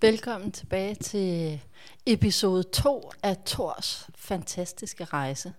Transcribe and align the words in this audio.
Velkommen 0.00 0.52
tilbage 0.52 0.94
til 0.94 1.60
episode 2.06 2.62
2 2.62 3.10
af 3.22 3.36
Tors 3.36 4.08
fantastiske 4.16 5.04
rejse. 5.04 5.52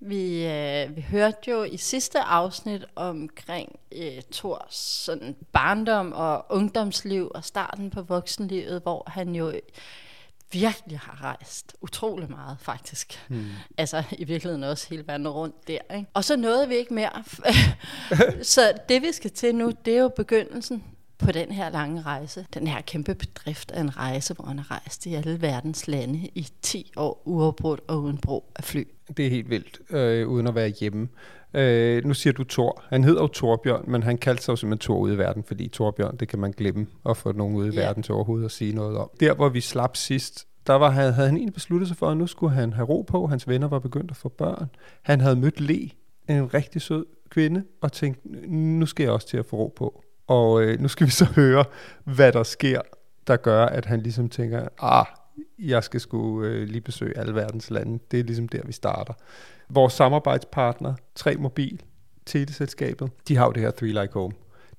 Vi, 0.00 0.46
øh, 0.46 0.96
vi 0.96 1.00
hørte 1.00 1.50
jo 1.50 1.62
i 1.62 1.76
sidste 1.76 2.20
afsnit 2.20 2.84
omkring 2.96 3.78
øh, 3.92 4.22
Thors 4.32 4.74
sådan 4.74 5.36
barndom 5.52 6.12
og 6.12 6.46
ungdomsliv 6.50 7.30
og 7.34 7.44
starten 7.44 7.90
på 7.90 8.02
voksenlivet, 8.02 8.82
hvor 8.82 9.04
han 9.06 9.34
jo 9.34 9.52
virkelig 10.52 10.98
har 10.98 11.24
rejst 11.24 11.76
utrolig 11.80 12.30
meget, 12.30 12.56
faktisk. 12.60 13.26
Hmm. 13.28 13.50
Altså 13.78 14.04
i 14.12 14.24
virkeligheden 14.24 14.64
også 14.64 14.86
hele 14.90 15.06
verden 15.06 15.28
rundt 15.28 15.68
der. 15.68 15.94
Ikke? 15.96 16.10
Og 16.14 16.24
så 16.24 16.36
nåede 16.36 16.68
vi 16.68 16.74
ikke 16.74 16.94
mere. 16.94 17.24
så 18.54 18.72
det 18.88 19.02
vi 19.02 19.12
skal 19.12 19.30
til 19.30 19.54
nu, 19.54 19.72
det 19.84 19.96
er 19.96 20.00
jo 20.00 20.08
begyndelsen 20.08 20.84
på 21.20 21.32
den 21.32 21.52
her 21.52 21.70
lange 21.70 22.02
rejse. 22.02 22.46
Den 22.54 22.66
her 22.66 22.80
kæmpe 22.80 23.14
bedrift 23.14 23.70
af 23.70 23.80
en 23.80 23.96
rejse, 23.96 24.34
hvor 24.34 24.44
han 24.44 24.58
har 24.58 24.70
rejst 24.70 25.06
i 25.06 25.14
alle 25.14 25.42
verdens 25.42 25.88
lande 25.88 26.18
i 26.34 26.48
10 26.62 26.92
år 26.96 27.22
uafbrudt 27.24 27.80
og 27.88 28.02
uden 28.02 28.18
brug 28.18 28.52
af 28.56 28.64
fly. 28.64 28.88
Det 29.16 29.26
er 29.26 29.30
helt 29.30 29.50
vildt, 29.50 29.80
øh, 29.90 30.28
uden 30.28 30.46
at 30.46 30.54
være 30.54 30.68
hjemme. 30.68 31.08
Øh, 31.54 32.04
nu 32.04 32.14
siger 32.14 32.32
du 32.32 32.44
Thor. 32.44 32.82
Han 32.88 33.04
hedder 33.04 33.20
jo 33.22 33.26
Torbjørn, 33.26 33.84
men 33.88 34.02
han 34.02 34.18
kaldte 34.18 34.42
sig 34.44 34.52
jo 34.52 34.56
simpelthen 34.56 34.84
Thor 34.84 34.98
ude 34.98 35.14
i 35.14 35.18
verden, 35.18 35.44
fordi 35.44 35.68
Torbjørn, 35.68 36.16
det 36.16 36.28
kan 36.28 36.38
man 36.38 36.52
glemme 36.52 36.86
at 37.08 37.16
få 37.16 37.32
nogen 37.32 37.56
ude 37.56 37.68
i 37.68 37.70
yeah. 37.70 37.76
verden 37.76 38.02
til 38.02 38.14
overhovedet 38.14 38.44
at 38.44 38.50
sige 38.50 38.74
noget 38.74 38.96
om. 38.96 39.10
Der, 39.20 39.34
hvor 39.34 39.48
vi 39.48 39.60
slap 39.60 39.96
sidst, 39.96 40.46
der 40.66 40.74
var, 40.74 40.90
havde, 40.90 41.12
havde 41.12 41.28
han 41.28 41.36
egentlig 41.36 41.54
besluttet 41.54 41.88
sig 41.88 41.96
for, 41.96 42.10
at 42.10 42.16
nu 42.16 42.26
skulle 42.26 42.54
han 42.54 42.72
have 42.72 42.86
ro 42.88 43.02
på. 43.02 43.26
Hans 43.26 43.48
venner 43.48 43.68
var 43.68 43.78
begyndt 43.78 44.10
at 44.10 44.16
få 44.16 44.28
børn. 44.28 44.70
Han 45.02 45.20
havde 45.20 45.36
mødt 45.36 45.60
Le, 45.60 45.90
en 46.28 46.54
rigtig 46.54 46.82
sød 46.82 47.06
kvinde, 47.30 47.64
og 47.80 47.92
tænkt, 47.92 48.18
nu 48.50 48.86
skal 48.86 49.04
jeg 49.04 49.12
også 49.12 49.28
til 49.28 49.36
at 49.36 49.46
få 49.46 49.56
ro 49.56 49.72
på. 49.76 50.04
Og 50.30 50.62
øh, 50.62 50.80
nu 50.80 50.88
skal 50.88 51.06
vi 51.06 51.10
så 51.12 51.24
høre, 51.24 51.64
hvad 52.04 52.32
der 52.32 52.42
sker, 52.42 52.80
der 53.26 53.36
gør, 53.36 53.66
at 53.66 53.86
han 53.86 54.00
ligesom 54.00 54.28
tænker, 54.28 54.68
ah, 54.78 55.06
jeg 55.58 55.84
skal 55.84 56.00
sgu 56.00 56.42
øh, 56.42 56.68
lige 56.68 56.80
besøge 56.80 57.18
alle 57.18 57.34
verdens 57.34 57.70
lande. 57.70 57.98
Det 58.10 58.20
er 58.20 58.24
ligesom 58.24 58.48
der, 58.48 58.60
vi 58.64 58.72
starter. 58.72 59.12
Vores 59.68 59.92
samarbejdspartner, 59.92 60.94
3 61.14 61.36
Mobil, 61.36 61.82
teleselskabet, 62.26 63.10
de 63.28 63.36
har 63.36 63.46
jo 63.46 63.52
det 63.52 63.62
her 63.62 63.70
Three 63.70 64.02
Like 64.02 64.12
Home. 64.12 64.32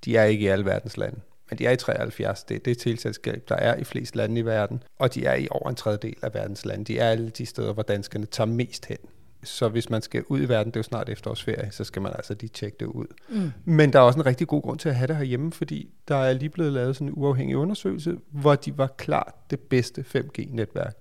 De 0.06 0.18
er 0.18 0.24
ikke 0.24 0.44
i 0.44 0.48
alle 0.48 0.66
verdens 0.66 0.98
lande, 0.98 1.20
men 1.50 1.60
de 1.60 1.66
er 1.66 1.72
i 1.72 1.78
73. 1.78 2.44
Det 2.44 2.56
er 2.56 2.60
det 2.60 2.78
teleselskab, 2.78 3.44
der 3.50 3.56
er 3.56 3.76
i 3.76 3.84
flest 3.84 4.16
lande 4.16 4.40
i 4.42 4.46
verden, 4.46 4.84
og 5.00 5.14
de 5.14 5.26
er 5.26 5.36
i 5.36 5.48
over 5.52 5.70
en 5.70 5.76
tredjedel 5.76 6.16
af 6.22 6.34
verdens 6.34 6.66
lande. 6.66 6.86
De 6.86 7.00
er 7.00 7.10
alle 7.10 7.30
de 7.30 7.46
steder, 7.46 7.74
hvor 7.74 7.84
danskerne 7.84 8.26
tager 8.26 8.48
mest 8.48 8.86
hen. 8.86 8.98
Så 9.44 9.70
hvis 9.70 9.90
man 9.90 10.02
skal 10.02 10.24
ud 10.28 10.42
i 10.42 10.50
verden, 10.50 10.72
det 10.72 10.76
er 10.76 10.80
jo 10.80 10.84
snart 10.84 11.10
efterårsferie, 11.10 11.72
så 11.72 11.84
skal 11.84 12.02
man 12.02 12.12
altså 12.16 12.36
lige 12.40 12.50
tjekke 12.50 12.78
det 12.80 12.86
ud. 12.86 13.06
Mm. 13.30 13.52
Men 13.66 13.94
der 13.94 14.00
er 14.00 14.04
også 14.04 14.20
en 14.20 14.26
rigtig 14.26 14.48
god 14.48 14.62
grund 14.62 14.80
til 14.80 14.90
at 14.90 14.96
have 14.96 15.08
det 15.08 15.16
herhjemme, 15.16 15.52
fordi 15.52 15.90
der 16.08 16.16
er 16.16 16.34
lige 16.34 16.50
blevet 16.50 16.74
lavet 16.74 16.96
sådan 16.96 17.08
en 17.08 17.14
uafhængig 17.18 17.58
undersøgelse, 17.58 18.18
hvor 18.32 18.56
de 18.56 18.78
var 18.78 18.88
klart 18.88 19.34
det 19.50 19.60
bedste 19.60 20.06
5G-netværk. 20.16 20.94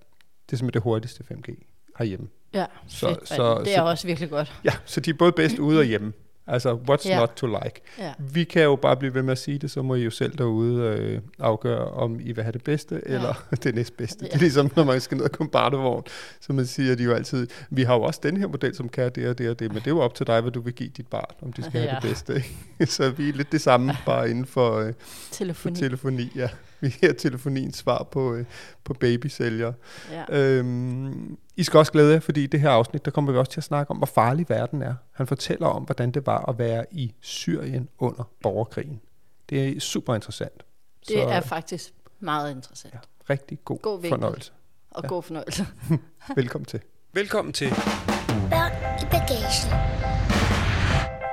Det 0.46 0.52
er 0.52 0.56
simpelthen 0.56 0.70
det 0.72 0.82
hurtigste 0.82 1.24
5G 1.30 1.54
herhjemme. 1.98 2.28
Ja, 2.54 2.66
så, 2.86 3.08
fedt, 3.08 3.28
så, 3.28 3.58
det 3.64 3.74
er 3.74 3.78
så, 3.78 3.84
også 3.84 4.06
virkelig 4.06 4.30
godt. 4.30 4.60
Ja, 4.64 4.72
så 4.84 5.00
de 5.00 5.10
er 5.10 5.14
både 5.14 5.32
bedst 5.32 5.58
ude 5.58 5.78
og 5.78 5.84
hjemme. 5.84 6.12
Altså, 6.46 6.74
what's 6.74 7.08
yeah. 7.08 7.20
not 7.20 7.30
to 7.36 7.46
like? 7.46 7.80
Yeah. 8.00 8.14
Vi 8.18 8.44
kan 8.44 8.62
jo 8.62 8.76
bare 8.76 8.96
blive 8.96 9.14
ved 9.14 9.22
med 9.22 9.32
at 9.32 9.38
sige 9.38 9.58
det, 9.58 9.70
så 9.70 9.82
må 9.82 9.94
I 9.94 10.04
jo 10.04 10.10
selv 10.10 10.38
derude 10.38 10.82
øh, 10.82 11.20
afgøre, 11.38 11.84
om 11.84 12.20
I 12.20 12.32
vil 12.32 12.44
have 12.44 12.52
det 12.52 12.64
bedste, 12.64 12.94
yeah. 12.94 13.14
eller 13.14 13.44
det 13.64 13.74
næstbedste. 13.74 14.22
Yeah. 14.22 14.30
Det 14.30 14.36
er 14.36 14.40
ligesom, 14.40 14.70
når 14.76 14.84
man 14.84 15.00
skal 15.00 15.16
ned 15.16 15.24
og 15.24 15.32
komme 15.32 15.50
barnevogn, 15.50 16.04
så 16.40 16.52
man 16.52 16.66
siger 16.66 16.94
de 16.94 17.04
jo 17.04 17.12
altid, 17.12 17.46
vi 17.70 17.82
har 17.82 17.94
jo 17.94 18.02
også 18.02 18.20
den 18.22 18.36
her 18.36 18.46
model, 18.46 18.74
som 18.74 18.88
kan 18.88 19.12
det 19.14 19.28
og 19.28 19.38
det 19.38 19.50
og 19.50 19.58
det, 19.58 19.72
men 19.72 19.78
det 19.78 19.86
er 19.86 19.90
jo 19.90 20.00
op 20.00 20.14
til 20.14 20.26
dig, 20.26 20.40
hvad 20.40 20.52
du 20.52 20.60
vil 20.60 20.72
give 20.72 20.88
dit 20.88 21.06
barn, 21.06 21.34
om 21.42 21.52
de 21.52 21.62
skal 21.62 21.76
yeah. 21.76 21.90
have 21.90 22.00
det 22.00 22.08
bedste. 22.08 22.34
Ikke? 22.34 22.92
så 22.96 23.10
vi 23.10 23.28
er 23.28 23.32
lidt 23.32 23.52
det 23.52 23.60
samme, 23.60 23.96
bare 24.06 24.30
inden 24.30 24.46
for, 24.46 24.78
øh, 24.78 24.92
telefoni. 25.30 25.74
for 25.74 25.80
telefoni. 25.80 26.32
Ja. 26.36 26.48
Vi 26.80 26.94
er 27.02 27.12
telefoniens 27.12 27.76
svar 27.76 28.08
på, 28.12 28.34
øh, 28.34 28.44
på 28.84 28.94
babysælger. 28.94 29.72
Ja. 30.12 30.38
Øhm, 30.38 31.36
I 31.60 31.62
skal 31.62 31.78
også 31.78 31.92
glæde 31.92 32.12
jer, 32.12 32.20
fordi 32.20 32.44
i 32.44 32.46
det 32.46 32.60
her 32.60 32.70
afsnit, 32.70 33.04
der 33.04 33.10
kommer 33.10 33.32
vi 33.32 33.38
også 33.38 33.52
til 33.52 33.60
at 33.60 33.64
snakke 33.64 33.90
om, 33.90 33.96
hvor 33.96 34.06
farlig 34.06 34.48
verden 34.48 34.82
er. 34.82 34.94
Han 35.12 35.26
fortæller 35.26 35.66
om, 35.66 35.82
hvordan 35.82 36.10
det 36.10 36.26
var 36.26 36.44
at 36.48 36.58
være 36.58 36.84
i 36.90 37.14
Syrien 37.20 37.88
under 37.98 38.30
borgerkrigen. 38.42 39.00
Det 39.50 39.76
er 39.76 39.80
super 39.80 40.14
interessant. 40.14 40.62
Det 41.08 41.08
Så, 41.08 41.22
er 41.22 41.40
faktisk 41.40 41.92
meget 42.20 42.50
interessant. 42.50 42.94
Ja, 42.94 42.98
rigtig 43.30 43.58
god, 43.64 43.78
god 43.78 44.08
fornøjelse. 44.08 44.52
Og 44.90 45.02
ja. 45.02 45.08
god 45.08 45.22
fornøjelse. 45.22 45.66
Velkommen 46.36 46.66
til. 46.66 46.80
Velkommen 47.12 47.52
til. 47.52 47.70
Børn 48.50 48.72
i 49.02 49.04
bagagen 49.04 50.00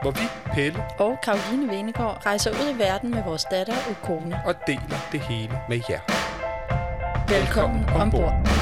hvor 0.01 0.11
vi, 0.11 0.53
Pelle 0.53 0.83
og 0.99 1.17
Karoline 1.23 1.67
Venegård, 1.67 2.25
rejser 2.25 2.51
ud 2.51 2.75
i 2.75 2.79
verden 2.79 3.11
med 3.11 3.23
vores 3.23 3.45
datter 3.51 3.73
og 3.89 3.95
kone. 4.03 4.39
Og 4.45 4.55
deler 4.67 4.99
det 5.11 5.19
hele 5.19 5.59
med 5.69 5.81
jer. 5.89 5.99
Velkommen, 7.29 7.79
Velkommen 7.79 8.01
ombord. 8.01 8.56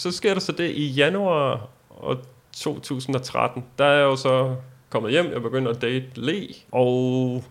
Så 0.00 0.10
sker 0.10 0.34
der 0.34 0.40
så 0.40 0.52
det 0.52 0.70
i 0.70 0.86
januar 0.86 1.68
2013. 2.52 3.64
Der 3.78 3.84
er 3.84 3.96
jeg 3.96 4.04
jo 4.04 4.16
så 4.16 4.56
kommet 4.90 5.12
hjem, 5.12 5.32
jeg 5.32 5.42
begynder 5.42 5.70
at 5.70 5.82
date 5.82 6.06
Le, 6.14 6.46
og 6.72 7.44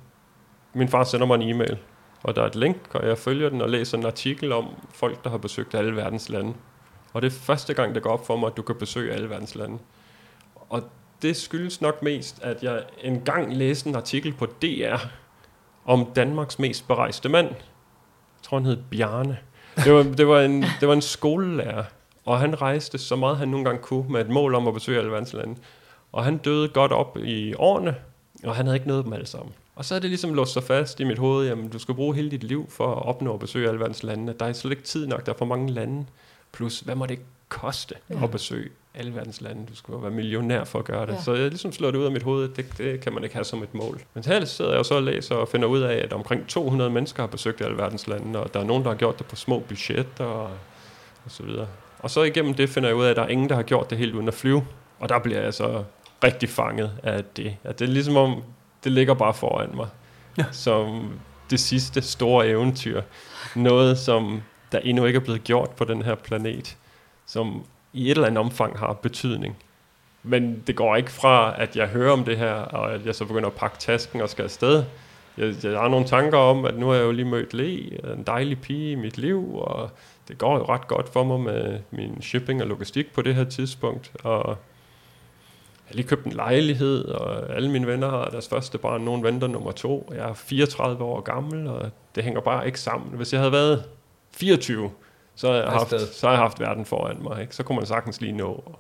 min 0.74 0.88
far 0.88 1.04
sender 1.04 1.28
mig 1.28 1.36
en 1.36 1.50
e-mail, 1.50 1.78
og 2.24 2.36
der 2.36 2.42
er 2.42 2.46
et 2.46 2.56
link, 2.56 2.96
og 2.96 3.08
jeg 3.08 3.18
følger 3.18 3.50
den 3.50 3.62
og 3.62 3.70
læser 3.70 3.98
en 3.98 4.06
artikel 4.06 4.52
om 4.52 4.68
folk, 4.94 5.24
der 5.24 5.30
har 5.30 5.38
besøgt 5.38 5.76
alle 5.76 5.96
verdens 5.96 6.30
lande. 6.30 6.54
Og 7.14 7.22
det 7.22 7.28
er 7.28 7.32
første 7.32 7.74
gang, 7.74 7.96
det 7.96 8.04
går 8.04 8.10
op 8.10 8.26
for 8.26 8.38
mig, 8.38 8.48
at 8.48 8.58
du 8.58 8.62
kan 8.62 8.76
besøge 8.76 9.14
alle 9.14 9.30
verdens 9.30 9.56
lande. 9.56 9.78
Og 10.56 10.84
det 11.22 11.36
skyldes 11.36 11.82
nok 11.82 12.04
mest, 12.04 12.40
at 12.44 12.64
jeg 12.64 12.84
engang 13.02 13.58
læste 13.58 13.90
en 13.90 13.96
artikel 13.96 14.34
på 14.34 14.46
DR 14.46 14.98
om 15.86 16.12
Danmarks 16.16 16.60
mest 16.60 16.88
berejste 16.88 17.30
mand. 17.30 17.48
Jeg 17.48 18.44
tror, 18.44 18.58
han 18.58 18.66
hed 18.66 18.78
Bjarne. 18.92 19.38
Det 19.84 19.94
var, 19.94 20.04
det 20.04 20.28
var, 20.28 20.42
en, 20.42 20.66
det 20.80 20.88
var 20.88 20.94
en 20.94 21.02
skolelærer, 21.02 21.84
og 22.30 22.40
han 22.40 22.62
rejste 22.62 22.98
så 22.98 23.16
meget, 23.16 23.38
han 23.38 23.48
nogle 23.48 23.66
gange 23.66 23.82
kunne, 23.82 24.12
med 24.12 24.22
et 24.22 24.30
mål 24.30 24.56
om 24.56 24.68
at 24.68 24.74
besøge 24.74 24.98
alle 24.98 25.12
verdens 25.12 25.34
lande. 25.34 25.56
Og 26.12 26.24
han 26.24 26.38
døde 26.38 26.70
godt 26.70 26.92
op 26.92 27.18
i 27.18 27.54
årene, 27.58 27.96
og 28.44 28.56
han 28.56 28.66
havde 28.66 28.76
ikke 28.76 28.88
noget 28.88 29.06
dem 29.06 29.14
alle 29.14 29.26
sammen. 29.26 29.54
Og 29.76 29.86
så 29.86 29.96
er 29.96 30.00
det 30.00 30.10
ligesom 30.10 30.34
låst 30.34 30.54
sig 30.54 30.64
fast 30.64 31.00
i 31.00 31.04
mit 31.04 31.18
hoved, 31.18 31.48
jamen 31.48 31.70
du 31.70 31.80
skal 31.80 31.96
bruge 31.96 32.16
hele 32.16 32.32
dit 32.32 32.44
liv 32.44 32.70
for 32.70 32.96
at 32.96 33.06
opnå 33.06 33.34
at 33.34 33.40
besøge 33.40 33.68
alle 33.68 33.80
verdens 33.80 34.04
lande. 34.04 34.34
Der 34.40 34.46
er 34.46 34.54
slet 34.54 34.72
ikke 34.72 34.84
tid 34.84 35.08
nok, 35.08 35.26
der 35.26 35.34
er 35.34 35.38
for 35.38 35.46
mange 35.46 35.72
lande. 35.72 36.06
Plus, 36.52 36.80
hvad 36.80 36.96
må 36.96 37.06
det 37.06 37.20
koste 37.50 37.96
ja. 38.10 38.24
at 38.24 38.32
besøge 38.32 38.70
alle 38.96 39.16
verdens 39.16 39.42
lande. 39.42 39.66
Du 39.66 39.76
skal 39.76 39.94
være 40.02 40.12
millionær 40.12 40.64
for 40.64 40.80
at 40.80 40.86
gøre 40.86 41.06
det. 41.06 41.14
Ja. 41.14 41.22
Så 41.22 41.34
jeg 41.34 41.50
ligesom 41.50 41.72
slår 41.72 41.92
det 41.92 41.98
ud 41.98 42.06
af 42.06 42.12
mit 42.12 42.24
hoved, 42.24 42.50
det, 42.50 42.66
det 42.78 43.02
kan 43.02 43.14
man 43.14 43.24
ikke 43.24 43.36
have 43.36 43.46
som 43.46 43.64
et 43.64 43.74
mål. 43.74 44.02
Men 44.14 44.24
her 44.24 44.46
sidder 44.46 44.76
jeg 44.76 44.86
så 44.86 44.96
og 44.96 45.04
læser 45.04 45.36
og 45.36 45.48
finder 45.48 45.68
ud 45.68 45.82
af, 45.82 45.96
at 45.96 46.14
omkring 46.14 46.48
200 46.48 46.90
mennesker 46.90 47.24
har 47.24 47.28
besøgt 47.28 47.62
alle 47.62 47.78
verdens 47.78 48.08
lande, 48.08 48.40
og 48.40 48.54
der 48.54 48.60
er 48.60 48.64
nogen, 48.64 48.84
der 48.84 48.90
har 48.90 48.98
gjort 48.98 49.20
det 49.20 49.26
på 49.26 49.36
små 49.36 49.60
budgetter 49.60 50.26
og, 50.26 50.52
og 51.26 51.32
så 51.32 51.44
videre. 51.44 51.68
Og 52.00 52.10
så 52.10 52.24
igennem 52.24 52.54
det 52.54 52.70
finder 52.70 52.90
jeg 52.90 52.96
ud 52.96 53.06
af, 53.06 53.10
at 53.10 53.16
der 53.16 53.24
er 53.24 53.28
ingen, 53.28 53.50
der 53.50 53.56
har 53.56 53.64
gjort 53.64 53.90
det 53.90 53.98
helt 53.98 54.16
uden 54.16 54.28
at 54.28 54.34
flyve. 54.34 54.68
Og 55.00 55.10
der 55.10 55.20
bliver 55.20 55.42
jeg 55.42 55.54
så 55.54 55.84
rigtig 56.24 56.50
fanget 56.50 56.92
af 57.04 57.24
det. 57.24 57.56
At 57.64 57.80
det 57.80 57.86
er 57.86 57.92
ligesom 57.92 58.18
om, 58.18 58.44
det 58.84 58.92
ligger 58.92 59.14
bare 59.14 59.34
foran 59.34 59.70
mig. 59.76 59.88
Ja. 60.38 60.46
Som 60.52 61.12
det 61.50 61.60
sidste 61.60 62.02
store 62.02 62.48
eventyr. 62.48 63.02
Noget, 63.56 63.98
som 63.98 64.42
der 64.72 64.80
endnu 64.80 65.06
ikke 65.06 65.18
er 65.18 65.24
blevet 65.24 65.44
gjort 65.44 65.70
på 65.70 65.84
den 65.84 66.02
her 66.02 66.16
planet. 66.16 66.78
Som 67.26 67.64
i 67.94 68.06
et 68.06 68.12
eller 68.12 68.28
andet 68.28 68.40
omfang 68.40 68.80
har 68.80 68.94
betydning. 68.94 69.58
Men 70.24 70.64
det 70.68 70.76
går 70.76 70.96
ikke 70.96 71.12
fra, 71.12 71.54
at 71.58 71.76
jeg 71.76 71.88
hører 71.88 72.12
om 72.12 72.24
det 72.24 72.38
her, 72.38 72.54
og 72.54 72.94
at 72.94 73.06
jeg 73.06 73.16
så 73.16 73.26
begynder 73.26 73.48
at 73.48 73.56
pakke 73.56 73.78
tasken 73.78 74.22
og 74.22 74.30
skal 74.30 74.44
afsted. 74.44 74.84
Jeg, 75.40 75.56
jeg 75.64 75.80
har 75.80 75.88
nogle 75.88 76.06
tanker 76.06 76.38
om, 76.38 76.66
at 76.66 76.78
nu 76.78 76.88
har 76.88 76.96
jeg 76.96 77.04
jo 77.04 77.12
lige 77.12 77.26
mødt 77.26 77.54
Le, 77.54 78.14
en 78.14 78.24
dejlig 78.28 78.62
pige 78.62 78.92
i 78.92 78.96
mit 78.96 79.18
liv, 79.18 79.56
og 79.56 79.90
det 80.28 80.38
går 80.38 80.58
jo 80.58 80.64
ret 80.64 80.88
godt 80.88 81.10
for 81.10 81.24
mig 81.24 81.40
med 81.40 81.80
min 81.92 82.22
shipping 82.22 82.62
og 82.62 82.68
logistik 82.68 83.14
på 83.14 83.22
det 83.22 83.36
her 83.36 83.44
tidspunkt. 83.44 84.12
Og 84.24 84.48
jeg 84.48 84.56
har 85.88 85.96
lige 85.96 86.08
købt 86.08 86.26
en 86.26 86.32
lejlighed, 86.32 87.06
og 87.06 87.56
alle 87.56 87.72
mine 87.72 87.88
venner 87.88 88.10
har 88.10 88.26
deres 88.26 88.50
første 88.50 88.78
barn, 88.78 89.02
nogen 89.02 89.24
venter 89.24 89.48
nummer 89.48 89.72
to. 89.72 90.12
Jeg 90.16 90.30
er 90.30 90.34
34 90.34 91.04
år 91.04 91.22
gammel, 91.22 91.68
og 91.68 91.90
det 92.16 92.24
hænger 92.24 92.42
bare 92.42 92.66
ikke 92.66 92.80
sammen. 92.80 93.18
Hvis 93.18 93.34
jeg 93.34 93.42
havde 93.42 93.52
været 93.52 93.84
24, 94.32 94.92
så 95.36 95.48
har 95.48 95.56
jeg 95.56 95.70
haft, 95.70 96.02
så 96.02 96.28
har 96.28 96.34
jeg 96.34 96.42
haft 96.42 96.60
verden 96.60 96.86
foran 96.86 97.18
mig. 97.22 97.42
Ikke? 97.42 97.56
Så 97.56 97.64
kunne 97.64 97.76
man 97.76 97.86
sagtens 97.86 98.22
lige 98.22 98.34
nå 98.34 98.76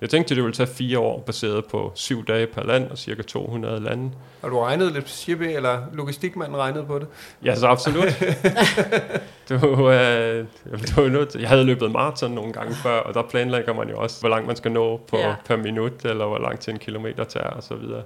Jeg 0.00 0.10
tænkte, 0.10 0.34
det 0.34 0.42
ville 0.42 0.54
tage 0.54 0.66
fire 0.66 0.98
år, 0.98 1.20
baseret 1.20 1.64
på 1.64 1.92
syv 1.94 2.24
dage 2.26 2.46
per 2.46 2.62
land 2.62 2.90
og 2.90 2.98
cirka 2.98 3.22
200 3.22 3.80
lande. 3.80 4.10
Har 4.40 4.48
du 4.48 4.60
regnet 4.60 4.92
lidt 4.92 5.04
på 5.04 5.10
shipping, 5.10 5.52
eller 5.56 5.78
logistikmanden 5.92 6.56
regnede 6.56 6.84
på 6.84 6.98
det? 6.98 7.06
Ja, 7.44 7.54
så 7.54 7.66
absolut. 7.66 8.22
du, 9.48 9.54
øh, 9.90 10.44
du 10.96 11.00
er 11.04 11.08
nødt 11.08 11.28
til, 11.28 11.40
jeg 11.40 11.48
havde 11.48 11.64
løbet 11.64 11.90
maraton 11.90 12.30
nogle 12.30 12.52
gange 12.52 12.74
før, 12.74 12.98
og 13.00 13.14
der 13.14 13.22
planlægger 13.22 13.74
man 13.74 13.88
jo 13.88 13.98
også, 13.98 14.20
hvor 14.20 14.28
langt 14.28 14.46
man 14.46 14.56
skal 14.56 14.72
nå 14.72 14.96
på, 15.08 15.16
Ja. 15.16 15.28
ja. 15.28 15.34
per 15.46 15.56
minut, 15.56 16.04
eller 16.04 16.26
hvor 16.26 16.38
langt 16.38 16.60
til 16.60 16.72
en 16.72 16.78
kilometer 16.78 17.24
tager, 17.24 17.46
og 17.50 17.62
så 17.62 17.74
videre. 17.74 18.02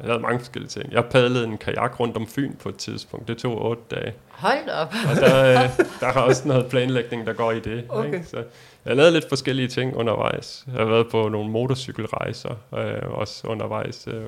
Jeg 0.00 0.06
lavede 0.06 0.22
mange 0.22 0.38
forskellige 0.38 0.68
ting. 0.70 0.92
Jeg 0.92 1.04
padlede 1.04 1.44
en 1.44 1.58
kajak 1.58 2.00
rundt 2.00 2.16
om 2.16 2.26
Fyn 2.26 2.52
på 2.62 2.68
et 2.68 2.76
tidspunkt. 2.76 3.28
Det 3.28 3.38
tog 3.38 3.62
otte 3.64 3.82
dage. 3.90 4.12
Hold 4.28 4.68
op. 4.82 4.94
Og 5.10 5.16
der, 5.16 5.62
øh, 5.64 5.68
der 6.00 6.06
er 6.06 6.20
også 6.20 6.48
noget 6.48 6.66
planlægning, 6.66 7.26
der 7.26 7.32
går 7.32 7.52
i 7.52 7.60
det. 7.60 7.84
Okay. 7.88 8.06
Ikke? 8.06 8.24
Så 8.26 8.44
jeg 8.88 8.96
har 8.96 8.96
lavet 8.96 9.12
lidt 9.12 9.28
forskellige 9.28 9.68
ting 9.68 9.96
undervejs. 9.96 10.64
Jeg 10.66 10.74
har 10.74 10.84
været 10.84 11.08
på 11.08 11.28
nogle 11.28 11.50
motorcykelrejser, 11.50 12.50
øh, 12.78 13.10
også 13.10 13.46
undervejs. 13.46 14.08
Øh. 14.10 14.24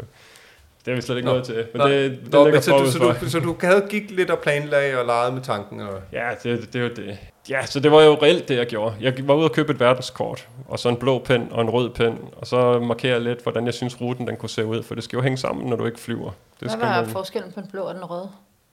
Det 0.84 0.90
er 0.90 0.94
vi 0.94 1.00
slet 1.00 1.16
ikke 1.16 1.26
Nå. 1.26 1.32
noget 1.32 1.46
til. 1.46 1.54
Men 1.72 1.80
Nå. 1.82 1.88
det, 1.88 2.10
det 2.24 2.32
Nå, 2.32 2.44
men 2.44 2.62
så, 2.62 2.78
du, 2.78 2.90
så, 2.90 3.14
du, 3.20 3.30
så 3.30 3.40
du 3.40 3.56
havde 3.60 3.86
gik 3.90 4.10
lidt 4.10 4.30
og 4.30 4.38
planlagde 4.38 4.98
og 4.98 5.06
legede 5.06 5.32
med 5.32 5.42
tanken? 5.42 5.80
Og... 5.80 6.00
Ja, 6.12 6.28
det, 6.42 6.72
det 6.72 6.78
er 6.78 6.82
jo 6.82 6.90
det. 6.96 7.18
Ja, 7.50 7.66
så 7.66 7.80
det 7.80 7.92
var 7.92 8.02
jo 8.02 8.18
reelt 8.22 8.48
det, 8.48 8.56
jeg 8.56 8.66
gjorde. 8.66 8.94
Jeg 9.00 9.14
var 9.22 9.34
ude 9.34 9.44
og 9.44 9.52
købe 9.52 9.72
et 9.72 9.80
verdenskort, 9.80 10.48
og 10.68 10.78
så 10.78 10.88
en 10.88 10.96
blå 10.96 11.18
pen 11.18 11.48
og 11.50 11.62
en 11.62 11.70
rød 11.70 11.90
pen, 11.90 12.18
og 12.36 12.46
så 12.46 12.78
markere 12.78 13.20
lidt, 13.20 13.42
hvordan 13.42 13.66
jeg 13.66 13.74
synes, 13.74 14.00
ruten 14.00 14.26
den 14.26 14.36
kunne 14.36 14.48
se 14.48 14.64
ud, 14.64 14.82
for 14.82 14.94
det 14.94 15.04
skal 15.04 15.16
jo 15.16 15.22
hænge 15.22 15.38
sammen, 15.38 15.66
når 15.66 15.76
du 15.76 15.86
ikke 15.86 16.00
flyver. 16.00 16.30
Det 16.30 16.34
Hvad 16.60 16.70
skal 16.70 16.80
var 16.80 17.00
man, 17.00 17.10
forskellen 17.10 17.52
på 17.52 17.60
den 17.60 17.70
blå 17.70 17.82
og 17.82 17.94
den 17.94 18.04
røde? 18.04 18.28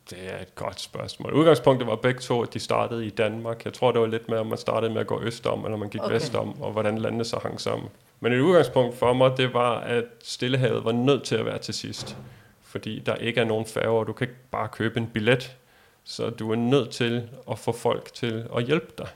Det 0.09 0.19
er 0.33 0.41
et 0.41 0.55
godt 0.55 0.79
spørgsmål. 0.81 1.33
Udgangspunktet 1.33 1.87
var 1.87 1.95
begge 1.95 2.19
to, 2.19 2.41
at 2.41 2.53
de 2.53 2.59
startede 2.59 3.05
i 3.05 3.09
Danmark. 3.09 3.65
Jeg 3.65 3.73
tror, 3.73 3.91
det 3.91 4.01
var 4.01 4.07
lidt 4.07 4.29
med, 4.29 4.37
om 4.37 4.47
man 4.47 4.57
startede 4.57 4.93
med 4.93 5.01
at 5.01 5.07
gå 5.07 5.21
østom, 5.21 5.65
eller 5.65 5.77
man 5.77 5.89
gik 5.89 6.01
Okay. 6.01 6.05
okay. 6.05 6.15
vestom, 6.15 6.61
og 6.61 6.71
hvordan 6.71 6.97
landene 6.97 7.25
så 7.25 7.39
hang 7.43 7.61
sammen. 7.61 7.89
Men 8.19 8.33
et 8.33 8.39
udgangspunkt 8.39 8.95
for 8.97 9.13
mig, 9.13 9.37
det 9.37 9.53
var, 9.53 9.79
at 9.79 10.03
Stillehavet 10.23 10.85
var 10.85 10.91
nødt 10.91 11.23
til 11.23 11.35
at 11.35 11.45
være 11.45 11.57
til 11.57 11.73
sidst. 11.73 12.17
Fordi 12.61 12.99
der 12.99 13.15
ikke 13.15 13.41
er 13.41 13.45
nogen 13.45 13.65
færger, 13.65 13.99
og 13.99 14.07
du 14.07 14.13
kan 14.13 14.27
ikke 14.27 14.39
bare 14.51 14.67
købe 14.67 14.99
en 14.99 15.07
billet. 15.07 15.55
Så 16.03 16.29
du 16.29 16.51
er 16.51 16.55
nødt 16.55 16.89
til 16.89 17.29
at 17.51 17.59
få 17.59 17.71
folk 17.71 18.13
til 18.13 18.45
at 18.57 18.63
hjælpe 18.63 18.91
dig. 18.97 19.07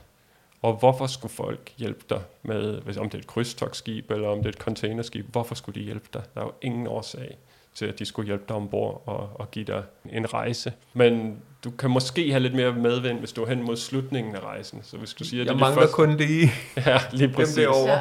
Og 0.61 0.73
hvorfor 0.73 1.07
skulle 1.07 1.33
folk 1.33 1.73
hjælpe 1.77 2.03
dig 2.09 2.21
med, 2.43 2.81
hvis- 2.81 2.97
om 2.97 3.09
det 3.09 3.17
er 3.17 3.21
et 3.21 3.27
krydstogsskib, 3.27 4.11
eller 4.11 4.27
om 4.27 4.37
det 4.37 4.45
er 4.45 4.49
et 4.49 4.55
containerskib, 4.55 5.25
hvorfor 5.31 5.55
skulle 5.55 5.79
de 5.79 5.85
hjælpe 5.85 6.07
dig? 6.13 6.21
Der 6.35 6.41
er 6.41 6.45
jo 6.45 6.51
ingen 6.61 6.87
årsag 6.87 7.37
til, 7.75 7.85
at 7.85 7.99
de 7.99 8.05
skulle 8.05 8.25
hjælpe 8.25 8.43
dig 8.47 8.55
ombord 8.55 9.03
og, 9.05 9.29
og 9.35 9.51
give 9.51 9.65
dig 9.65 9.83
en 10.11 10.33
rejse. 10.33 10.73
Men 10.93 11.37
du 11.63 11.71
kan 11.71 11.89
måske 11.91 12.29
have 12.31 12.39
lidt 12.39 12.53
mere 12.55 12.73
medvind, 12.73 13.19
hvis 13.19 13.31
du 13.31 13.43
er 13.43 13.47
hen 13.49 13.63
mod 13.63 13.77
slutningen 13.77 14.35
af 14.35 14.39
rejsen. 14.39 14.79
Så 14.83 14.97
hvis 14.97 15.13
du 15.13 15.23
siger, 15.23 15.41
at 15.43 15.47
Jeg 15.47 15.55
det 15.55 15.61
er 15.61 15.65
de 15.67 15.75
mangler 15.75 15.87
kun 15.91 16.17
lige 16.17 16.51
Ja, 16.85 16.97
lige 17.11 17.27
dem 17.27 17.35
præcis. 17.35 17.55
derovre. 17.55 17.91
Ja. 17.91 17.99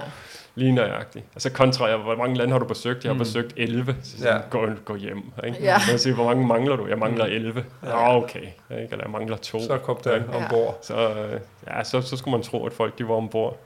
Lige 0.55 0.72
nøjagtigt. 0.72 1.25
Altså 1.34 1.50
kontra, 1.50 1.87
jeg, 1.87 1.96
hvor 1.96 2.17
mange 2.17 2.37
lande 2.37 2.52
har 2.52 2.58
du 2.58 2.64
besøgt? 2.67 3.05
Jeg 3.05 3.08
har 3.08 3.14
Mm. 3.14 3.19
mm. 3.19 3.25
besøgt 3.25 3.52
11. 3.56 3.96
Så 4.02 4.17
Ja. 4.25 4.34
ja. 4.37 4.40
gå, 4.50 4.67
gå 4.84 4.96
hjem. 4.96 5.22
Ikke? 5.46 5.58
Ja. 5.62 5.78
Siger, 5.96 6.14
hvor 6.14 6.25
mange 6.25 6.46
mangler 6.46 6.76
du? 6.76 6.87
Jeg 6.87 6.99
mangler 6.99 7.26
Mm. 7.26 7.32
11. 7.32 7.64
Ja, 7.84 8.16
okay. 8.16 8.40
Ikke? 8.40 8.52
Eller 8.70 9.05
jeg 9.05 9.11
mangler 9.11 9.37
to. 9.37 9.61
Så 9.61 9.78
kom 9.78 9.96
der 10.05 10.14
Ikke? 10.14 10.26
ombord. 10.28 10.78
Så, 10.82 11.14
ja, 11.66 11.84
så, 11.84 12.00
så 12.00 12.16
skulle 12.16 12.32
man 12.32 12.43
tro, 12.43 12.66
at 12.66 12.73
folk 12.73 12.99
de 12.99 13.08
var 13.08 13.14
ombord. 13.14 13.56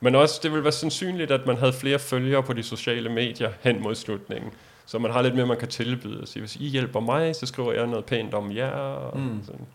Men 0.00 0.14
også, 0.14 0.40
det 0.42 0.50
ville 0.50 0.64
være 0.64 0.72
sandsynligt, 0.72 1.30
at 1.30 1.46
man 1.46 1.56
havde 1.56 1.72
flere 1.72 1.98
følgere 1.98 2.42
på 2.42 2.52
de 2.52 2.62
sociale 2.62 3.08
medier 3.08 3.50
hen 3.60 3.82
mod 3.82 3.94
slutningen. 3.94 4.50
Så 4.86 4.98
man 4.98 5.10
har 5.10 5.22
lidt 5.22 5.34
mere, 5.34 5.46
man 5.46 5.56
kan 5.58 5.68
tilbyde. 5.68 6.20
Og 6.20 6.28
sige, 6.28 6.40
hvis 6.40 6.56
I 6.56 6.68
hjælper 6.68 7.00
mig, 7.00 7.36
så 7.36 7.46
skriver 7.46 7.72
jeg 7.72 7.86
noget 7.86 8.04
pænt 8.04 8.34
om 8.34 8.52
jer. 8.56 8.70
Og 8.70 9.18
Mm. 9.18 9.40
sådan. 9.44 9.66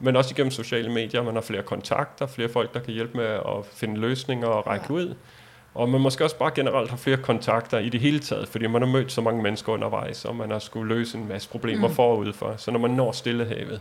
Men 0.00 0.16
også 0.16 0.34
igennem 0.34 0.50
sociale 0.50 0.92
medier, 0.92 1.22
man 1.22 1.34
har 1.34 1.40
flere 1.42 1.62
kontakter, 1.62 2.26
flere 2.26 2.48
folk, 2.48 2.74
der 2.74 2.80
kan 2.80 2.94
hjælpe 2.94 3.16
med 3.16 3.24
at 3.26 3.66
finde 3.72 4.00
løsninger 4.00 4.46
og 4.48 4.66
række 4.66 4.86
Ja. 4.88 4.94
ud. 4.94 5.14
Og 5.74 5.88
man 5.88 6.00
måske 6.00 6.24
også 6.24 6.38
bare 6.38 6.50
generelt 6.54 6.90
har 6.90 6.96
flere 6.96 7.16
kontakter 7.16 7.78
i 7.78 7.88
det 7.88 8.00
hele 8.00 8.18
taget, 8.20 8.48
fordi 8.48 8.66
man 8.66 8.82
har 8.82 8.88
mødt 8.88 9.12
så 9.12 9.20
mange 9.20 9.42
mennesker 9.42 9.72
undervejs, 9.72 10.24
og 10.24 10.36
man 10.36 10.50
har 10.50 10.58
skulle 10.58 10.94
løse 10.94 11.18
en 11.18 11.28
masse 11.28 11.48
problemer 11.48 11.86
Mm. 11.86 11.90
mm. 11.90 11.94
forud 11.96 12.32
for. 12.32 12.54
Så 12.56 12.70
når 12.70 12.78
man 12.78 12.90
når 12.90 13.12
Stillehavet, 13.12 13.80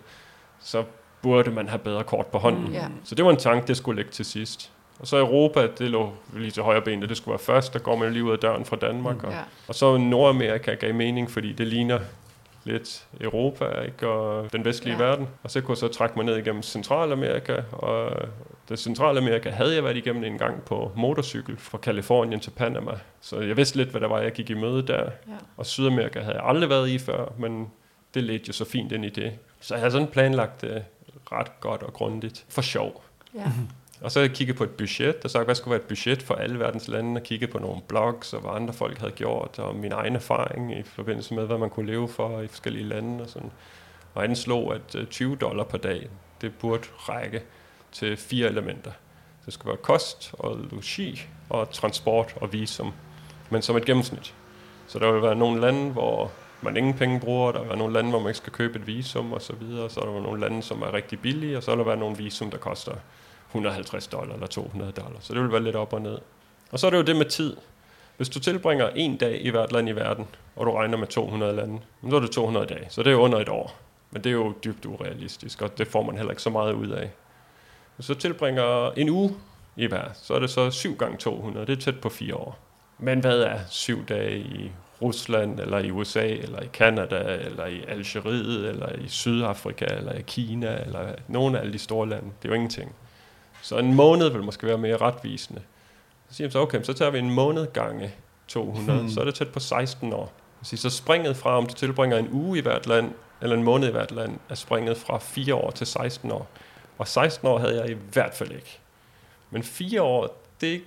så 0.60 0.84
burde 1.22 1.52
man 1.52 1.68
have 1.70 1.80
bedre 1.80 2.04
kort 2.04 2.28
på 2.28 2.38
hånden. 2.38 2.66
Mm, 2.68 2.74
ja. 2.74 2.88
Så 3.04 3.16
det 3.16 3.26
var 3.26 3.32
en 3.32 3.38
tanke, 3.38 3.68
det 3.68 3.78
skulle 3.78 3.96
ligge 3.96 4.12
til 4.12 4.26
sidst. 4.26 4.72
Og 5.00 5.08
så 5.08 5.18
Europa, 5.18 5.68
det 5.80 5.90
lå 5.92 6.14
lige 6.34 6.52
til 6.52 6.64
højre 6.64 6.82
ben, 6.82 7.02
det 7.02 7.18
skulle 7.18 7.34
være 7.34 7.40
først, 7.40 7.74
der 7.74 7.80
går 7.80 7.96
man 7.96 8.08
jo 8.08 8.14
lige 8.14 8.24
ud 8.24 8.32
af 8.32 8.38
døren 8.40 8.66
fra 8.66 8.76
Danmark. 8.76 9.24
Og, 9.24 9.32
Ja. 9.32 9.40
og 9.68 9.76
så 9.76 9.98
Nordamerika 9.98 10.74
gav 10.74 10.94
mening, 10.94 11.32
fordi 11.32 11.54
det 11.54 11.68
ligner 11.68 12.00
lidt 12.64 13.08
Europa 13.22 13.82
ikke? 13.82 14.08
og 14.08 14.54
den 14.54 14.66
vestlige 14.66 14.98
Ja. 14.98 15.04
ja. 15.04 15.10
verden. 15.10 15.28
Og 15.44 15.52
så 15.52 15.62
kunne 15.62 15.72
jeg 15.72 15.78
så 15.78 15.88
trække 15.88 16.16
mig 16.16 16.26
ned 16.26 16.38
igennem 16.38 16.62
Centralamerika, 16.64 17.56
og 17.72 18.12
det 18.70 18.80
Centralamerika 18.80 19.50
havde 19.50 19.76
jeg 19.76 19.84
været 19.84 19.98
igennem 19.98 20.24
en 20.24 20.38
gang 20.38 20.62
på 20.64 20.92
motorcykel 20.96 21.58
fra 21.58 21.78
Kalifornien 21.78 22.40
til 22.40 22.52
Panama. 22.52 22.92
Så 23.22 23.40
jeg 23.40 23.58
vidste 23.58 23.78
lidt, 23.78 23.90
hvad 23.90 24.02
der 24.02 24.08
var, 24.08 24.20
jeg 24.20 24.32
gik 24.32 24.50
i 24.50 24.54
møde 24.54 24.88
der. 24.88 25.04
Ja. 25.04 25.10
Og 25.58 25.66
Sydamerika 25.66 26.20
havde 26.20 26.36
jeg 26.36 26.46
aldrig 26.46 26.70
været 26.70 26.90
i 26.90 26.98
før, 27.00 27.26
men 27.40 27.68
det 28.14 28.24
ledte 28.24 28.46
jo 28.48 28.54
så 28.54 28.66
fint 28.66 28.92
ind 28.92 29.06
i 29.06 29.10
det. 29.10 29.34
Så 29.62 29.74
jeg 29.74 29.82
havde 29.82 29.92
sådan 29.92 30.08
planlagt 30.08 30.62
det 30.62 30.84
ret 31.32 31.60
godt 31.60 31.84
og 31.84 31.94
grundigt 31.94 32.46
for 32.50 32.62
sjov. 32.62 33.04
Ja. 33.36 33.42
Og 34.02 34.12
så 34.12 34.20
jeg 34.20 34.32
kigget 34.32 34.56
på 34.56 34.64
et 34.64 34.70
budget, 34.70 35.16
og 35.24 35.30
sagt, 35.30 35.46
hvad 35.46 35.56
skulle 35.56 35.72
være 35.72 35.82
et 35.82 35.88
budget 35.88 36.24
for 36.24 36.36
alle 36.36 36.60
verdens 36.60 36.88
lande, 36.88 37.20
og 37.20 37.24
kigget 37.24 37.50
på 37.50 37.60
nogle 37.60 37.82
blogs, 37.88 38.34
og 38.34 38.42
hvad 38.42 38.52
andre 38.52 38.74
folk 38.74 38.98
havde 38.98 39.12
gjort, 39.12 39.60
og 39.60 39.76
min 39.76 39.92
egen 39.92 40.16
erfaring 40.16 40.80
i 40.80 40.84
forbindelse 40.84 41.34
med, 41.34 41.46
hvad 41.46 41.58
man 41.58 41.70
kunne 41.70 41.88
leve 41.88 42.08
for 42.08 42.42
i 42.42 42.48
forskellige 42.48 42.86
lande 42.86 43.24
og 43.24 43.30
sådan. 43.30 43.52
Og 44.14 44.24
anslog, 44.24 44.76
at 44.76 44.96
øh, 44.96 45.08
20 45.08 45.36
dollar 45.36 45.64
per 45.64 45.78
dag, 45.78 46.10
det 46.42 46.54
burde 46.60 46.84
række 46.96 47.44
til 47.92 48.18
fire 48.18 48.48
elementer. 48.48 48.92
Det 49.46 49.54
skulle 49.54 49.70
være 49.70 49.78
kost 49.78 50.32
og 50.34 50.58
logi 50.72 51.22
og 51.50 51.72
transport 51.72 52.34
og 52.36 52.54
visum, 52.54 52.94
men 53.50 53.62
som 53.62 53.78
et 53.78 53.86
gennemsnit. 53.86 54.34
Så 54.88 55.00
der 55.00 55.12
vil 55.12 55.22
være 55.22 55.36
nogle 55.36 55.62
lande, 55.62 55.92
hvor 55.92 56.32
man 56.62 56.78
ingen 56.78 56.94
penge 56.94 57.20
bruger, 57.20 57.52
der 57.52 57.60
vil 57.60 57.70
være 57.70 57.78
nogle 57.78 57.94
lande, 57.94 58.10
hvor 58.10 58.20
man 58.20 58.28
ikke 58.28 58.38
skal 58.38 58.54
købe 58.54 58.80
et 58.80 58.88
visum 58.88 59.34
og 59.34 59.42
så 59.42 59.56
videre, 59.56 59.90
så 59.90 60.00
er 60.00 60.06
der 60.06 60.22
nogle 60.22 60.42
lande, 60.42 60.64
som 60.64 60.82
er 60.82 60.94
rigtig 60.94 61.20
billige, 61.20 61.58
og 61.58 61.64
så 61.64 61.72
vil 61.72 61.80
der 61.80 61.86
være 61.86 61.98
nogle 61.98 62.18
visum, 62.18 62.52
der 62.52 62.58
koster 62.58 62.94
150 63.48 64.08
dollar 64.08 64.34
eller 64.34 64.48
200 64.48 64.92
dollar. 64.92 65.18
Så 65.20 65.34
det 65.34 65.42
vil 65.42 65.52
være 65.52 65.64
lidt 65.64 65.76
op 65.76 65.94
og 65.94 66.02
ned. 66.02 66.18
Og 66.72 66.80
så 66.80 66.88
er 66.88 66.92
det 66.92 66.98
jo 66.98 67.04
det 67.04 67.16
med 67.16 67.26
tid. 67.26 67.58
Hvis 68.18 68.30
du 68.30 68.40
tilbringer 68.40 68.90
en 68.90 69.18
dag 69.18 69.46
i 69.46 69.50
hvert 69.50 69.72
land 69.72 69.90
i 69.90 69.92
verden, 69.92 70.28
og 70.56 70.66
du 70.66 70.72
regner 70.72 70.98
med 70.98 71.08
200 71.08 71.56
lande, 71.56 71.80
så 72.10 72.16
er 72.16 72.20
det 72.20 72.32
200 72.32 72.66
dage. 72.66 72.86
Så 72.90 73.04
det 73.04 73.12
er 73.12 73.16
under 73.16 73.40
et 73.40 73.50
år. 73.50 73.76
Men 74.12 74.24
det 74.24 74.30
er 74.30 74.34
jo 74.34 74.54
dybt 74.64 74.86
urealistisk, 74.86 75.62
og 75.62 75.78
det 75.78 75.88
får 75.88 76.04
man 76.04 76.16
heller 76.16 76.32
ikke 76.32 76.42
så 76.42 76.50
meget 76.50 76.74
ud 76.74 76.90
af. 76.90 77.12
Hvis 77.96 78.08
du 78.08 78.14
tilbringer 78.14 78.92
en 78.92 79.10
uge 79.10 79.36
i 79.76 79.86
hver, 79.86 80.06
så 80.14 80.34
er 80.34 80.40
det 80.40 80.50
så 80.50 80.72
7 80.72 80.96
gange 80.96 81.18
200. 81.18 81.66
Det 81.66 81.78
er 81.78 81.82
tæt 81.82 82.00
på 82.00 82.10
4 82.10 82.36
år. 82.36 82.60
Men 83.00 83.20
hvad 83.20 83.40
er 83.40 83.60
7 83.70 84.06
dage 84.06 84.38
i 84.38 84.72
Rusland, 85.02 85.60
eller 85.60 85.78
i 85.78 85.92
USA, 85.92 86.28
eller 86.28 86.60
i 86.60 86.70
Kanada, 86.74 87.38
eller 87.46 87.66
i 87.66 87.84
Algeriet, 87.88 88.70
eller 88.70 88.90
i 88.96 89.08
Sydafrika, 89.08 89.86
eller 89.86 90.14
i 90.14 90.22
Kina, 90.22 90.82
eller 90.82 91.16
nogle 91.28 91.58
af 91.58 91.62
alle 91.62 91.74
de 91.74 91.80
store 91.80 92.10
lande? 92.10 92.30
Det 92.42 92.48
er 92.48 92.50
jo 92.50 92.56
ingenting. 92.56 92.96
Så 93.62 93.78
en 93.78 93.94
måned 93.94 94.30
vil 94.30 94.44
måske 94.44 94.68
være 94.68 94.78
mere 94.78 94.98
retvisende. 94.98 95.62
Så 96.30 96.36
siger 96.36 96.48
man 96.48 96.52
så, 96.52 96.60
okay, 96.60 96.84
så 96.84 96.94
tager 96.94 97.12
vi 97.12 97.20
en 97.20 97.30
måned 97.32 97.68
gange 97.74 98.12
200, 98.48 99.00
Hmm. 99.00 99.10
så 99.10 99.20
er 99.22 99.26
det 99.26 99.36
tæt 99.36 99.48
på 99.48 99.60
16 99.60 100.14
år. 100.14 100.34
Så 100.64 100.90
springet 100.90 101.38
fra, 101.38 101.58
om 101.58 101.66
du 101.66 101.74
tilbringer 101.74 102.18
en 102.18 102.30
uge 102.32 102.58
i 102.58 102.62
hvert 102.62 102.88
land, 102.88 103.12
eller 103.42 103.56
en 103.56 103.64
måned 103.64 103.88
i 103.88 103.92
hvert 103.92 104.12
land, 104.12 104.40
er 104.50 104.56
springet 104.56 104.98
fra 104.98 105.18
4 105.18 105.56
år 105.56 105.72
til 105.72 105.88
16 105.88 106.32
år. 106.32 106.48
Og 106.98 107.08
16 107.08 107.48
år 107.48 107.58
havde 107.60 107.82
jeg 107.82 107.90
i 107.90 107.96
hvert 108.14 108.34
fald 108.34 108.52
ikke. 108.52 108.80
Men 109.52 109.64
4 109.64 110.02
år, 110.02 110.44
det, 110.62 110.82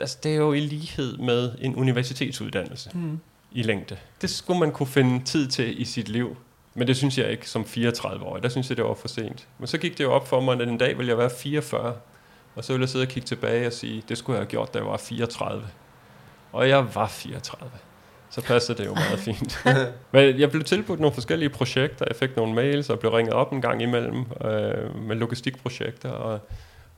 altså, 0.00 0.18
det 0.22 0.32
er 0.32 0.36
jo 0.36 0.52
i 0.52 0.60
lighed 0.60 1.16
med 1.18 1.52
en 1.60 1.76
universitetsuddannelse 1.76 2.90
Mm. 2.94 3.20
i 3.52 3.62
længde. 3.62 3.96
Det 4.20 4.30
skulle 4.30 4.60
man 4.60 4.72
kunne 4.72 4.86
finde 4.86 5.24
tid 5.24 5.48
til 5.48 5.80
i 5.80 5.84
sit 5.84 6.08
liv. 6.08 6.36
Men 6.74 6.88
det 6.88 6.96
synes 6.96 7.18
jeg 7.18 7.30
ikke 7.30 7.48
som 7.48 7.64
34 7.64 8.24
år. 8.24 8.36
Der 8.36 8.48
synes 8.48 8.68
jeg, 8.68 8.76
det 8.76 8.84
var 8.84 8.94
for 8.94 9.08
sent. 9.08 9.48
Men 9.58 9.66
så 9.66 9.78
gik 9.78 9.98
det 9.98 10.04
jo 10.04 10.12
op 10.12 10.28
for 10.28 10.40
mig, 10.40 10.60
at 10.60 10.68
en 10.68 10.78
dag 10.78 10.98
ville 10.98 11.10
jeg 11.10 11.18
være 11.18 11.30
44. 11.30 11.94
Og 12.54 12.64
så 12.64 12.72
ville 12.72 12.82
jeg 12.82 12.88
sidde 12.88 13.02
og 13.02 13.08
kigge 13.08 13.26
tilbage 13.26 13.66
og 13.66 13.72
sige, 13.72 14.02
det 14.08 14.18
skulle 14.18 14.36
jeg 14.36 14.40
have 14.40 14.50
gjort, 14.50 14.74
da 14.74 14.78
jeg 14.78 14.86
var 14.86 14.96
34. 14.96 15.62
Og 16.52 16.68
jeg 16.68 16.94
var 16.94 17.06
34. 17.08 17.70
Så 18.30 18.42
passede 18.42 18.78
det 18.78 18.86
jo 18.86 18.94
meget 18.94 19.18
fint. 19.28 19.66
Men 20.12 20.40
jeg 20.40 20.50
blev 20.50 20.64
tilbudt 20.64 21.00
nogle 21.00 21.14
forskellige 21.14 21.48
projekter. 21.48 22.04
Jeg 22.08 22.16
fik 22.16 22.36
nogle 22.36 22.54
mails 22.54 22.90
og 22.90 22.98
blev 22.98 23.12
ringet 23.12 23.34
op 23.34 23.52
en 23.52 23.62
gang 23.62 23.82
imellem 23.82 24.24
øh, 24.44 25.02
med 25.02 25.16
logistikprojekter. 25.16 26.10
Og, 26.10 26.40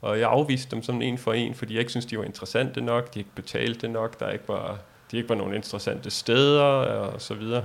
og 0.01 0.21
jeg 0.21 0.29
afviste 0.29 0.71
dem 0.71 0.83
sådan 0.83 1.03
en 1.03 1.19
for 1.19 1.33
en, 1.33 1.55
fordi 1.55 1.75
jeg 1.75 1.81
ikke 1.81 1.91
synes 1.91 2.07
de 2.07 2.19
var 2.19 2.25
interessante 2.25 2.81
nok. 2.81 3.15
De 3.15 3.19
ikke 3.19 3.31
betalte 3.35 3.89
nok. 3.89 4.21
Der 4.21 4.31
ikke 4.31 4.49
var, 4.49 4.79
de 5.11 5.17
ikke 5.17 5.29
var 5.29 5.35
nogle 5.35 5.57
interessante 5.57 6.11
steder 6.11 6.63
og 6.63 7.21
så 7.21 7.35
videre. 7.35 7.63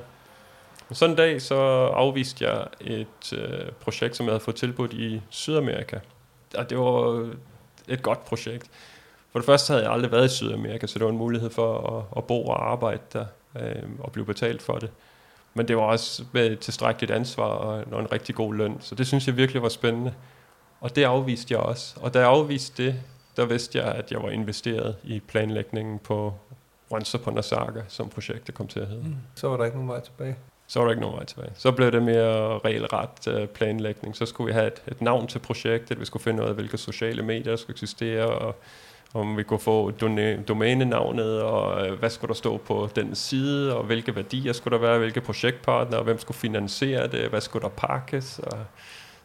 Sådan 0.91 1.11
en 1.11 1.17
dag 1.17 1.41
så 1.41 1.55
afviste 1.95 2.49
jeg 2.49 2.67
et 2.81 3.33
øh, 3.33 3.71
projekt, 3.71 4.15
som 4.15 4.25
jeg 4.25 4.31
havde 4.31 4.43
fået 4.43 4.55
tilbudt 4.55 4.93
i 4.93 5.21
Sydamerika. 5.29 5.99
Og 6.57 6.69
det 6.69 6.77
var 6.77 7.29
et 7.87 8.01
godt 8.01 8.25
projekt. 8.25 8.69
For 9.31 9.39
det 9.39 9.45
første 9.45 9.71
havde 9.73 9.83
jeg 9.83 9.93
aldrig 9.93 10.11
været 10.11 10.25
i 10.25 10.35
Sydamerika, 10.35 10.87
så 10.87 10.99
det 10.99 11.05
var 11.05 11.11
en 11.11 11.17
mulighed 11.17 11.49
for 11.49 11.97
at, 11.97 12.17
at 12.17 12.23
bo 12.23 12.45
og 12.45 12.71
arbejde 12.71 13.01
der 13.13 13.25
øh, 13.59 13.83
og 13.99 14.11
blive 14.11 14.25
betalt 14.25 14.61
for 14.61 14.77
det. 14.77 14.91
Men 15.53 15.67
det 15.67 15.77
var 15.77 15.83
også 15.83 16.23
med 16.31 16.57
tilstrækkeligt 16.57 17.11
ansvar 17.11 17.43
og, 17.43 17.83
og 17.91 17.99
en 17.99 18.11
rigtig 18.11 18.35
god 18.35 18.53
løn. 18.53 18.77
Så 18.79 18.95
det 18.95 19.07
synes 19.07 19.27
jeg 19.27 19.37
virkelig 19.37 19.61
var 19.61 19.69
spændende. 19.69 20.13
Og 20.81 20.95
det 20.95 21.03
afviste 21.03 21.53
jeg 21.53 21.61
også. 21.61 21.95
Og 22.01 22.13
da 22.13 22.19
jeg 22.19 22.27
afviste 22.27 22.83
det, 22.83 22.95
der 23.37 23.45
vidste 23.45 23.77
jeg, 23.77 23.87
at 23.87 24.11
jeg 24.11 24.23
var 24.23 24.29
investeret 24.29 24.95
i 25.03 25.19
planlægningen 25.19 25.99
på 25.99 26.33
Rønser 26.91 27.17
på 27.17 27.31
Nasaga, 27.31 27.81
som 27.87 28.09
projektet 28.09 28.55
kom 28.55 28.67
til 28.67 28.79
at 28.79 28.87
hedde. 28.87 29.03
Mm. 29.03 29.15
Så 29.35 29.47
var 29.47 29.57
der 29.57 29.65
ikke 29.65 29.77
nogen 29.77 29.89
vej 29.89 29.99
tilbage. 29.99 30.35
Så 30.69 30.79
var 30.79 30.85
der 30.85 30.91
ikke 30.91 31.01
nogen 31.01 31.15
vej 31.15 31.25
tilbage. 31.25 31.51
Så 31.55 31.71
blev 31.71 31.91
det 31.91 32.03
mere 32.03 32.59
regelret 32.59 33.27
øh, 33.27 33.47
planlægning. 33.47 34.15
Så 34.15 34.25
skulle 34.25 34.45
vi 34.45 34.53
have 34.53 34.67
et, 34.67 34.81
et 34.87 35.01
navn 35.01 35.27
til 35.27 35.39
projektet. 35.39 35.99
Vi 35.99 36.05
skulle 36.05 36.23
finde 36.23 36.43
ud 36.43 36.47
af, 36.47 36.53
hvilke 36.53 36.77
sociale 36.77 37.21
medier 37.23 37.51
der 37.51 37.55
skulle 37.55 37.73
eksistere, 37.73 38.25
og 38.25 38.55
om 39.13 39.37
vi 39.37 39.43
kunne 39.43 39.59
få 39.59 39.91
done- 39.91 40.43
domænenavnet, 40.47 41.41
og 41.41 41.87
øh, 41.87 41.99
hvad 41.99 42.09
skulle 42.09 42.29
der 42.29 42.33
stå 42.35 42.57
på 42.57 42.89
den 42.95 43.15
side, 43.15 43.75
og 43.75 43.83
hvilke 43.83 44.15
værdier 44.15 44.53
skulle 44.53 44.77
der 44.77 44.81
være, 44.81 44.97
hvilke 44.99 45.21
projektpartnere, 45.21 45.99
og 45.99 46.03
hvem 46.03 46.19
skulle 46.19 46.37
finansiere 46.37 47.07
det, 47.07 47.29
hvad 47.29 47.41
skulle 47.41 47.63
der 47.63 47.69
pakkes, 47.69 48.39
og 48.39 48.57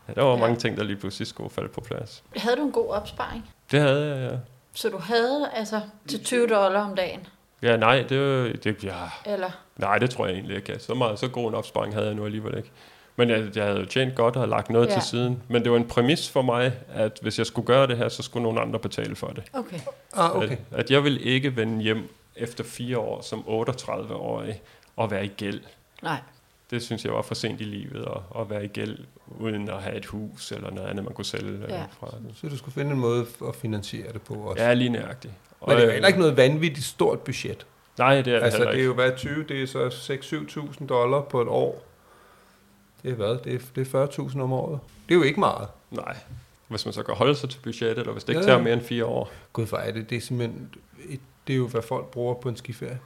ja, 0.08 0.12
der 0.12 0.22
var 0.22 0.32
ja. 0.34 0.36
mange 0.40 0.56
ting, 0.56 0.76
der 0.76 0.84
lige 0.84 0.96
pludselig 0.96 1.26
skulle 1.28 1.50
falde 1.50 1.68
på 1.68 1.80
plads. 1.80 2.24
Havde 2.36 2.56
du 2.56 2.62
en 2.66 2.72
god 2.72 2.90
opsparing? 2.90 3.50
Det 3.70 3.80
havde 3.80 4.16
jeg, 4.16 4.30
ja. 4.30 4.36
Så 4.74 4.88
du 4.88 4.98
havde 4.98 5.50
altså 5.54 5.80
til 6.08 6.24
20 6.24 6.46
dollar 6.46 6.80
om 6.80 6.96
dagen? 6.96 7.26
Ja, 7.62 7.76
nej, 7.76 8.04
det, 8.08 8.64
det, 8.64 8.84
ja, 8.84 8.94
Eller? 9.26 9.50
nej, 9.76 9.98
det 9.98 10.10
tror 10.10 10.26
jeg 10.26 10.34
egentlig 10.34 10.56
ikke. 10.56 10.78
Så, 10.78 10.94
meget, 10.94 11.18
så 11.18 11.28
god 11.28 11.48
en 11.48 11.54
opsparing 11.54 11.94
havde 11.94 12.06
jeg 12.06 12.14
nu 12.14 12.24
alligevel 12.24 12.56
ikke. 12.56 12.70
Men 13.16 13.30
jeg, 13.30 13.56
jeg 13.56 13.64
havde 13.64 13.80
jo 13.80 13.86
tjent 13.86 14.14
godt 14.14 14.36
og 14.36 14.40
havde 14.40 14.50
lagt 14.50 14.70
noget 14.70 14.88
ja. 14.88 14.92
til 14.92 15.02
siden. 15.02 15.42
Men 15.48 15.64
det 15.64 15.72
var 15.72 15.76
en 15.76 15.88
præmis 15.88 16.30
for 16.30 16.42
mig, 16.42 16.72
at 16.94 17.18
hvis 17.22 17.38
jeg 17.38 17.46
skulle 17.46 17.66
gøre 17.66 17.86
det 17.86 17.96
her, 17.96 18.08
så 18.08 18.22
skulle 18.22 18.42
nogen 18.42 18.58
andre 18.58 18.78
betale 18.78 19.16
for 19.16 19.26
det. 19.26 19.44
Okay. 19.52 19.78
Ah, 20.12 20.36
okay. 20.36 20.50
At, 20.50 20.78
at 20.78 20.90
jeg 20.90 21.04
ville 21.04 21.20
ikke 21.20 21.56
vende 21.56 21.82
hjem 21.82 22.14
efter 22.36 22.64
fire 22.64 22.98
år 22.98 23.22
som 23.22 23.40
38-årig 23.40 24.62
og 24.96 25.10
være 25.10 25.24
i 25.24 25.28
gæld. 25.28 25.60
Nej. 26.02 26.18
Det 26.74 26.82
synes 26.82 27.04
jeg 27.04 27.12
var 27.12 27.22
for 27.22 27.34
sent 27.34 27.60
i 27.60 27.64
livet, 27.64 28.04
at, 28.06 28.40
at 28.40 28.50
være 28.50 28.64
i 28.64 28.68
gæld 28.68 28.98
uden 29.26 29.68
at 29.68 29.82
have 29.82 29.96
et 29.96 30.06
hus 30.06 30.52
eller 30.52 30.70
noget 30.70 30.88
andet, 30.88 31.04
man 31.04 31.14
kunne 31.14 31.24
sælge 31.24 31.64
Ja. 31.68 31.82
fra. 32.00 32.14
Så 32.34 32.48
du 32.48 32.56
skulle 32.56 32.74
finde 32.74 32.90
en 32.90 32.98
måde 32.98 33.26
at 33.48 33.54
finansiere 33.54 34.12
det 34.12 34.22
på 34.22 34.34
også. 34.34 34.62
Ja, 34.62 34.74
lige 34.74 34.90
nøjagtigt. 34.90 35.34
Men 35.66 35.70
det 35.70 35.76
er 35.76 35.80
jo 35.82 35.86
øh, 35.86 35.92
heller 35.92 36.08
ikke 36.08 36.20
noget 36.20 36.36
vanvittigt 36.36 36.86
stort 36.86 37.20
budget. 37.20 37.66
Nej, 37.98 38.14
det 38.22 38.32
er 38.34 38.38
det 38.38 38.44
Altså, 38.44 38.58
heller 38.58 38.70
det 38.72 38.78
er 38.78 38.78
ikke. 38.78 38.86
jo 38.86 38.94
hvad 38.94 39.12
20, 39.16 39.44
det 39.48 39.62
er 39.62 39.66
så 39.66 39.88
6-7.000 40.80 40.86
dollar 40.86 41.20
på 41.20 41.42
et 41.42 41.48
år. 41.48 41.84
Det 43.02 43.10
er 43.10 43.14
hvad? 43.14 43.38
Det 43.44 43.54
er, 43.54 43.58
det 43.74 43.94
er 43.94 44.06
40.000 44.06 44.40
om 44.40 44.52
året. 44.52 44.80
Det 45.08 45.14
er 45.14 45.18
jo 45.18 45.22
ikke 45.24 45.40
meget. 45.40 45.68
Nej. 45.90 46.16
Hvis 46.68 46.84
man 46.86 46.92
så 46.92 47.02
kan 47.02 47.14
holde 47.14 47.34
sig 47.34 47.50
til 47.50 47.58
budgettet, 47.62 47.98
eller 47.98 48.12
hvis 48.12 48.24
det 48.24 48.32
ikke 48.32 48.40
Ja, 48.40 48.46
tager 48.46 48.62
mere 48.62 48.72
end 48.72 48.82
fire 48.82 49.04
år. 49.04 49.30
Gud, 49.52 49.66
for 49.66 49.76
er 49.76 49.90
det, 49.92 50.10
det 50.10 50.16
er 50.16 50.20
simpelthen, 50.20 50.70
et, 51.08 51.20
det 51.46 51.52
er 51.52 51.56
jo, 51.56 51.66
hvad 51.66 51.82
folk 51.82 52.06
bruger 52.06 52.34
på 52.34 52.48
en 52.48 52.56
skiferie. 52.56 52.98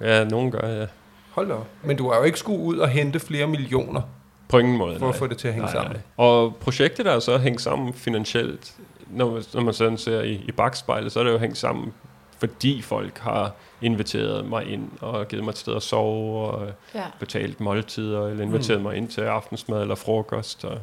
Ja, 0.00 0.24
nogen 0.24 0.50
gør, 0.50 0.68
ja. 0.80 0.86
Hold 1.32 1.48
da 1.48 1.54
op. 1.54 1.66
Men 1.84 1.96
du 1.96 2.10
har 2.10 2.18
jo 2.18 2.22
ikke 2.24 2.38
skulle 2.38 2.58
ud 2.60 2.78
og 2.78 2.88
hente 2.88 3.20
flere 3.20 3.46
millioner, 3.46 4.02
På 4.48 4.58
ingen 4.58 4.76
måde, 4.76 4.98
for 4.98 5.06
at 5.06 5.12
nej. 5.12 5.18
få 5.18 5.26
det 5.26 5.38
til 5.38 5.48
at 5.48 5.54
hænge 5.54 5.64
nej, 5.66 5.74
sammen. 5.74 5.92
Nej. 5.92 6.02
Og 6.16 6.56
projektet 6.56 7.06
er 7.06 7.18
så 7.18 7.38
hængt 7.38 7.60
sammen 7.60 7.94
finansielt. 7.94 8.74
Når, 9.10 9.40
når 9.54 9.62
man 9.62 9.74
sådan 9.74 9.98
ser 9.98 10.20
i, 10.22 10.32
i 10.48 10.52
bagspejlet, 10.52 11.12
så 11.12 11.20
er 11.20 11.24
det 11.24 11.32
jo 11.32 11.38
hængt 11.38 11.58
sammen, 11.58 11.92
fordi 12.38 12.82
folk 12.82 13.18
har 13.18 13.52
inviteret 13.82 14.46
mig 14.46 14.66
ind 14.72 14.90
og 15.00 15.28
givet 15.28 15.44
mig 15.44 15.50
et 15.50 15.58
sted 15.58 15.76
at 15.76 15.82
sove 15.82 16.46
og 16.50 16.66
øh, 16.66 16.72
Ja. 16.94 17.04
betalt 17.20 17.60
måltider, 17.60 18.26
eller 18.26 18.44
inviteret 18.44 18.78
mm. 18.80 18.82
mig 18.86 18.96
ind 18.96 19.08
til 19.08 19.20
aftensmad 19.20 19.82
eller 19.82 19.94
frokost. 19.94 20.64
Og, 20.64 20.78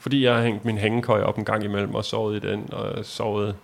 fordi 0.00 0.24
jeg 0.24 0.34
har 0.34 0.42
hængt 0.42 0.64
min 0.64 0.78
hængekøj 0.78 1.22
op 1.22 1.38
en 1.38 1.44
gang 1.44 1.64
imellem 1.64 1.94
og 1.94 2.04
sovet 2.04 2.44
i 2.44 2.48
den, 2.48 2.68
og 2.72 3.04
sovet 3.04 3.54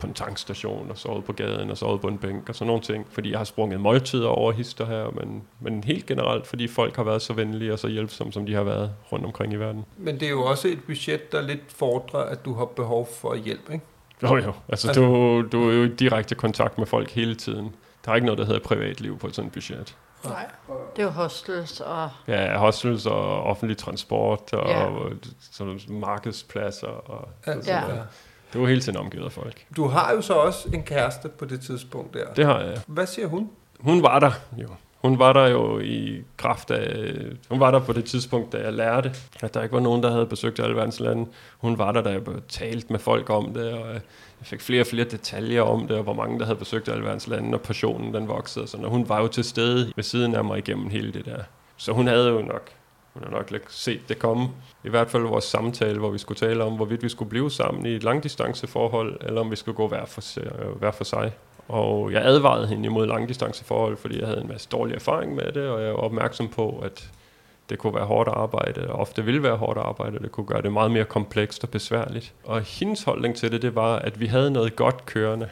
på 0.00 0.06
en 0.06 0.14
tankstation, 0.14 0.90
og 0.90 0.98
sovet 0.98 1.24
på 1.24 1.32
gaden, 1.32 1.70
og 1.70 1.76
sovet 1.78 2.00
på 2.00 2.08
en 2.08 2.18
bænk, 2.18 2.48
og 2.48 2.54
sådan 2.54 2.66
nogle 2.66 2.82
ting. 2.82 3.06
Fordi 3.10 3.30
jeg 3.30 3.38
har 3.38 3.44
sprunget 3.44 3.80
måltider 3.80 4.28
over 4.28 4.52
hister 4.52 4.86
her, 4.86 5.10
men, 5.10 5.42
men 5.60 5.84
helt 5.84 6.06
generelt, 6.06 6.46
fordi 6.46 6.68
folk 6.68 6.96
har 6.96 7.02
været 7.02 7.22
så 7.22 7.32
venlige 7.32 7.72
og 7.72 7.78
så 7.78 7.88
hjælpsomme, 7.88 8.32
som 8.32 8.46
de 8.46 8.54
har 8.54 8.62
været 8.62 8.90
rundt 9.12 9.24
omkring 9.24 9.52
i 9.52 9.56
verden. 9.56 9.84
Men 9.96 10.14
det 10.20 10.26
er 10.26 10.30
jo 10.30 10.44
også 10.44 10.68
et 10.68 10.84
budget, 10.86 11.32
der 11.32 11.40
lidt 11.42 11.72
fordrer, 11.76 12.20
at 12.20 12.44
du 12.44 12.54
har 12.54 12.64
behov 12.64 13.08
for 13.20 13.34
hjælp, 13.34 13.70
ikke? 13.72 13.84
Jo 14.22 14.36
jo, 14.36 14.52
altså, 14.68 14.88
Altså- 14.88 15.02
du, 15.02 15.42
du 15.52 15.68
er 15.70 15.74
jo 15.74 15.82
i 15.84 15.88
direkte 15.88 16.34
kontakt 16.34 16.78
med 16.78 16.86
folk 16.86 17.10
hele 17.10 17.34
tiden. 17.34 17.74
Der 18.04 18.10
er 18.10 18.14
ikke 18.14 18.26
noget, 18.26 18.38
der 18.38 18.44
hedder 18.44 18.60
privatliv 18.60 19.18
på 19.18 19.26
et 19.26 19.34
sådan 19.34 19.50
budget. 19.50 19.96
Nej. 20.24 20.46
Det 20.96 21.02
er 21.02 21.06
jo 21.06 21.10
hostels 21.10 21.80
og... 21.80 22.10
Ja, 22.28 22.58
hostels 22.58 23.06
og 23.06 23.42
offentlig 23.42 23.76
transport 23.78 24.52
og 24.52 24.68
Ja. 24.68 24.82
ja. 24.84 24.90
sådan 25.52 25.80
markedspladser. 25.88 26.86
Og, 26.86 27.28
Altså, 27.46 27.72
Ja. 27.72 27.80
Du 28.54 28.62
er 28.62 28.68
hele 28.68 28.80
tiden 28.80 28.98
omgivet 28.98 29.24
af 29.24 29.32
folk. 29.32 29.66
Du 29.76 29.86
har 29.86 30.12
jo 30.12 30.20
så 30.20 30.32
også 30.32 30.68
en 30.74 30.82
kæreste 30.82 31.28
på 31.28 31.44
det 31.44 31.60
tidspunkt 31.60 32.14
der. 32.14 32.26
Det 32.36 32.44
har 32.44 32.60
jeg. 32.60 32.80
Hvad 32.86 33.06
siger 33.06 33.26
hun? 33.26 33.50
Hun 33.80 34.02
var 34.02 34.18
der 34.18 34.32
jo. 34.56 34.68
Hun 35.02 35.18
var 35.18 35.32
der 35.32 35.46
jo 35.46 35.78
i 35.78 36.22
kraft 36.36 36.70
af... 36.70 37.14
Hun 37.48 37.60
var 37.60 37.70
der 37.70 37.78
på 37.78 37.92
det 37.92 38.04
tidspunkt, 38.04 38.52
da 38.52 38.58
jeg 38.58 38.72
lærte, 38.72 39.12
at 39.40 39.54
der 39.54 39.62
ikke 39.62 39.74
var 39.74 39.80
nogen, 39.80 40.02
der 40.02 40.10
havde 40.10 40.26
besøgt 40.26 40.60
alle 40.60 40.76
verdens 40.76 41.00
lande. 41.00 41.26
Hun 41.58 41.78
var 41.78 41.92
der, 41.92 42.02
da 42.02 42.10
jeg 42.10 42.20
talte 42.48 42.86
med 42.90 42.98
folk 42.98 43.30
om 43.30 43.54
det, 43.54 43.72
og 43.72 43.92
jeg 43.92 44.00
fik 44.42 44.60
flere 44.60 44.82
og 44.82 44.86
flere 44.86 45.04
detaljer 45.04 45.62
om 45.62 45.88
det, 45.88 45.96
og 45.96 46.02
hvor 46.02 46.14
mange, 46.14 46.38
der 46.38 46.44
havde 46.44 46.58
besøgt 46.58 46.88
alle 46.88 47.04
verdens 47.04 47.26
lande, 47.26 47.54
og 47.54 47.60
passionen 47.60 48.14
den 48.14 48.28
voksede. 48.28 48.62
Og, 48.62 48.68
sådan. 48.68 48.84
og 48.84 48.90
hun 48.90 49.08
var 49.08 49.20
jo 49.20 49.28
til 49.28 49.44
stede 49.44 49.92
ved 49.96 50.04
siden 50.04 50.34
af 50.34 50.44
mig 50.44 50.58
igennem 50.58 50.90
hele 50.90 51.12
det 51.12 51.24
der. 51.24 51.42
Så 51.76 51.92
hun 51.92 52.06
havde 52.06 52.28
jo 52.28 52.42
nok 52.42 52.70
hun 53.14 53.22
har 53.22 53.30
nok 53.30 53.52
ikke 53.52 53.66
set 53.68 54.00
det 54.08 54.18
komme. 54.18 54.48
I 54.84 54.88
hvert 54.88 55.10
fald 55.10 55.22
vores 55.22 55.44
samtale, 55.44 55.98
hvor 55.98 56.10
vi 56.10 56.18
skulle 56.18 56.38
tale 56.38 56.64
om, 56.64 56.76
hvorvidt 56.76 57.02
vi 57.02 57.08
skulle 57.08 57.28
blive 57.30 57.50
sammen 57.50 57.86
i 57.86 57.88
et 57.90 58.04
langdistanceforhold, 58.04 59.16
eller 59.20 59.40
om 59.40 59.50
vi 59.50 59.56
skulle 59.56 59.76
gå 59.76 59.88
hver 59.88 60.04
for, 60.04 60.40
øh, 60.40 60.76
hver 60.78 60.90
for 60.90 61.04
sig. 61.04 61.32
Og 61.68 62.12
jeg 62.12 62.22
advarede 62.24 62.66
hende 62.66 62.86
imod 62.86 63.06
langdistanceforhold, 63.06 63.96
fordi 63.96 64.18
jeg 64.18 64.26
havde 64.26 64.40
en 64.40 64.48
masse 64.48 64.68
dårlig 64.72 64.94
erfaring 64.94 65.34
med 65.34 65.52
det, 65.52 65.68
og 65.68 65.82
jeg 65.82 65.90
var 65.92 65.98
opmærksom 65.98 66.48
på, 66.48 66.82
at 66.84 67.10
det 67.70 67.78
kunne 67.78 67.94
være 67.94 68.04
hårdt 68.04 68.28
arbejde, 68.28 68.90
og 68.90 69.00
ofte 69.00 69.24
ville 69.24 69.42
være 69.42 69.56
hårdt 69.56 69.78
arbejde, 69.78 70.18
det 70.18 70.32
kunne 70.32 70.46
gøre 70.46 70.62
det 70.62 70.72
meget 70.72 70.90
mere 70.90 71.04
komplekst 71.04 71.64
og 71.64 71.70
besværligt. 71.70 72.34
Og 72.44 72.60
hendes 72.60 73.02
holdning 73.02 73.36
til 73.36 73.52
det, 73.52 73.62
det 73.62 73.74
var, 73.74 73.96
at 73.96 74.20
vi 74.20 74.26
havde 74.26 74.50
noget 74.50 74.76
godt 74.76 75.06
kørende, 75.06 75.48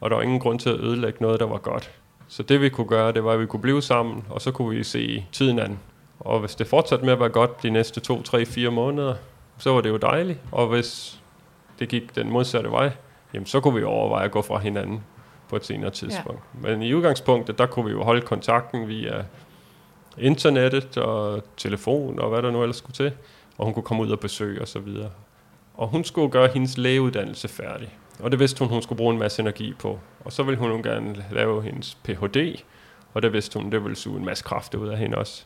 og 0.00 0.10
der 0.10 0.16
var 0.16 0.22
ingen 0.22 0.40
grund 0.40 0.58
til 0.58 0.70
at 0.70 0.80
ødelægge 0.80 1.18
noget, 1.20 1.40
der 1.40 1.46
var 1.46 1.58
godt. 1.58 1.90
Så 2.28 2.42
det 2.42 2.60
vi 2.60 2.68
kunne 2.68 2.86
gøre, 2.86 3.12
det 3.12 3.24
var, 3.24 3.32
at 3.32 3.40
vi 3.40 3.46
kunne 3.46 3.62
blive 3.62 3.82
sammen, 3.82 4.24
og 4.30 4.40
så 4.40 4.50
kunne 4.50 4.76
vi 4.76 4.84
se 4.84 5.26
tiden 5.32 5.58
an. 5.58 5.78
Og 6.20 6.40
hvis 6.40 6.54
det 6.54 6.66
fortsatte 6.66 7.04
med 7.04 7.12
at 7.12 7.20
være 7.20 7.28
godt 7.28 7.62
de 7.62 7.70
næste 7.70 8.00
to, 8.00 8.22
tre, 8.22 8.46
fire 8.46 8.70
måneder, 8.70 9.14
så 9.58 9.72
var 9.72 9.80
det 9.80 9.88
jo 9.88 9.96
dejligt. 9.96 10.38
Og 10.52 10.66
hvis 10.66 11.20
det 11.78 11.88
gik 11.88 12.14
den 12.14 12.30
modsatte 12.30 12.70
vej, 12.70 12.90
jamen 13.34 13.46
så 13.46 13.60
kunne 13.60 13.74
vi 13.74 13.84
overveje 13.84 14.24
at 14.24 14.30
gå 14.30 14.42
fra 14.42 14.58
hinanden 14.58 15.04
på 15.48 15.56
et 15.56 15.64
senere 15.64 15.90
tidspunkt. 15.90 16.40
Ja. 16.62 16.68
Men 16.68 16.82
i 16.82 16.94
udgangspunktet, 16.94 17.58
der 17.58 17.66
kunne 17.66 17.84
vi 17.84 17.90
jo 17.90 18.02
holde 18.02 18.20
kontakten 18.20 18.88
via 18.88 19.24
internettet 20.18 20.98
og 20.98 21.42
telefon 21.56 22.18
og 22.18 22.28
hvad 22.28 22.42
der 22.42 22.50
nu 22.50 22.62
ellers 22.62 22.76
skulle 22.76 22.94
til. 22.94 23.12
Og 23.58 23.64
hun 23.64 23.74
kunne 23.74 23.82
komme 23.82 24.02
ud 24.02 24.10
og 24.10 24.20
besøge 24.20 24.60
og 24.60 24.68
så 24.68 24.78
videre. 24.78 25.10
Og 25.74 25.88
hun 25.88 26.04
skulle 26.04 26.30
gøre 26.30 26.48
hendes 26.48 26.78
lægeuddannelse 26.78 27.48
færdig. 27.48 27.98
Og 28.20 28.30
det 28.30 28.40
vidste 28.40 28.58
hun, 28.58 28.68
hun 28.68 28.82
skulle 28.82 28.96
bruge 28.96 29.12
en 29.12 29.18
masse 29.18 29.42
energi 29.42 29.74
på. 29.78 29.98
Og 30.24 30.32
så 30.32 30.42
ville 30.42 30.58
hun 30.58 30.82
gerne 30.82 31.24
lave 31.30 31.62
hendes 31.62 31.94
Ph.D., 31.94 32.62
og 33.14 33.22
det 33.22 33.32
vidste 33.32 33.58
hun, 33.58 33.72
det 33.72 33.84
ville 33.84 33.96
suge 33.96 34.18
en 34.18 34.24
masse 34.24 34.44
kræfter 34.44 34.78
ud 34.78 34.88
af 34.88 34.98
hende 34.98 35.18
også. 35.18 35.44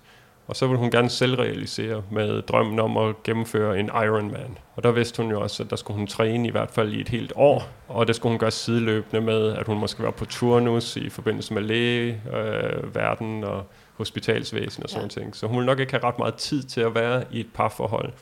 Og 0.48 0.56
så 0.56 0.66
ville 0.66 0.78
hun 0.78 0.90
gerne 0.90 1.10
selvrealisere 1.10 2.02
med 2.10 2.42
drømmen 2.42 2.78
om 2.78 2.96
at 2.96 3.22
gennemføre 3.22 3.80
en 3.80 3.86
Ironman. 3.86 4.58
Og 4.76 4.82
der 4.82 4.90
vidste 4.90 5.22
hun 5.22 5.30
jo 5.30 5.40
også, 5.40 5.62
at 5.62 5.70
der 5.70 5.76
skulle 5.76 5.98
hun 5.98 6.06
træne 6.06 6.48
i 6.48 6.50
hvert 6.50 6.70
fald 6.70 6.92
i 6.92 7.00
et 7.00 7.08
helt 7.08 7.32
år. 7.36 7.68
Og 7.88 8.06
det 8.06 8.16
skulle 8.16 8.30
hun 8.30 8.38
gøre 8.38 8.50
sideløbende 8.50 9.20
med, 9.20 9.52
at 9.52 9.66
hun 9.66 9.78
måske 9.78 10.02
være 10.02 10.12
på 10.12 10.24
turnus 10.24 10.96
i 10.96 11.08
forbindelse 11.08 11.54
med 11.54 11.62
lægeverden 11.62 13.44
øh, 13.44 13.50
og 13.50 13.64
hospitalsvæsen 13.96 14.82
og 14.82 14.88
sådan 14.90 15.10
ja. 15.16 15.20
ting. 15.20 15.36
Så 15.36 15.46
hun 15.46 15.56
ville 15.56 15.66
nok 15.66 15.80
ikke 15.80 15.92
have 15.92 16.04
ret 16.04 16.18
meget 16.18 16.34
tid 16.34 16.62
til 16.62 16.80
at 16.80 16.94
være 16.94 17.24
i 17.32 17.40
et 17.40 17.48
parforhold. 17.54 18.12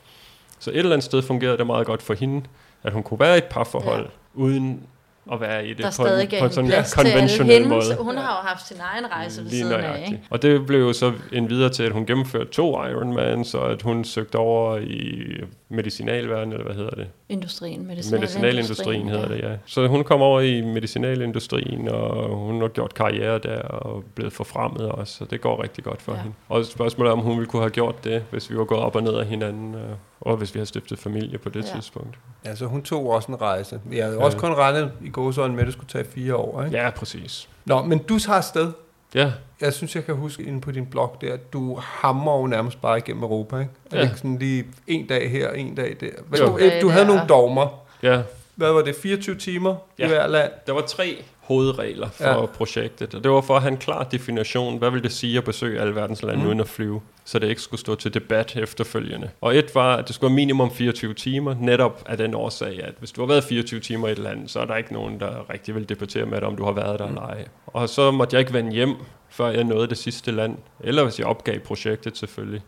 Så 0.59 0.69
et 0.69 0.77
eller 0.77 0.91
andet 0.91 1.03
sted 1.03 1.21
fungerede 1.21 1.57
det 1.57 1.67
meget 1.67 1.87
godt 1.87 2.01
for 2.01 2.13
hende, 2.13 2.45
at 2.83 2.93
hun 2.93 3.03
kunne 3.03 3.19
være 3.19 3.35
i 3.35 3.37
et 3.37 3.45
parforhold, 3.45 4.03
ja. 4.03 4.09
uden 4.33 4.87
at 5.33 5.41
være 5.41 5.65
i 5.67 5.69
det 5.73 5.77
Der 5.77 5.93
på 5.97 6.03
en, 6.05 6.39
på 6.39 6.45
en 6.45 6.51
sådan 6.51 6.71
alle 6.71 6.85
konventionel 6.95 7.53
hende. 7.53 7.69
måde. 7.69 7.95
Hun 7.99 8.17
har 8.17 8.41
jo 8.43 8.47
haft 8.47 8.67
sin 8.67 8.77
egen 8.93 9.11
rejse 9.11 9.41
ved 9.43 9.49
Lige 9.49 9.61
siden 9.61 9.73
af, 9.73 10.03
ikke? 10.05 10.21
Og 10.29 10.41
det 10.41 10.65
blev 10.65 10.79
jo 10.79 10.93
så 10.93 11.13
en 11.33 11.49
videre 11.49 11.69
til, 11.69 11.83
at 11.83 11.91
hun 11.91 12.05
gennemførte 12.05 12.49
to 12.51 12.83
Ironman, 12.85 13.45
så 13.45 13.59
at 13.59 13.81
hun 13.81 14.03
søgte 14.03 14.35
over 14.35 14.77
i 14.77 15.23
medicinalverden, 15.69 16.51
eller 16.51 16.65
hvad 16.65 16.75
hedder 16.75 16.89
det? 16.95 17.07
Industrien, 17.29 17.87
medicinalindustrien. 17.87 18.21
Medicinalindustrien 18.21 19.09
hedder 19.09 19.27
det, 19.27 19.39
ja. 19.39 19.55
Så 19.65 19.87
hun 19.87 20.03
kom 20.03 20.21
over 20.21 20.41
i 20.41 20.61
medicinalindustrien, 20.61 21.87
og 21.89 22.29
hun 22.35 22.61
har 22.61 22.67
gjort 22.67 22.93
karriere 22.93 23.37
der, 23.39 23.61
og 23.61 24.03
blevet 24.15 24.33
forfremmet 24.33 24.89
også, 24.89 25.13
så 25.13 25.25
det 25.25 25.41
går 25.41 25.63
rigtig 25.63 25.83
godt 25.83 26.01
for 26.01 26.11
Ja. 26.11 26.17
ja. 26.17 26.23
hende. 26.23 26.35
Og 26.49 26.65
spørgsmålet 26.65 27.09
er, 27.09 27.13
om 27.13 27.19
hun 27.19 27.35
ville 27.37 27.49
kunne 27.49 27.61
have 27.61 27.69
gjort 27.69 28.03
det, 28.03 28.23
hvis 28.31 28.49
vi 28.51 28.57
var 28.57 28.63
gået 28.63 28.81
op 28.81 28.95
og 28.95 29.03
ned 29.03 29.13
af 29.15 29.25
hinanden, 29.25 29.75
øh, 29.75 29.81
og 30.21 30.37
hvis 30.37 30.53
vi 30.53 30.57
havde 30.57 30.67
stiftet 30.67 30.99
familie 30.99 31.37
på 31.37 31.49
det 31.49 31.63
Ja. 31.63 31.67
ja. 31.69 31.73
tidspunkt. 31.75 32.19
Ja, 32.45 32.55
så 32.55 32.65
hun 32.65 32.81
tog 32.83 33.09
også 33.09 33.31
en 33.31 33.41
rejse. 33.41 33.79
Jeg 33.91 34.03
havde 34.05 34.17
Ja. 34.17 34.23
også 34.25 34.37
kun 34.37 34.53
regnet 34.53 34.91
i 35.01 35.09
gåsøjne 35.09 35.53
med, 35.53 35.59
at 35.61 35.65
det 35.65 35.73
skulle 35.73 35.89
tage 35.89 36.05
fire 36.05 36.35
år, 36.35 36.63
ikke? 36.63 36.77
Ja, 36.77 36.89
præcis. 36.89 37.49
Nå, 37.65 37.83
men 37.83 37.97
du 37.99 38.19
tager 38.19 38.37
afsted. 38.37 38.71
Ja, 39.15 39.31
Jeg 39.61 39.73
synes, 39.73 39.95
jeg 39.95 40.05
kan 40.05 40.15
huske 40.15 40.43
inde 40.43 40.61
på 40.61 40.71
din 40.71 40.85
blog 40.85 41.17
der, 41.21 41.33
at 41.33 41.53
du 41.53 41.75
hammer 41.75 42.37
jo 42.39 42.47
nærmest 42.47 42.81
bare 42.81 42.97
igennem 42.97 43.23
Europa, 43.23 43.57
ikke? 43.59 43.71
Er 43.85 43.89
det 43.89 43.97
Ja. 43.97 44.03
ikke 44.03 44.15
sådan 44.15 44.37
lige 44.37 44.65
en 44.87 45.07
dag 45.07 45.31
her, 45.31 45.51
en 45.51 45.75
dag 45.75 45.95
der? 45.99 46.07
Jo. 46.39 46.45
du, 46.45 46.59
du 46.81 46.89
havde 46.89 47.05
nogle 47.05 47.21
dogmer. 47.29 47.67
ja. 48.03 48.21
Hvad 48.57 48.71
var 48.71 48.81
det, 48.81 48.95
24 48.95 49.35
timer 49.35 49.75
ja. 49.99 50.05
I 50.05 50.07
hver 50.07 50.27
land? 50.27 50.51
Der 50.67 50.73
var 50.73 50.81
tre 50.81 51.23
hovedregler 51.39 52.09
for 52.09 52.23
Ja. 52.23 52.45
projektet, 52.45 53.15
og 53.15 53.23
det 53.23 53.31
var 53.31 53.41
for 53.41 53.55
at 53.55 53.61
have 53.61 53.71
en 53.71 53.77
klar 53.77 54.03
definition, 54.03 54.77
hvad 54.77 54.91
vil 54.91 55.03
det 55.03 55.11
sige 55.11 55.37
at 55.37 55.43
besøge 55.43 55.79
alle 55.81 55.95
verdens 55.95 56.23
lande 56.23 56.41
mm. 56.41 56.47
uden 56.47 56.59
at 56.59 56.67
flyve, 56.67 57.01
så 57.25 57.39
det 57.39 57.49
ikke 57.49 57.61
skulle 57.61 57.79
stå 57.79 57.95
til 57.95 58.13
debat 58.13 58.55
efterfølgende. 58.55 59.29
Og 59.41 59.57
et 59.57 59.75
var, 59.75 59.95
at 59.95 60.07
det 60.07 60.15
skulle 60.15 60.29
være 60.29 60.35
minimum 60.35 60.71
24 60.71 61.13
timer, 61.13 61.55
netop 61.61 62.03
af 62.05 62.17
den 62.17 62.33
årsag, 62.33 62.83
at 62.83 62.93
hvis 62.99 63.11
du 63.11 63.21
har 63.21 63.27
været 63.27 63.43
24 63.43 63.79
timer 63.79 64.07
i 64.07 64.11
et 64.11 64.19
land, 64.19 64.47
så 64.47 64.59
er 64.59 64.65
der 64.65 64.75
ikke 64.75 64.93
nogen, 64.93 65.19
der 65.19 65.49
rigtig 65.49 65.75
vil 65.75 65.89
debattere 65.89 66.25
med 66.25 66.37
dig, 66.41 66.47
om 66.47 66.55
du 66.55 66.63
har 66.65 66.71
været 66.71 66.99
der 66.99 67.05
mm. 67.05 67.11
eller 67.11 67.21
ej. 67.27 67.45
Og 67.67 67.89
så 67.89 68.11
måtte 68.11 68.33
jeg 68.33 68.39
ikke 68.39 68.53
vende 68.53 68.71
hjem, 68.71 68.95
før 69.29 69.47
jeg 69.49 69.63
nåede 69.63 69.87
det 69.87 69.97
sidste 69.97 70.31
land, 70.31 70.57
eller 70.79 71.03
hvis 71.03 71.19
jeg 71.19 71.27
opgav 71.27 71.59
projektet 71.59 72.17
selvfølgelig. 72.17 72.61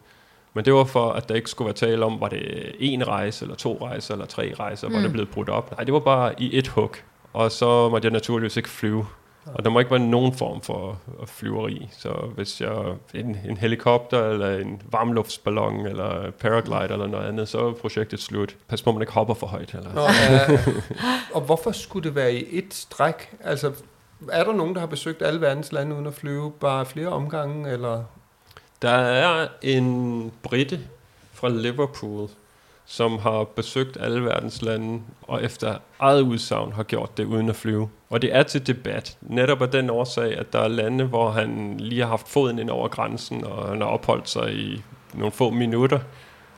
Men 0.53 0.65
det 0.65 0.73
var 0.73 0.83
for, 0.83 1.11
at 1.11 1.29
der 1.29 1.35
ikke 1.35 1.49
skulle 1.49 1.65
være 1.65 1.75
tale 1.75 2.05
om, 2.05 2.21
var 2.21 2.27
det 2.27 2.75
en 2.79 3.07
rejse, 3.07 3.45
eller 3.45 3.55
to 3.55 3.77
rejser, 3.81 4.13
eller 4.13 4.25
tre 4.25 4.53
rejser, 4.59 4.87
mm. 4.87 4.93
var 4.93 5.01
det 5.01 5.11
blevet 5.11 5.29
brudt 5.29 5.49
op. 5.49 5.71
Nej, 5.71 5.83
det 5.83 5.93
var 5.93 5.99
bare 5.99 6.41
i 6.41 6.57
et 6.57 6.67
hug. 6.67 6.91
Og 7.33 7.51
så 7.51 7.89
måtte 7.89 8.05
jeg 8.05 8.13
naturligvis 8.13 8.57
ikke 8.57 8.69
flyve. 8.69 9.05
Og 9.53 9.65
der 9.65 9.69
må 9.69 9.79
ikke 9.79 9.91
være 9.91 9.99
nogen 9.99 10.33
form 10.33 10.61
for 10.61 10.97
flyveri. 11.25 11.89
Så 11.91 12.09
hvis 12.35 12.61
jeg 12.61 12.75
en, 13.13 13.37
en 13.49 13.57
helikopter, 13.57 14.29
eller 14.29 14.57
en 14.57 14.81
varmluftsballon, 14.91 15.85
eller 15.85 16.31
paraglider, 16.31 16.93
eller 16.93 17.07
noget 17.07 17.27
andet, 17.27 17.47
så 17.47 17.67
er 17.67 17.71
projektet 17.71 18.21
slut. 18.21 18.55
Pas 18.67 18.81
på, 18.81 18.89
at 18.89 18.95
man 18.95 19.01
ikke 19.01 19.13
hopper 19.13 19.33
for 19.33 19.47
højt. 19.47 19.73
Eller. 19.73 19.93
Nå, 19.93 20.01
ja. 20.01 20.59
og 21.35 21.41
hvorfor 21.41 21.71
skulle 21.71 22.03
det 22.03 22.15
være 22.15 22.33
i 22.33 22.57
et 22.57 22.73
stræk? 22.73 23.35
Altså, 23.43 23.71
er 24.31 24.43
der 24.43 24.53
nogen, 24.53 24.73
der 24.73 24.79
har 24.79 24.87
besøgt 24.87 25.21
alle 25.21 25.41
verdens 25.41 25.71
lande 25.71 25.95
uden 25.95 26.07
at 26.07 26.13
flyve 26.13 26.51
bare 26.51 26.85
flere 26.85 27.07
omgange, 27.07 27.71
eller? 27.71 28.03
Der 28.81 28.89
er 28.89 29.47
en 29.61 30.31
britte 30.43 30.79
fra 31.33 31.49
Liverpool, 31.49 32.29
som 32.85 33.17
har 33.19 33.43
besøgt 33.43 33.97
alle 33.99 34.23
verdens 34.25 34.61
lande, 34.61 35.01
og 35.21 35.43
efter 35.43 35.77
eget 35.99 36.21
udsagn 36.21 36.71
har 36.71 36.83
gjort 36.83 37.17
det 37.17 37.25
uden 37.25 37.49
at 37.49 37.55
flyve. 37.55 37.89
Og 38.09 38.21
det 38.21 38.35
er 38.35 38.43
til 38.43 38.67
debat, 38.67 39.17
netop 39.21 39.61
af 39.61 39.69
den 39.69 39.89
årsag, 39.89 40.37
at 40.37 40.53
der 40.53 40.59
er 40.59 40.67
lande, 40.67 41.03
hvor 41.03 41.31
han 41.31 41.77
lige 41.79 42.01
har 42.01 42.09
haft 42.09 42.27
foden 42.27 42.59
ind 42.59 42.69
over 42.69 42.87
grænsen, 42.87 43.43
og 43.43 43.69
han 43.69 43.81
har 43.81 43.87
opholdt 43.87 44.29
sig 44.29 44.53
i 44.53 44.81
nogle 45.13 45.31
få 45.31 45.49
minutter, 45.49 45.99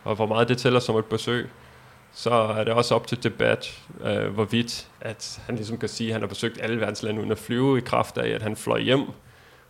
og 0.04 0.16
hvor 0.16 0.25
meget 0.25 0.48
det 0.48 0.58
tæller 0.58 0.80
som 0.80 0.96
et 0.96 1.06
besøg. 1.06 1.50
Så 2.13 2.30
er 2.30 2.63
det 2.63 2.74
også 2.74 2.96
op 2.96 3.08
til 3.08 3.24
debat, 3.24 3.82
øh, 4.04 4.34
hvorvidt 4.34 4.88
at 5.01 5.42
han 5.46 5.56
ligesom 5.56 5.78
kan 5.78 5.90
sige, 5.90 6.08
at 6.08 6.13
han 6.13 6.22
har 6.22 6.28
besøgt 6.28 6.62
alle 6.62 6.80
verdens 6.80 7.04
lande 7.04 7.20
uden 7.20 7.32
at 7.32 7.38
flyve, 7.38 7.78
i 7.78 7.82
kraft 7.82 8.18
af, 8.18 8.30
at 8.30 8.42
han 8.42 8.56
fløj 8.56 8.80
hjem 8.80 9.01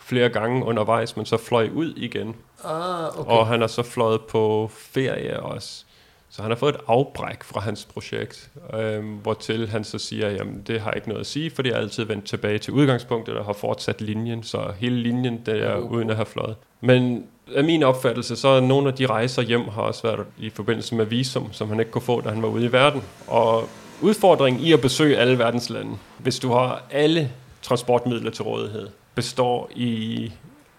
flere 0.02 0.30
gange 0.30 0.66
undervejs, 0.66 1.18
men 1.18 1.26
så 1.26 1.38
fløj 1.38 1.70
ud 1.74 1.94
igen. 1.98 2.36
Ah, 2.64 3.08
okay. 3.08 3.20
Okay. 3.20 3.32
Og 3.32 3.48
han 3.48 3.62
har 3.62 3.68
så 3.68 3.84
fløjet 3.84 4.22
på 4.22 4.72
ferie 4.74 5.40
også. 5.40 5.84
Så 6.30 6.42
han 6.42 6.52
har 6.52 6.56
fået 6.56 6.76
et 6.76 6.82
afbræk 6.88 7.44
fra 7.44 7.60
hans 7.60 7.86
projekt, 7.94 8.50
øhm, 8.74 9.08
hvortil 9.08 9.68
han 9.68 9.84
så 9.84 10.00
siger, 10.00 10.30
jamen 10.30 10.64
det 10.68 10.82
har 10.82 10.92
ikke 10.92 11.10
noget 11.10 11.20
at 11.20 11.28
sige, 11.28 11.52
for 11.52 11.62
det 11.62 11.72
er 11.72 11.78
altid 11.78 12.04
vendt 12.04 12.26
tilbage 12.26 12.58
til 12.58 12.74
udgangspunktet 12.74 13.36
og 13.36 13.46
har 13.46 13.54
fortsat 13.54 14.02
linjen, 14.02 14.44
så 14.44 14.74
hele 14.80 14.96
linjen 14.96 15.42
det 15.46 15.64
er 15.64 15.78
uden 15.78 16.10
at 16.10 16.16
have 16.16 16.26
fløjet. 16.26 16.56
Men 16.82 17.26
af 17.56 17.64
min 17.64 17.84
opfattelse, 17.84 18.36
så 18.36 18.48
er 18.48 18.62
nogle 18.62 18.88
af 18.88 18.94
de 18.94 19.06
rejser 19.06 19.42
hjem 19.42 19.68
har 19.68 19.82
også 19.82 20.04
været 20.04 20.28
i 20.38 20.50
forbindelse 20.50 20.96
med 20.96 21.06
visum, 21.06 21.54
som 21.54 21.70
han 21.70 21.80
ikke 21.80 21.92
kunne 21.92 22.02
få, 22.02 22.22
da 22.22 22.30
han 22.30 22.42
var 22.42 22.48
ude 22.48 22.66
i 22.66 22.72
verden. 22.72 23.04
Og 23.28 23.70
udfordringen 24.02 24.64
i 24.64 24.74
at 24.74 24.82
besøge 24.82 25.18
alle 25.18 25.40
verdens 25.40 25.70
lande, 25.70 25.98
hvis 26.18 26.40
du 26.40 26.52
har 26.52 26.84
alle 26.92 27.32
transportmidler 27.62 28.32
til 28.32 28.44
rådighed, 28.44 28.88
består 29.16 29.70
i 29.76 30.32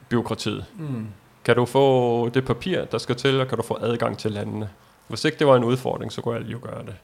byråkratiet. 0.08 0.64
Mm. 0.78 1.06
Kan 1.44 1.56
du 1.56 1.64
få 1.64 2.28
det 2.28 2.44
papir, 2.44 2.84
der 2.84 2.98
skal 2.98 3.16
til, 3.16 3.40
og 3.40 3.48
kan 3.48 3.58
du 3.58 3.64
få 3.64 3.78
adgang 3.80 4.18
til 4.18 4.30
landene? 4.30 4.70
Hvis 5.08 5.24
ikke 5.24 5.38
det 5.38 5.46
var 5.46 5.56
en 5.56 5.64
udfordring, 5.64 6.12
så 6.12 6.20
kunne 6.20 6.36
alle 6.36 6.50
jo 6.50 6.58
gøre 6.62 6.82
det. 6.82 6.94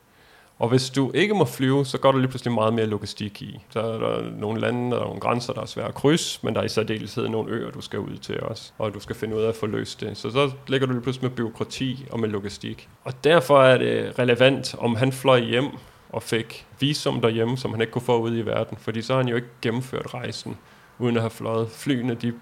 Og 0.58 0.68
hvis 0.68 0.90
du 0.90 1.11
ikke 1.14 1.35
må 1.35 1.44
flyve, 1.44 1.87
så 1.87 1.99
går 1.99 2.12
der 2.12 2.18
lige 2.18 2.28
pludselig 2.28 2.54
meget 2.54 2.75
mere 2.75 2.87
logistik 2.87 3.42
i. 3.42 3.61
Så 3.70 3.80
er 3.80 3.99
der 3.99 4.30
nogle 4.30 4.61
lande 4.61 4.99
og 4.99 5.04
nogle 5.04 5.20
grænser, 5.20 5.52
der 5.52 5.61
er 5.61 5.66
svære 5.66 5.88
at 5.88 5.94
krydse, 5.94 6.40
men 6.42 6.54
der 6.54 6.61
er 6.61 6.64
i 6.64 6.68
særdeleshed 6.68 7.28
nogle 7.28 7.52
øer, 7.52 7.70
du 7.70 7.80
skal 7.80 7.99
ud 7.99 8.16
til 8.16 8.40
også. 8.40 8.73
Og 8.78 8.94
du 8.94 9.00
skal 9.00 9.16
finde 9.16 9.37
ud 9.37 9.42
af 9.42 9.49
at 9.49 9.56
få 9.56 9.66
løst 9.66 10.00
det. 10.00 10.16
Så 10.16 10.30
så 10.30 10.50
ligger 10.68 10.87
du 10.87 10.92
lige 10.92 11.02
pludselig 11.02 11.30
med 11.30 11.37
byråkrati 11.37 12.06
og 12.11 12.20
med 12.20 12.28
logistik. 12.28 12.88
Og 13.04 13.25
derfor 13.25 13.62
er 13.62 13.78
det 13.78 14.18
relevant, 14.18 14.75
om 14.78 14.97
han 14.97 15.12
fløj 15.12 15.40
hjem 15.40 15.68
og 16.11 16.23
fik 16.23 16.66
visum 16.80 17.20
derhjemme, 17.20 17.58
som 17.58 17.70
han 17.70 17.80
ikke 17.80 17.92
kunne 17.92 18.02
få 18.02 18.18
ud 18.18 18.37
i 18.37 18.40
verden. 18.40 18.78
Fordi 18.80 19.02
så 19.02 19.12
har 19.12 19.20
han 19.20 19.28
jo 19.28 19.37
ikke 19.37 19.49
gennemført 19.62 20.14
rejsen, 20.14 20.56
uden 20.99 21.17
at 21.17 21.23
have 21.23 21.31
fløjet. 21.31 21.69
Flyene, 21.71 22.14
de 22.14 22.33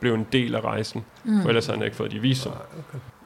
blev 0.00 0.14
en 0.14 0.26
del 0.32 0.54
af 0.54 0.60
rejsen, 0.60 1.04
mm. 1.24 1.42
for 1.42 1.48
ellers 1.48 1.66
havde 1.66 1.78
han 1.78 1.84
ikke 1.84 1.96
fået 1.96 2.10
de 2.10 2.18
visum. 2.18 2.52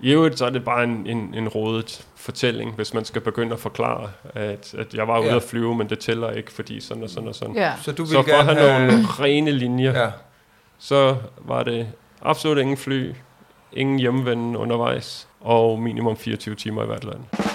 I 0.00 0.10
øvrigt 0.12 0.38
så 0.38 0.46
er 0.46 0.50
det 0.50 0.64
bare 0.64 0.84
en, 0.84 1.06
en, 1.06 1.34
en 1.34 1.48
rådet 1.48 2.06
fortælling, 2.16 2.72
hvis 2.74 2.94
man 2.94 3.04
skal 3.04 3.20
begynde 3.22 3.52
at 3.52 3.58
forklare, 3.60 4.10
at, 4.34 4.74
at 4.78 4.94
jeg 4.94 5.08
var 5.08 5.18
ude 5.20 5.28
Ja. 5.28 5.36
at 5.36 5.42
flyve, 5.42 5.74
men 5.74 5.88
det 5.90 5.98
tæller 5.98 6.30
ikke, 6.30 6.52
fordi 6.52 6.80
sådan 6.80 7.02
og 7.02 7.10
sådan 7.10 7.28
og 7.28 7.34
sådan. 7.34 7.54
Ja. 7.54 7.72
Så 7.82 7.92
du 7.92 8.02
vil 8.02 8.08
Så 8.10 8.14
for 8.14 8.20
at 8.20 8.26
gerne 8.46 8.60
have 8.60 8.86
nogle 8.86 9.04
rene 9.06 9.50
linjer, 9.50 10.00
Ja. 10.02 10.10
så 10.78 11.16
var 11.38 11.62
det 11.62 11.88
absolut 12.22 12.58
ingen 12.58 12.76
fly, 12.76 13.12
ingen 13.72 13.98
hjemvenden 13.98 14.56
undervejs, 14.56 15.28
og 15.40 15.78
minimum 15.82 16.16
24 16.16 16.54
timer 16.54 16.82
i 16.82 16.86
hvert 16.86 17.04
land. 17.04 17.51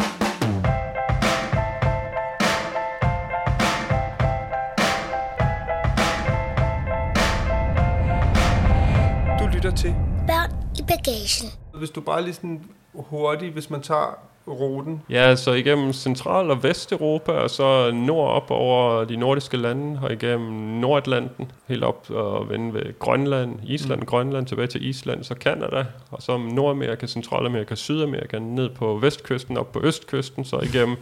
Bagagen. 11.08 11.52
Hvis 11.74 11.90
du 11.90 12.02
bare 12.02 12.24
lige 12.24 12.34
sådan 12.34 12.64
hurtigt, 12.94 13.54
hvis 13.54 13.70
man 13.70 13.82
tager 13.82 14.20
ruten. 14.48 15.02
Ja, 15.10 15.36
så 15.36 15.54
igennem 15.54 15.94
Central- 15.94 16.52
og 16.52 16.64
Vesteuropa, 16.64 17.32
og 17.32 17.50
så 17.50 17.92
nordop 17.92 18.52
over 18.52 19.04
de 19.04 19.16
nordiske 19.16 19.58
lande, 19.58 20.00
og 20.04 20.14
igennem 20.14 20.52
Nordatlanten, 20.80 21.52
helt 21.68 21.84
op 21.84 22.10
og 22.10 22.50
vende 22.50 22.74
ved 22.74 23.00
Grønland, 23.00 23.60
Island, 23.64 24.00
mm. 24.00 24.06
Grønland, 24.06 24.46
tilbage 24.46 24.68
til 24.68 24.90
Island, 24.90 25.24
så 25.24 25.36
Kanada, 25.36 25.86
og 26.12 26.22
så 26.22 26.38
Nordamerika, 26.38 27.08
Centralamerika, 27.08 27.76
Sydamerika, 27.76 28.40
ned 28.40 28.70
på 28.70 28.98
vestkysten, 28.98 29.58
op 29.58 29.72
på 29.72 29.82
østkysten, 29.84 30.46
så 30.46 30.60
igennem 30.60 30.98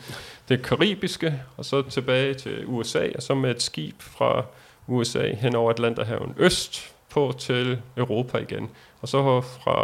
det 0.49 0.61
karibiske, 0.61 1.41
og 1.57 1.65
så 1.65 1.81
tilbage 1.81 2.33
til 2.33 2.65
USA, 2.65 3.07
og 3.15 3.23
så 3.23 3.35
med 3.35 3.51
et 3.51 3.61
skib 3.61 3.95
fra 3.99 4.45
USA 4.87 5.35
hen 5.35 5.55
over 5.55 5.69
Atlanterhaven 5.69 6.33
øst 6.37 6.95
på 7.09 7.33
til 7.37 7.81
Europa 7.97 8.37
igen. 8.37 8.69
Og 9.01 9.07
så 9.11 9.41
fra 9.41 9.75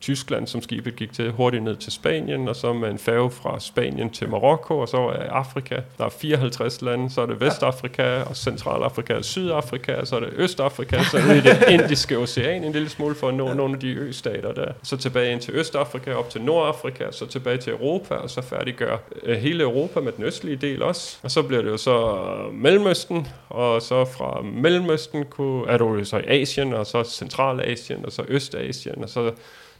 Tyskland, 0.00 0.46
som 0.46 0.62
skibet 0.62 0.96
gik 0.96 1.12
til, 1.12 1.30
hurtigt 1.30 1.62
ned 1.62 1.76
til 1.76 1.92
Spanien, 1.92 2.48
og 2.48 2.56
så 2.56 2.72
med 2.72 2.90
en 2.90 2.98
færge 2.98 3.30
fra 3.30 3.60
Spanien 3.60 4.10
til 4.10 4.28
Marokko, 4.28 4.78
og 4.78 4.88
så 4.88 4.96
er 4.96 5.30
Afrika. 5.30 5.76
Der 5.98 6.04
er 6.04 6.08
54 6.08 6.82
lande, 6.82 7.10
så 7.10 7.20
er 7.20 7.26
det 7.26 7.40
Vestafrika, 7.40 8.22
og 8.22 8.36
Centralafrika 8.36 9.14
og 9.14 9.24
Sydafrika, 9.24 9.94
og 9.94 10.06
så 10.06 10.16
er 10.16 10.20
det 10.20 10.30
Østafrika, 10.36 11.02
så 11.02 11.16
er 11.18 11.34
det 11.34 11.44
det 11.44 11.64
indiske 11.80 12.18
ocean 12.18 12.64
en 12.64 12.72
lille 12.72 12.88
smule 12.88 13.14
for 13.14 13.28
at 13.28 13.34
nå 13.34 13.54
nogle 13.54 13.74
af 13.74 13.80
de 13.80 13.94
østater 13.94 14.52
der. 14.52 14.72
Så 14.82 14.96
tilbage 14.96 15.32
ind 15.32 15.40
til 15.40 15.54
Østafrika, 15.54 16.12
op 16.12 16.30
til 16.30 16.42
Nordafrika, 16.42 17.04
så 17.10 17.26
tilbage 17.26 17.58
til 17.58 17.72
Europa, 17.72 18.14
og 18.14 18.30
så 18.30 18.42
færdiggør 18.42 18.96
øh, 19.22 19.38
hele 19.38 19.62
Europa 19.62 20.00
med 20.00 20.12
den 20.12 20.24
østlige 20.24 20.56
del 20.56 20.82
også. 20.82 21.18
Og 21.22 21.30
så 21.30 21.42
bliver 21.42 21.62
det 21.62 21.70
jo 21.70 21.76
så 21.76 21.98
øh, 21.98 22.54
Mellemøsten, 22.54 23.26
og 23.48 23.82
så 23.82 24.04
fra 24.04 24.42
Mellemøsten 24.42 25.24
kunne, 25.24 25.68
er 25.68 25.78
du 25.78 25.94
jo 25.94 26.04
så 26.04 26.18
i 26.18 26.22
Asien, 26.26 26.72
og 26.72 26.86
så 26.86 27.04
Centralasien, 27.04 28.06
og 28.06 28.12
så 28.12 28.24
Østasien, 28.28 29.02
og 29.02 29.08
så 29.08 29.32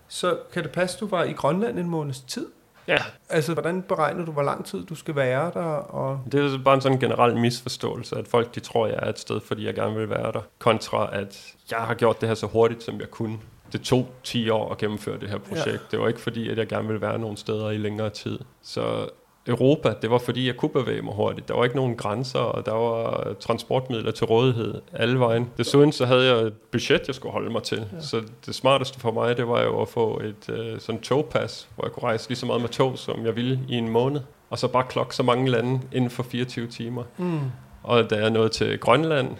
Så 0.07 0.37
kan 0.53 0.63
det 0.63 0.71
passe, 0.71 0.97
du 0.99 1.07
var 1.07 1.23
i 1.23 1.31
Grønland 1.31 1.79
en 1.79 1.89
måneds 1.89 2.19
tid? 2.19 2.45
Ja, 2.87 2.97
Altså, 3.29 3.53
hvordan 3.53 3.81
beregner 3.81 4.25
du, 4.25 4.31
hvor 4.31 4.43
lang 4.43 4.65
tid 4.65 4.85
du 4.85 4.95
skal 4.95 5.15
være 5.15 5.51
der? 5.53 5.65
Og... 5.75 6.19
Det 6.31 6.53
er 6.53 6.63
bare 6.63 6.75
en 6.75 6.81
sådan 6.81 6.99
generel 6.99 7.37
misforståelse, 7.37 8.15
at 8.15 8.27
folk 8.27 8.55
de 8.55 8.59
tror, 8.59 8.87
jeg 8.87 8.99
er 9.01 9.09
et 9.09 9.19
sted, 9.19 9.41
fordi 9.47 9.65
jeg 9.65 9.73
gerne 9.73 9.95
vil 9.95 10.09
være 10.09 10.31
der, 10.31 10.41
kontra 10.59 11.09
at 11.13 11.53
jeg 11.71 11.79
har 11.79 11.93
gjort 11.93 12.21
det 12.21 12.29
her 12.29 12.35
så 12.35 12.47
hurtigt, 12.47 12.83
som 12.83 12.99
jeg 12.99 13.11
kunne. 13.11 13.39
Det 13.73 13.81
tog 13.81 14.07
10 14.23 14.49
år 14.49 14.71
at 14.71 14.77
gennemføre 14.77 15.19
det 15.19 15.29
her 15.29 15.37
projekt. 15.37 15.67
Ja. 15.67 15.77
Det 15.91 15.99
var 15.99 16.07
ikke 16.07 16.21
fordi, 16.21 16.49
at 16.49 16.57
jeg 16.57 16.67
gerne 16.67 16.87
ville 16.87 17.01
være 17.01 17.19
nogle 17.19 17.37
steder 17.37 17.69
i 17.69 17.77
længere 17.77 18.09
tid. 18.09 18.39
Så 18.61 19.09
Europa, 19.47 19.93
det 20.01 20.11
var 20.11 20.17
fordi, 20.17 20.47
jeg 20.47 20.57
kunne 20.57 20.69
bevæge 20.69 21.01
mig 21.01 21.13
hurtigt. 21.13 21.47
Der 21.47 21.53
var 21.53 21.63
ikke 21.63 21.75
nogen 21.75 21.95
grænser, 21.95 22.39
og 22.39 22.65
der 22.65 22.71
var 22.71 23.33
transportmidler 23.39 24.11
til 24.11 24.25
rådighed 24.25 24.81
alle 24.93 25.19
vejen. 25.19 25.49
Desuden 25.57 25.91
så 25.91 26.05
havde 26.05 26.25
jeg 26.25 26.41
et 26.41 26.53
budget, 26.71 27.01
jeg 27.07 27.15
skulle 27.15 27.33
holde 27.33 27.49
mig 27.49 27.63
til. 27.63 27.77
Ja. 27.77 27.99
Så 27.99 28.21
det 28.45 28.55
smarteste 28.55 28.99
for 28.99 29.11
mig, 29.11 29.37
det 29.37 29.47
var 29.47 29.63
jo 29.63 29.81
at 29.81 29.87
få 29.87 30.21
et 30.23 30.49
uh, 30.49 30.79
sådan 30.79 31.01
togpas, 31.01 31.69
hvor 31.75 31.85
jeg 31.85 31.91
kunne 31.91 32.03
rejse 32.03 32.29
lige 32.29 32.37
så 32.37 32.45
meget 32.45 32.61
med 32.61 32.69
tog, 32.69 32.97
som 32.97 33.25
jeg 33.25 33.35
ville 33.35 33.59
i 33.69 33.75
en 33.75 33.89
måned. 33.89 34.21
Og 34.49 34.59
så 34.59 34.67
bare 34.67 34.83
klokke 34.89 35.15
så 35.15 35.23
mange 35.23 35.49
lande 35.49 35.81
inden 35.91 36.09
for 36.09 36.23
24 36.23 36.67
timer. 36.67 37.03
Mm. 37.17 37.39
Og 37.83 38.09
da 38.09 38.15
jeg 38.15 38.29
nåede 38.29 38.49
til 38.49 38.79
Grønland, 38.79 39.35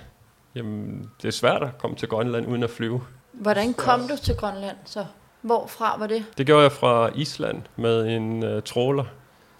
jamen 0.55 1.09
det 1.21 1.27
er 1.27 1.31
svært 1.31 1.63
at 1.63 1.77
komme 1.77 1.95
til 1.95 2.07
Grønland 2.07 2.47
uden 2.47 2.63
at 2.63 2.69
flyve. 2.69 3.01
Hvordan 3.33 3.73
kom 3.73 3.99
du 4.07 4.17
til 4.23 4.35
Grønland 4.35 4.77
så? 4.85 5.05
Hvorfra 5.41 5.99
var 5.99 6.07
det? 6.07 6.25
Det 6.37 6.45
gjorde 6.45 6.63
jeg 6.63 6.71
fra 6.71 7.09
Island 7.15 7.61
med 7.75 8.07
en 8.07 8.55
uh, 8.55 8.63
tråler, 8.63 9.03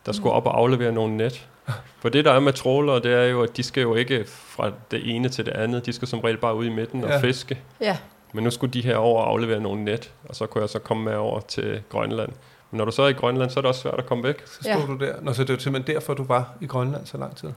der 0.06 0.12
skulle 0.12 0.34
op 0.34 0.46
og 0.46 0.58
aflevere 0.58 0.92
nogle 0.92 1.18
net. 1.18 1.48
For 2.02 2.10
det, 2.10 2.26
der 2.26 2.32
er 2.32 2.40
med 2.40 2.54
tråler, 2.54 3.00
det 3.00 3.14
er 3.14 3.24
jo, 3.24 3.44
at 3.44 3.58
de 3.58 3.64
skal 3.64 3.82
jo 3.82 3.96
ikke 3.96 4.26
fra 4.28 4.72
det 4.92 5.16
ene 5.16 5.30
til 5.30 5.46
det 5.46 5.52
andet. 5.52 5.86
De 5.86 5.94
skal 5.94 6.08
som 6.08 6.20
regel 6.20 6.38
bare 6.38 6.56
ud 6.56 6.66
i 6.66 6.70
midten 6.70 7.02
Ja. 7.04 7.16
og 7.16 7.22
fiske. 7.22 7.60
Ja. 7.82 7.98
Men 8.34 8.44
nu 8.44 8.52
skulle 8.52 8.74
de 8.74 8.82
her 8.82 8.96
over 8.96 9.22
og 9.22 9.30
aflevere 9.30 9.60
nogle 9.60 9.84
net, 9.84 10.12
og 10.30 10.36
så 10.36 10.46
kunne 10.46 10.62
jeg 10.62 10.70
så 10.70 10.80
komme 10.80 11.04
med 11.04 11.16
over 11.16 11.40
til 11.40 11.82
Grønland. 11.90 12.30
Men 12.74 12.78
når 12.78 12.86
du 12.86 12.92
så 12.92 13.02
er 13.04 13.08
i 13.08 13.14
Grønland, 13.14 13.50
så 13.50 13.60
er 13.60 13.62
det 13.62 13.70
også 13.70 13.82
svært 13.82 13.96
at 13.98 14.06
komme 14.06 14.24
væk. 14.24 14.42
Så 14.46 14.54
stod 14.54 14.66
Ja. 14.66 14.86
du 14.88 14.98
der. 15.06 15.14
Nå, 15.22 15.34
så 15.34 15.44
det 15.44 15.54
var 15.54 15.60
simpelthen 15.60 15.96
derfor, 15.96 16.14
du 16.14 16.24
var 16.24 16.54
i 16.62 16.66
Grønland 16.66 17.06
så 17.06 17.18
lang 17.18 17.36
tid. 17.36 17.50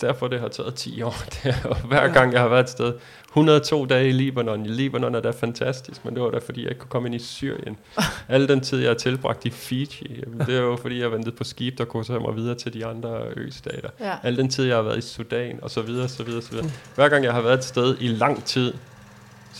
Derfor 0.00 0.28
det 0.28 0.40
har 0.40 0.48
taget 0.48 0.74
10 0.74 1.02
år. 1.02 1.14
Det 1.32 1.44
er, 1.44 1.54
jo 1.68 1.74
hver 1.88 2.08
gang 2.12 2.32
jeg 2.32 2.40
har 2.40 2.48
været 2.48 2.62
et 2.64 2.70
sted. 2.70 2.92
102 3.28 3.84
dage 3.86 4.08
i 4.08 4.12
Libanon. 4.12 4.66
I 4.66 4.68
Libanon 4.68 5.14
er 5.14 5.20
det 5.20 5.34
fantastisk, 5.34 6.04
men 6.04 6.14
det 6.14 6.22
var 6.22 6.30
da 6.30 6.38
fordi, 6.38 6.62
jeg 6.62 6.70
ikke 6.70 6.78
kunne 6.80 6.88
komme 6.90 7.08
ind 7.08 7.14
i 7.14 7.18
Syrien. 7.18 7.76
Al 8.28 8.48
den 8.48 8.60
tid, 8.60 8.78
jeg 8.80 8.88
har 8.90 8.94
tilbragt 8.94 9.44
i 9.44 9.50
Fiji, 9.50 10.24
det 10.46 10.56
er 10.56 10.60
jo 10.60 10.76
fordi, 10.76 11.00
jeg 11.00 11.12
ventede 11.12 11.36
på 11.36 11.44
skib, 11.44 11.78
der 11.78 11.84
kunne 11.84 12.04
tage 12.04 12.20
mig 12.20 12.36
videre 12.36 12.54
til 12.54 12.72
de 12.74 12.86
andre 12.86 13.20
østater. 13.36 13.88
Ja. 14.00 14.12
Al 14.22 14.36
den 14.36 14.48
tid, 14.48 14.64
jeg 14.64 14.76
har 14.76 14.82
været 14.82 14.98
i 14.98 15.00
Sudan, 15.00 15.58
og 15.62 15.70
så 15.70 15.82
videre, 15.82 16.08
så 16.08 16.22
videre, 16.22 16.42
så 16.42 16.50
videre. 16.50 16.70
Hver 16.94 17.08
gang 17.08 17.24
jeg 17.24 17.32
har 17.32 17.40
været 17.40 17.58
et 17.58 17.64
sted 17.64 17.96
i 18.00 18.08
lang 18.08 18.44
tid, 18.44 18.74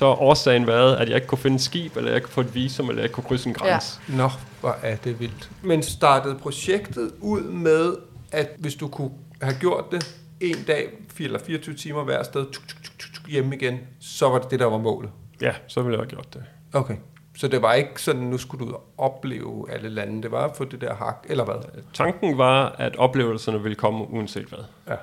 så 0.03 0.09
har 0.09 0.23
årsagen 0.23 0.67
været, 0.67 0.97
at 0.97 1.09
jeg 1.09 1.15
ikke 1.15 1.27
kunne 1.27 1.39
finde 1.39 1.55
et 1.55 1.61
skib, 1.61 1.97
eller 1.97 2.11
jeg 2.11 2.17
ikke 2.17 2.25
kunne 2.25 2.33
få 2.33 2.41
et 2.41 2.55
visum, 2.55 2.89
eller 2.89 3.03
jeg 3.03 3.05
ikke 3.05 3.15
kunne 3.15 3.25
krydse 3.25 3.49
en 3.49 3.55
grænse. 3.55 4.01
Nå, 4.09 4.31
hvor 4.61 4.77
er 4.83 4.97
det 4.97 5.21
vildt. 5.21 5.51
Men 5.63 5.83
startede 5.83 6.35
projektet 6.35 7.13
ud 7.21 7.43
med, 7.43 7.97
at 8.33 8.49
hvis 8.59 8.75
du 8.75 8.89
kunne 8.89 9.11
have 9.43 9.55
gjort 9.61 9.85
det 9.93 10.17
en 10.41 10.57
dag, 10.67 10.89
4 11.09 11.27
eller 11.27 11.39
24 11.39 11.75
timer 11.75 12.05
hver 12.05 12.23
sted, 12.23 12.45
tuk, 12.45 12.69
tuk, 12.69 12.83
tuk, 12.99 13.15
tuk, 13.15 13.29
hjemme 13.29 13.57
igen, 13.57 13.79
så 14.01 14.29
var 14.29 14.39
det 14.39 14.51
det, 14.51 14.61
der 14.61 14.67
var 14.67 14.79
målet. 14.79 15.11
Ja, 15.41 15.47
ja 15.47 15.53
så 15.67 15.83
ville 15.83 15.99
jeg 15.99 16.01
have 16.01 16.11
gjort 16.11 16.35
det. 16.35 16.45
Okay. 16.73 16.97
Så 17.37 17.49
det 17.49 17.63
var 17.63 17.73
ikke 17.73 18.03
sådan, 18.03 18.23
nu 18.23 18.39
skulle 18.39 18.67
du 18.67 18.77
opleve 18.99 19.71
alle 19.71 19.89
lande. 19.89 20.23
Det 20.23 20.31
var 20.31 20.45
at 20.49 20.57
få 20.57 20.65
det 20.65 20.81
der 20.81 20.95
hak, 20.95 21.27
eller 21.29 21.45
hvad? 21.45 21.83
Tanken 21.95 22.39
var, 22.39 22.75
at 22.79 22.97
oplevelserne 22.97 23.63
ville 23.63 23.77
komme 23.77 24.11
uanset 24.11 24.47
hvad. 24.47 24.65
Ja. 24.89 24.97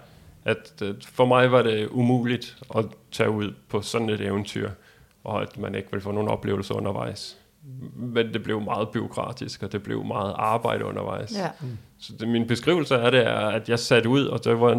At, 0.45 0.81
at 0.81 1.05
for 1.13 1.25
mig 1.25 1.51
var 1.51 1.61
det 1.61 1.87
umuligt 1.87 2.57
at 2.75 2.85
tage 3.11 3.29
ud 3.29 3.53
på 3.69 3.81
sådan 3.81 4.09
et 4.09 4.21
eventyr, 4.21 4.69
og 5.23 5.41
at 5.41 5.57
man 5.57 5.75
ikke 5.75 5.91
ville 5.91 6.01
få 6.01 6.11
nogen 6.11 6.29
oplevelser 6.29 6.75
undervejs. 6.75 7.37
Men 7.95 8.33
det 8.33 8.43
blev 8.43 8.61
meget 8.61 8.89
byråkratisk, 8.89 9.63
og 9.63 9.71
det 9.71 9.83
blev 9.83 10.03
meget 10.03 10.33
arbejde 10.37 10.85
undervejs. 10.85 11.31
Ja. 11.37 11.49
Så 11.99 12.13
det, 12.19 12.27
min 12.27 12.47
beskrivelse 12.47 12.97
af 12.97 13.11
det 13.11 13.27
er, 13.27 13.37
at 13.37 13.69
jeg 13.69 13.79
satte 13.79 14.09
ud, 14.09 14.25
og 14.25 14.43
det 14.43 14.59
var 14.59 14.73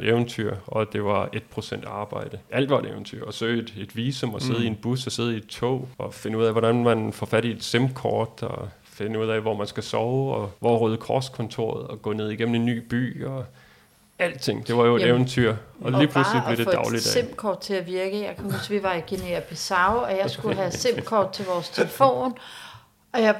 99% 0.00 0.06
eventyr, 0.06 0.56
og 0.66 0.92
det 0.92 1.04
var 1.04 1.28
1% 1.58 1.88
arbejde. 1.88 2.38
Alt 2.50 2.70
var 2.70 2.78
et 2.78 2.90
eventyr. 2.90 3.26
At 3.26 3.34
søge 3.34 3.62
et, 3.62 3.74
et 3.78 3.96
visum, 3.96 4.34
og 4.34 4.42
sidde 4.42 4.58
mm. 4.58 4.64
i 4.64 4.66
en 4.66 4.76
bus, 4.76 5.06
og 5.06 5.12
sidde 5.12 5.34
i 5.34 5.36
et 5.36 5.46
tog, 5.46 5.88
og 5.98 6.14
finde 6.14 6.38
ud 6.38 6.44
af, 6.44 6.52
hvordan 6.52 6.82
man 6.84 7.12
får 7.12 7.26
fat 7.26 7.44
i 7.44 7.50
et 7.50 7.64
SIM-kort, 7.64 8.42
og 8.42 8.68
finde 8.84 9.20
ud 9.20 9.26
af, 9.26 9.40
hvor 9.40 9.54
man 9.56 9.66
skal 9.66 9.82
sove, 9.82 10.34
og 10.34 10.50
hvor 10.60 10.78
Røde 10.78 10.96
Korskontoret, 10.96 11.86
og 11.86 12.02
gå 12.02 12.12
ned 12.12 12.30
igennem 12.30 12.54
en 12.54 12.66
ny 12.66 12.78
by, 12.78 13.24
og 13.24 13.44
alting. 14.18 14.66
Det 14.66 14.76
var 14.76 14.84
jo 14.84 14.96
et 14.96 15.00
Jamen, 15.00 15.14
eventyr, 15.14 15.56
og 15.80 15.92
lige 15.92 16.08
pludselig 16.08 16.42
bare 16.42 16.54
blev 16.54 16.66
det 16.66 16.74
dagligdag. 16.74 17.00
SIM-kort 17.02 17.60
til 17.60 17.74
at 17.74 17.86
virke. 17.86 18.22
Jeg 18.22 18.36
kan 18.36 18.52
huske, 18.52 18.70
vi 18.74 18.82
var 18.82 18.94
i 18.94 19.00
Guinea-Bissau, 19.14 19.92
og 19.92 20.10
jeg 20.22 20.30
skulle 20.30 20.56
have 20.56 20.70
SIM-kort 20.82 21.30
til 21.32 21.44
vores 21.46 21.68
telefon. 21.68 22.34
Og 23.12 23.22
jeg 23.22 23.34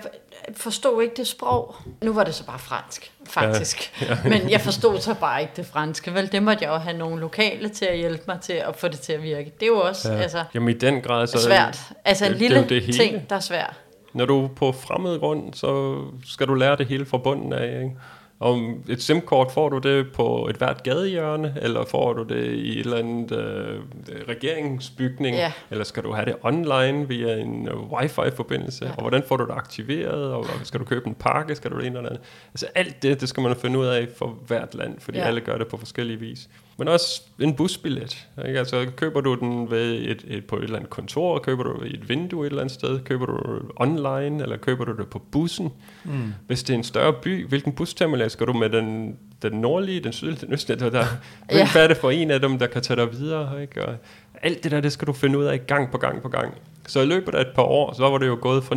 forstod 0.57 1.03
ikke 1.03 1.15
det 1.17 1.27
sprog. 1.27 1.75
Nu 2.03 2.13
var 2.13 2.25
det 2.25 2.35
så 2.35 2.45
bare 2.45 2.59
fransk, 2.59 3.13
faktisk. 3.29 4.03
Ja, 4.03 4.07
ja. 4.07 4.17
Men 4.29 4.51
jeg 4.51 4.61
forstod 4.61 4.99
så 5.01 5.15
bare 5.15 5.41
ikke 5.41 5.53
det 5.57 5.67
franske. 5.67 6.15
Vel, 6.15 6.33
det 6.33 6.43
måtte 6.43 6.65
jeg 6.65 6.71
jo 6.71 6.77
have 6.77 6.97
nogle 6.99 7.21
lokale 7.21 7.69
til 7.69 7.85
at 7.85 7.97
hjælpe 7.99 8.23
mig 8.27 8.41
til 8.41 8.53
at 8.53 8.77
få 8.77 8.89
det 8.89 9.01
til 9.01 9.13
at 9.13 9.23
virke. 9.23 9.53
Det 9.61 9.63
er 9.63 9.67
jo 9.67 9.81
også 9.81 10.13
ja. 10.13 10.19
altså, 10.19 10.45
Jamen 10.55 10.69
i 10.69 10.79
den 10.79 11.01
grad, 11.01 11.27
så 11.27 11.39
svært. 11.43 11.79
Altså 12.05 12.25
en 12.27 12.33
det- 12.33 12.41
det 12.41 12.49
lille 12.51 12.69
det 12.69 12.83
hele. 12.83 12.99
ting, 12.99 13.31
der 13.31 13.37
er 13.37 13.41
svært. 13.41 13.75
Når 14.13 14.27
du 14.27 14.45
er 14.45 14.49
på 14.49 14.73
fremmed 14.73 15.19
grund, 15.19 15.55
så 15.55 16.01
skal 16.27 16.47
du 16.49 16.55
lære 16.55 16.77
det 16.77 16.87
hele 16.87 17.07
fra 17.07 17.19
bunden 17.19 17.53
af. 17.53 17.67
Ikke? 17.83 17.97
Om 18.41 18.83
et 18.89 19.03
SIM-kort, 19.03 19.53
får 19.53 19.69
du 19.69 19.79
det 19.79 20.13
på 20.13 20.47
et 20.51 20.57
hvert 20.57 20.83
gadehjørne, 20.83 21.55
eller 21.63 21.85
får 21.85 22.13
du 22.13 22.23
det 22.23 22.45
i 22.53 22.71
et 22.81 22.85
eller 22.85 22.97
andet 22.99 23.33
øh, 23.33 23.81
regeringsbygning, 24.29 25.37
Ja. 25.37 25.53
eller 25.71 25.85
skal 25.85 26.03
du 26.03 26.13
have 26.13 26.25
det 26.27 26.37
online 26.43 27.09
via 27.09 27.37
en 27.37 27.69
øh, 27.69 27.93
wifi-forbindelse, 27.93 28.85
Ja. 28.85 28.91
og 28.91 29.01
hvordan 29.01 29.23
får 29.29 29.37
du 29.37 29.45
det 29.45 29.53
aktiveret, 29.53 30.33
og 30.35 30.47
skal 30.63 30.81
du 30.81 30.85
købe 30.85 31.07
en 31.09 31.15
pakke, 31.15 31.55
skal 31.55 31.71
du 31.71 31.77
det 31.79 31.87
ene 31.87 31.97
eller 31.99 32.11
andet. 32.11 32.23
Altså 32.53 32.67
alt 32.75 33.03
det, 33.03 33.21
det 33.21 33.29
skal 33.29 33.43
man 33.43 33.57
finde 33.57 33.79
ud 33.79 33.87
af 33.87 34.09
for 34.17 34.27
hvert 34.47 34.75
land, 34.75 35.01
fordi 35.01 35.19
ja. 35.19 35.25
alle 35.25 35.41
gør 35.41 35.59
det 35.59 35.69
på 35.69 35.77
forskellige 35.77 36.19
vis. 36.21 36.49
Men 36.79 36.89
også 36.89 37.23
en 37.41 37.55
busbillet. 37.55 38.29
Ikke? 38.47 38.59
Altså, 38.59 38.87
køber 38.97 39.21
du 39.21 39.35
den 39.35 39.71
ved 39.71 39.95
et, 39.95 40.25
et, 40.29 40.45
på 40.45 40.57
et 40.57 40.63
eller 40.63 40.77
andet 40.77 40.91
kontor, 40.91 41.39
køber 41.39 41.63
du 41.63 41.83
i 41.83 41.95
et 41.95 42.09
vindue 42.09 42.47
et 42.47 42.51
eller 42.51 42.61
andet 42.63 42.75
sted, 42.75 43.01
køber 43.01 43.27
du 43.27 43.61
online, 43.77 44.43
eller 44.43 44.57
køber 44.57 44.85
du 44.85 44.97
det 44.97 45.09
på 45.09 45.19
bussen. 45.33 45.73
Mm. 46.05 46.33
Hvis 46.47 46.63
det 46.63 46.75
er 46.75 46.79
en 46.79 46.85
større 46.85 47.13
by, 47.13 47.49
hvilken 47.49 47.73
busterminal 47.73 48.31
skal 48.31 48.47
du 48.47 48.53
med 48.53 48.71
den, 48.71 49.17
den 49.43 49.53
nordlige, 49.53 50.01
den 50.01 50.13
sydlige, 50.13 50.47
den 50.47 50.53
østlige? 50.53 50.79
Der, 50.79 50.91
der, 50.91 51.05
Ja. 51.53 51.73
Hvad 51.73 51.85
er 51.85 51.89
det 51.89 51.97
for 51.97 52.11
en 52.11 52.31
af 52.31 52.41
dem, 52.41 52.59
der 52.59 52.67
kan 52.67 52.83
tage 52.83 53.01
dig 53.01 53.13
videre? 53.13 53.63
Ikke? 53.63 53.87
Og 53.87 53.95
alt 54.43 54.65
det 54.65 54.71
der, 54.71 54.81
det 54.81 54.93
skal 54.93 55.07
du 55.07 55.13
finde 55.13 55.39
ud 55.39 55.45
af 55.45 55.67
gang 55.67 55.91
på 55.91 55.99
gang 55.99 56.23
på 56.23 56.29
gang. 56.29 56.55
Så 56.87 57.01
i 57.01 57.07
løbet 57.07 57.35
af 57.35 57.41
et 57.41 57.53
par 57.55 57.63
år, 57.63 57.95
så 57.95 58.09
var 58.09 58.19
det 58.19 58.27
jo 58.27 58.39
gået 58.41 58.65
fra 58.65 58.75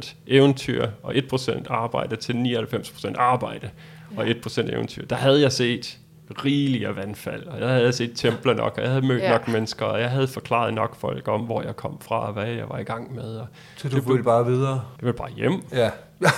99% 0.00 0.14
eventyr 0.26 0.86
og 1.02 1.14
1% 1.14 1.62
arbejde 1.68 2.16
til 2.16 2.32
99% 2.32 3.12
arbejde 3.18 3.70
og 4.16 4.26
1% 4.26 4.74
eventyr. 4.74 5.06
Der 5.06 5.16
havde 5.16 5.40
jeg 5.40 5.52
set 5.52 5.98
rigeligt 6.44 6.86
af 6.86 6.96
vandfald, 6.96 7.46
og 7.46 7.60
jeg 7.60 7.68
havde 7.68 7.92
set 7.92 8.12
templer 8.14 8.54
nok, 8.54 8.74
og 8.76 8.82
jeg 8.82 8.90
havde 8.90 9.06
mødt 9.06 9.22
Ja. 9.22 9.30
nok 9.32 9.48
mennesker, 9.48 9.86
og 9.86 10.00
jeg 10.00 10.10
havde 10.10 10.28
forklaret 10.28 10.74
nok 10.74 10.96
folk 10.96 11.28
om, 11.28 11.40
hvor 11.40 11.62
jeg 11.62 11.76
kom 11.76 11.98
fra, 12.00 12.26
og 12.26 12.32
hvad 12.32 12.46
jeg 12.46 12.64
var 12.68 12.78
i 12.78 12.82
gang 12.82 13.14
med. 13.14 13.36
Og 13.36 13.46
Så 13.76 13.88
du 13.88 14.00
ville 14.00 14.22
bare 14.24 14.46
videre? 14.46 14.82
det 15.00 15.06
var 15.06 15.12
bare 15.12 15.30
hjem. 15.30 15.62
Ja. 15.72 15.90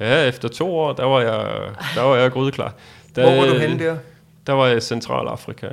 Ja, 0.00 0.24
efter 0.28 0.48
to 0.48 0.78
år, 0.78 0.92
der 0.92 1.04
var 1.04 1.20
jeg, 1.20 1.60
der 1.94 2.02
var 2.02 2.16
jeg 2.16 2.30
grydeklar. 2.32 2.74
Da, 3.16 3.22
Hvor 3.22 3.46
var 3.46 3.52
du 3.52 3.58
henne 3.58 3.84
der? 3.84 3.96
Der 4.46 4.52
var 4.52 4.66
jeg 4.66 4.76
i 4.76 4.80
Centralafrika. 4.80 5.68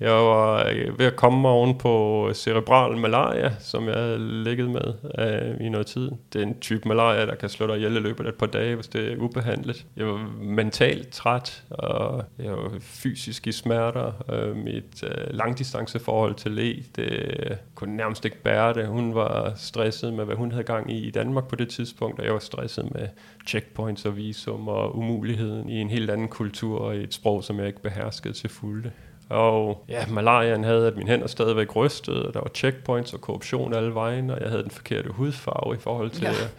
Jeg 0.00 0.12
var 0.12 0.68
øh, 0.68 0.98
ved 0.98 1.06
at 1.06 1.16
komme 1.16 1.40
mig 1.40 1.50
oven 1.50 1.78
på 1.78 2.30
cerebral 2.34 2.96
malaria, 2.96 3.52
som 3.60 3.88
jeg 3.88 3.94
havde 3.94 4.44
ligget 4.44 4.70
med 4.70 4.94
øh, 5.18 5.66
i 5.66 5.68
noget 5.68 5.86
tid. 5.86 6.10
Det 6.32 6.42
er 6.42 6.46
en 6.46 6.60
type 6.60 6.88
malaria, 6.88 7.26
der 7.26 7.34
kan 7.34 7.48
slå 7.48 7.66
dig 7.66 7.76
ihjel 7.76 7.96
i 7.96 7.98
løbet 7.98 8.24
af 8.24 8.28
et 8.28 8.34
par 8.34 8.46
dage, 8.46 8.74
hvis 8.74 8.88
det 8.88 9.12
er 9.12 9.16
ubehandlet. 9.16 9.86
Jeg 9.96 10.06
var 10.06 10.30
mentalt 10.40 11.12
træt, 11.12 11.64
og 11.70 12.24
jeg 12.38 12.52
var 12.52 12.70
fysisk 12.80 13.46
i 13.46 13.52
smerter. 13.52 14.12
Øh, 14.32 14.56
mit 14.56 15.04
øh, 15.04 15.10
langdistanceforhold 15.30 16.34
til 16.34 16.50
Le, 16.50 16.74
det 16.96 17.58
kunne 17.74 17.96
nærmest 17.96 18.24
ikke 18.24 18.42
bære 18.42 18.74
det. 18.74 18.86
Hun 18.86 19.14
var 19.14 19.52
stresset 19.56 20.14
med, 20.14 20.24
hvad 20.24 20.36
hun 20.36 20.50
havde 20.50 20.64
gang 20.64 20.90
i 20.90 21.06
i 21.06 21.10
Danmark 21.10 21.48
på 21.48 21.56
det 21.56 21.68
tidspunkt, 21.68 22.18
og 22.18 22.24
jeg 22.24 22.32
var 22.32 22.38
stresset 22.38 22.94
med 22.94 23.08
checkpoints 23.46 24.04
og 24.04 24.16
visum 24.16 24.68
og 24.68 24.98
umuligheden 24.98 25.68
i 25.68 25.80
en 25.80 25.90
helt 25.90 26.10
anden 26.10 26.28
kultur 26.28 26.78
og 26.78 26.96
et 26.96 27.14
sprog, 27.14 27.44
som 27.44 27.58
jeg 27.58 27.66
ikke 27.66 27.82
beherskede 27.82 28.34
til 28.34 28.50
fulde. 28.50 28.90
Og 29.28 29.84
ja, 29.88 30.06
malariaen 30.06 30.64
havde, 30.64 30.86
at 30.86 30.96
mine 30.96 31.10
hænder 31.10 31.26
stadigvæk 31.26 31.76
rystede, 31.76 32.26
og 32.28 32.34
der 32.34 32.40
var 32.40 32.50
checkpoints 32.54 33.12
og 33.14 33.20
korruption 33.20 33.74
alle 33.74 33.94
vejen, 33.94 34.30
og 34.30 34.40
jeg 34.40 34.48
havde 34.50 34.62
den 34.62 34.70
forkerte 34.70 35.08
hudfarve 35.08 35.74
i 35.74 35.78
forhold 35.78 36.10
til 36.10 36.22
Ja. 36.22 36.30
at, 36.30 36.54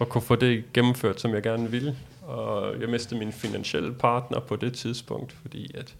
at 0.00 0.08
kunne 0.08 0.22
få 0.22 0.36
det 0.36 0.64
gennemført, 0.74 1.20
som 1.20 1.34
jeg 1.34 1.42
gerne 1.42 1.70
ville. 1.70 1.96
Og 2.22 2.80
jeg 2.80 2.88
mistede 2.88 3.20
min 3.20 3.32
finansielle 3.32 3.92
partner 3.92 4.40
på 4.40 4.56
det 4.56 4.72
tidspunkt, 4.72 5.32
fordi 5.42 5.70
at 5.78 5.94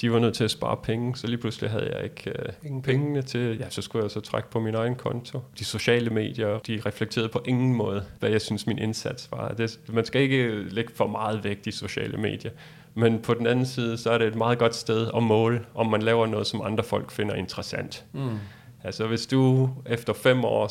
de 0.00 0.12
var 0.12 0.18
nødt 0.18 0.34
til 0.34 0.44
at 0.44 0.50
spare 0.50 0.76
penge, 0.82 1.16
så 1.16 1.26
lige 1.26 1.38
pludselig 1.38 1.70
havde 1.70 1.92
jeg 1.96 2.04
ikke 2.04 2.32
uh, 2.38 2.54
Ingen 2.66 2.82
penge. 2.82 2.98
pengene 2.98 3.22
til, 3.22 3.58
ja, 3.58 3.70
så 3.70 3.82
skulle 3.82 4.02
jeg 4.02 4.10
så 4.10 4.20
trække 4.20 4.50
på 4.50 4.60
min 4.60 4.74
egen 4.74 4.94
konto. 4.94 5.40
De 5.58 5.64
sociale 5.64 6.10
medier, 6.10 6.58
de 6.58 6.80
reflekterede 6.86 7.28
på 7.28 7.42
ingen 7.46 7.74
måde, 7.74 8.04
hvad 8.18 8.30
jeg 8.30 8.40
synes 8.40 8.66
min 8.66 8.78
indsats 8.78 9.28
var. 9.32 9.48
Det, 9.48 9.80
man 9.88 10.04
skal 10.04 10.20
ikke 10.22 10.62
lægge 10.70 10.92
for 10.94 11.06
meget 11.06 11.44
vægt 11.44 11.66
i 11.66 11.70
sociale 11.70 12.16
medier. 12.18 12.50
Men 12.98 13.18
på 13.22 13.34
den 13.34 13.46
anden 13.46 13.66
side, 13.66 13.98
så 13.98 14.10
er 14.10 14.18
det 14.18 14.26
et 14.26 14.34
meget 14.34 14.58
godt 14.58 14.74
sted 14.74 15.10
at 15.16 15.22
måle, 15.22 15.60
om 15.74 15.86
man 15.86 16.02
laver 16.02 16.26
noget, 16.26 16.46
som 16.46 16.62
andre 16.62 16.84
folk 16.84 17.10
finder 17.10 17.34
interessant. 17.34 18.04
Mm. 18.12 18.38
Altså 18.84 19.06
hvis 19.06 19.26
du 19.26 19.70
efter 19.86 20.12
fem 20.12 20.44
år 20.44 20.70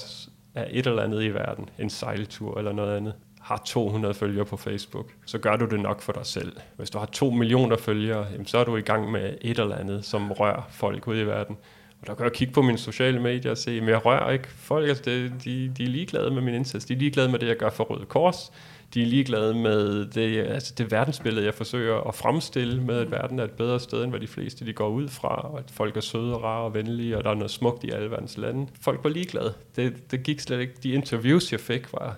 af 0.56 0.68
et 0.72 0.88
eller 0.88 1.04
andet 1.04 1.24
i 1.24 1.30
verden, 1.30 1.70
en 1.80 1.90
sejltur 1.90 2.58
eller 2.58 2.72
noget 2.72 2.98
andet, 2.98 3.14
har 3.42 3.62
200 3.66 4.14
følgere 4.14 4.46
på 4.46 4.58
Facebook, 4.58 5.12
så 5.26 5.38
gør 5.38 5.56
du 5.56 5.66
det 5.66 5.80
nok 5.80 6.02
for 6.02 6.14
dig 6.14 6.26
selv. 6.26 6.54
Hvis 6.78 6.90
du 6.90 6.98
har 6.98 7.06
2 7.06 7.30
millioner 7.30 7.78
følgere, 7.78 8.26
jamen, 8.32 8.46
så 8.46 8.58
er 8.58 8.64
du 8.64 8.76
i 8.76 8.82
gang 8.82 9.12
med 9.12 9.34
et 9.42 9.60
eller 9.60 9.76
andet, 9.76 10.06
som 10.06 10.32
rører 10.32 10.62
folk 10.70 11.08
ud 11.08 11.18
i 11.18 11.24
verden. 11.24 11.58
Og 12.02 12.08
der 12.08 12.14
kan 12.14 12.24
jeg 12.24 12.34
kigge 12.34 12.54
på 12.54 12.62
mine 12.62 12.78
sociale 12.78 13.20
medier 13.20 13.52
og 13.52 13.58
se, 13.58 13.82
men 13.82 13.90
jeg 13.90 14.06
rører 14.06 14.32
ikke 14.32 14.48
folk. 14.48 14.90
Altså 14.90 15.04
det, 15.06 15.34
de, 15.44 15.72
de 15.78 15.84
er 15.84 15.88
ligeglade 15.88 16.32
med 16.32 16.42
min 16.42 16.54
indsats. 16.54 16.86
De 16.86 16.94
er 16.94 16.98
ligeglade 16.98 17.30
med 17.30 17.40
det, 17.40 17.48
jeg 17.48 17.58
gør 17.58 17.70
for 17.70 17.84
Røde 17.84 18.06
Kors. 18.06 18.52
De 18.94 19.02
er 19.02 19.06
ligeglade 19.06 19.54
med 19.54 20.06
det, 20.06 20.38
altså 20.38 20.74
det 20.78 20.92
verdensbillede, 20.92 21.46
jeg 21.46 21.54
forsøger 21.54 22.02
at 22.02 22.16
fremstille 22.16 22.82
med, 22.82 22.98
at 22.98 23.12
verden 23.12 23.40
er 23.40 23.44
et 23.44 23.52
bedre 23.52 23.80
sted, 23.80 24.04
end 24.04 24.12
hvad 24.12 24.20
de 24.20 24.28
fleste 24.28 24.66
de 24.66 24.74
går 24.74 24.90
ud 24.90 25.08
fra, 25.08 25.52
og 25.52 25.60
at 25.60 25.72
folk 25.72 25.98
er 25.98 26.02
søde 26.02 26.36
og 26.36 26.44
rare 26.44 26.64
og 26.64 26.74
venlige, 26.74 27.18
og 27.18 27.24
der 27.24 27.30
er 27.30 27.36
noget 27.36 27.52
smukt 27.52 27.84
i 27.84 27.92
alle 27.92 28.12
verdens 28.12 28.38
lande. 28.38 28.68
Folk 28.82 29.04
var 29.04 29.10
ligeglade. 29.10 29.54
Det, 29.76 30.12
det 30.12 30.24
gik 30.24 30.40
slet 30.40 30.60
ikke. 30.60 30.74
De 30.84 30.90
interviews, 30.90 31.52
jeg 31.52 31.60
fik, 31.60 31.94
var 31.94 32.18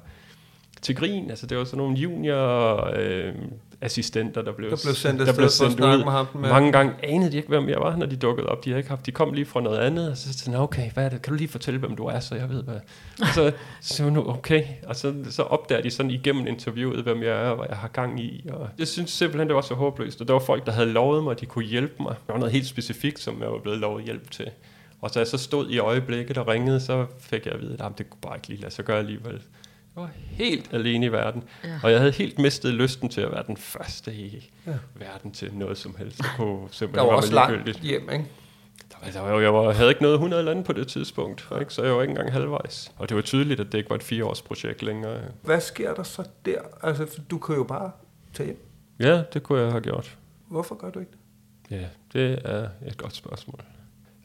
til 0.81 0.95
grin. 0.95 1.29
Altså, 1.29 1.47
det 1.47 1.57
var 1.57 1.63
sådan 1.63 1.77
nogle 1.77 1.97
junior 1.97 2.91
øh, 2.95 3.35
assistenter, 3.81 4.41
der 4.41 4.51
blev, 4.51 4.69
Der 4.69 4.77
blev 4.83 4.95
sendt 4.95 5.19
der 5.27 5.33
blev 5.33 5.49
sendt 5.49 5.79
ud. 5.79 5.97
med 6.03 6.11
ham, 6.11 6.27
med- 6.35 6.49
Mange 6.49 6.71
gange 6.71 6.93
anede 7.03 7.31
de 7.31 7.37
ikke, 7.37 7.49
hvem 7.49 7.69
jeg 7.69 7.77
var, 7.79 7.95
når 7.95 8.05
de 8.05 8.15
dukkede 8.15 8.47
op. 8.47 8.65
De, 8.65 8.69
havde 8.69 8.79
ikke 8.79 8.89
haft, 8.89 9.05
de 9.05 9.11
kom 9.11 9.33
lige 9.33 9.45
fra 9.45 9.61
noget 9.61 9.77
andet, 9.77 10.11
og 10.11 10.17
så 10.17 10.33
sagde 10.33 10.51
jeg, 10.57 10.63
okay, 10.63 10.91
hvad 10.91 11.05
er 11.05 11.09
det? 11.09 11.21
Kan 11.21 11.33
du 11.33 11.37
lige 11.37 11.47
fortælle, 11.47 11.79
hvem 11.79 11.95
du 11.95 12.05
er, 12.05 12.19
så 12.19 12.35
jeg 12.35 12.49
ved, 12.49 12.63
hvad... 12.63 12.75
Og 13.21 13.27
så 13.33 13.51
så 13.81 14.09
nu, 14.09 14.29
okay, 14.29 14.63
og 14.87 14.95
så, 14.95 15.13
så 15.29 15.41
opdager 15.43 15.81
de 15.81 15.91
sådan 15.91 16.11
igennem 16.11 16.47
interviewet, 16.47 17.03
hvem 17.03 17.23
jeg 17.23 17.29
er, 17.45 17.49
og 17.49 17.55
hvad 17.55 17.65
jeg 17.69 17.77
har 17.77 17.87
gang 17.87 18.19
i. 18.19 18.45
Og 18.53 18.69
jeg 18.79 18.87
synes 18.87 19.11
simpelthen, 19.11 19.47
det 19.47 19.55
var 19.55 19.61
så 19.61 19.73
håbløst, 19.73 20.21
og 20.21 20.27
der 20.27 20.33
var 20.33 20.39
folk, 20.39 20.65
der 20.65 20.71
havde 20.71 20.87
lovet 20.87 21.23
mig, 21.23 21.31
at 21.31 21.41
de 21.41 21.45
kunne 21.45 21.65
hjælpe 21.65 21.93
mig. 22.03 22.15
Der 22.27 22.33
var 22.33 22.39
noget 22.39 22.51
helt 22.53 22.67
specifikt, 22.67 23.19
som 23.19 23.41
jeg 23.41 23.51
var 23.51 23.59
blevet 23.59 23.79
lovet 23.79 24.03
hjælp 24.03 24.31
til. 24.31 24.49
Og 25.01 25.09
så 25.09 25.19
jeg 25.19 25.27
så 25.27 25.37
stod 25.37 25.69
i 25.69 25.77
øjeblikket 25.79 26.37
og 26.37 26.47
ringede, 26.47 26.79
så 26.79 27.05
fik 27.19 27.45
jeg 27.45 27.53
at 27.53 27.61
vide, 27.61 27.73
at 27.79 27.91
det 27.97 28.09
kunne 28.09 28.19
bare 28.21 28.35
ikke 28.35 28.47
lige 28.47 28.61
lade 28.61 28.73
sig 28.73 28.85
gøre 28.85 28.97
alligevel. 28.99 29.41
Jeg 29.95 30.03
var 30.03 30.09
helt 30.15 30.73
alene 30.73 31.05
i 31.05 31.11
verden. 31.11 31.43
Ja. 31.63 31.79
Og 31.83 31.91
jeg 31.91 31.99
havde 31.99 32.11
helt 32.11 32.39
mistet 32.39 32.73
lysten 32.73 33.09
til 33.09 33.21
at 33.21 33.31
være 33.31 33.43
den 33.47 33.57
første 33.57 34.13
i 34.13 34.51
ja. 34.67 34.73
verden 34.95 35.31
til 35.31 35.53
noget 35.53 35.77
som 35.77 35.95
helst. 35.97 36.19
Jeg 36.19 36.29
kunne 36.37 36.61
Der 36.61 36.67
simpelthen 36.71 37.07
var 37.07 37.11
være 37.11 37.17
også 37.17 37.33
langt 37.33 37.81
hjem, 37.81 38.09
ikke? 38.11 38.25
Der 38.91 38.97
var, 39.03 39.11
der 39.11 39.31
var, 39.31 39.39
jeg 39.39 39.53
var, 39.53 39.71
havde 39.71 39.89
ikke 39.89 40.01
noget 40.01 40.15
100 40.15 40.43
lande 40.43 40.63
på 40.63 40.73
det 40.73 40.87
tidspunkt, 40.87 41.47
ikke? 41.59 41.73
så 41.73 41.83
jeg 41.83 41.95
var 41.95 42.01
ikke 42.01 42.11
engang 42.11 42.31
halvvejs. 42.31 42.91
Og 42.97 43.09
det 43.09 43.15
var 43.15 43.21
tydeligt, 43.21 43.59
at 43.59 43.71
det 43.71 43.77
ikke 43.77 43.89
var 43.89 43.95
et 43.95 44.03
fireårsprojekt 44.03 44.83
længere. 44.83 45.21
Hvad 45.41 45.61
sker 45.61 45.93
der 45.93 46.03
så 46.03 46.23
der? 46.45 46.61
Altså, 46.83 47.21
du 47.31 47.37
kan 47.37 47.55
jo 47.55 47.63
bare 47.63 47.91
tage 48.33 48.47
hjem. 48.47 48.65
Ja, 48.99 49.23
det 49.33 49.43
kunne 49.43 49.61
jeg 49.61 49.71
have 49.71 49.81
gjort. 49.81 50.17
Hvorfor 50.47 50.75
gør 50.75 50.89
du 50.89 50.99
ikke 50.99 51.11
det? 51.11 51.19
Ja, 51.71 51.85
det 52.13 52.39
er 52.45 52.67
et 52.87 52.97
godt 52.97 53.15
spørgsmål. 53.15 53.59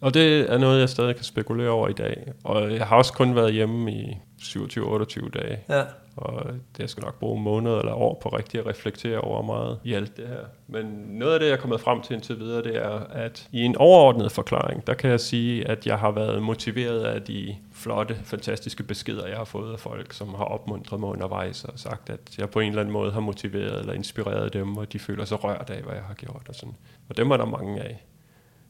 Og 0.00 0.14
det 0.14 0.52
er 0.52 0.58
noget, 0.58 0.80
jeg 0.80 0.88
stadig 0.88 1.16
kan 1.16 1.24
spekulere 1.24 1.68
over 1.68 1.88
i 1.88 1.92
dag. 1.92 2.32
Og 2.44 2.74
jeg 2.74 2.86
har 2.86 2.96
også 2.96 3.12
kun 3.12 3.34
været 3.34 3.52
hjemme 3.52 3.92
i 3.92 4.16
27-28 4.42 5.28
dage. 5.28 5.58
Ja. 5.68 5.82
Og 6.16 6.46
det 6.76 6.90
skal 6.90 7.04
nok 7.04 7.18
bruge 7.18 7.42
måneder 7.42 7.78
eller 7.78 7.92
år 7.92 8.18
på 8.22 8.28
rigtig 8.28 8.60
at 8.60 8.66
reflektere 8.66 9.20
over 9.20 9.42
meget 9.42 9.78
i 9.84 9.94
alt 9.94 10.16
det 10.16 10.28
her. 10.28 10.44
Men 10.66 10.86
noget 11.08 11.34
af 11.34 11.40
det, 11.40 11.46
jeg 11.46 11.52
er 11.52 11.60
kommet 11.60 11.80
frem 11.80 12.02
til 12.02 12.14
indtil 12.14 12.38
videre, 12.38 12.62
det 12.62 12.76
er, 12.76 13.06
at 13.10 13.48
i 13.52 13.60
en 13.60 13.76
overordnet 13.76 14.32
forklaring, 14.32 14.86
der 14.86 14.94
kan 14.94 15.10
jeg 15.10 15.20
sige, 15.20 15.68
at 15.68 15.86
jeg 15.86 15.98
har 15.98 16.10
været 16.10 16.42
motiveret 16.42 17.04
af 17.04 17.22
de 17.22 17.56
flotte, 17.72 18.16
fantastiske 18.24 18.82
beskeder, 18.82 19.26
jeg 19.26 19.36
har 19.36 19.44
fået 19.44 19.72
af 19.72 19.80
folk, 19.80 20.12
som 20.12 20.28
har 20.28 20.44
opmuntret 20.44 21.00
mig 21.00 21.08
undervejs 21.08 21.64
og 21.64 21.78
sagt, 21.78 22.10
at 22.10 22.38
jeg 22.38 22.50
på 22.50 22.60
en 22.60 22.68
eller 22.68 22.80
anden 22.80 22.92
måde 22.92 23.12
har 23.12 23.20
motiveret 23.20 23.80
eller 23.80 23.92
inspireret 23.92 24.52
dem, 24.52 24.76
og 24.76 24.92
de 24.92 24.98
føler 24.98 25.24
sig 25.24 25.44
rørt 25.44 25.70
af, 25.70 25.82
hvad 25.82 25.94
jeg 25.94 26.04
har 26.04 26.14
gjort. 26.14 26.42
Og, 26.48 26.54
sådan. 26.54 26.74
og 27.08 27.16
dem 27.16 27.30
er 27.30 27.36
der 27.36 27.44
mange 27.44 27.82
af. 27.82 28.04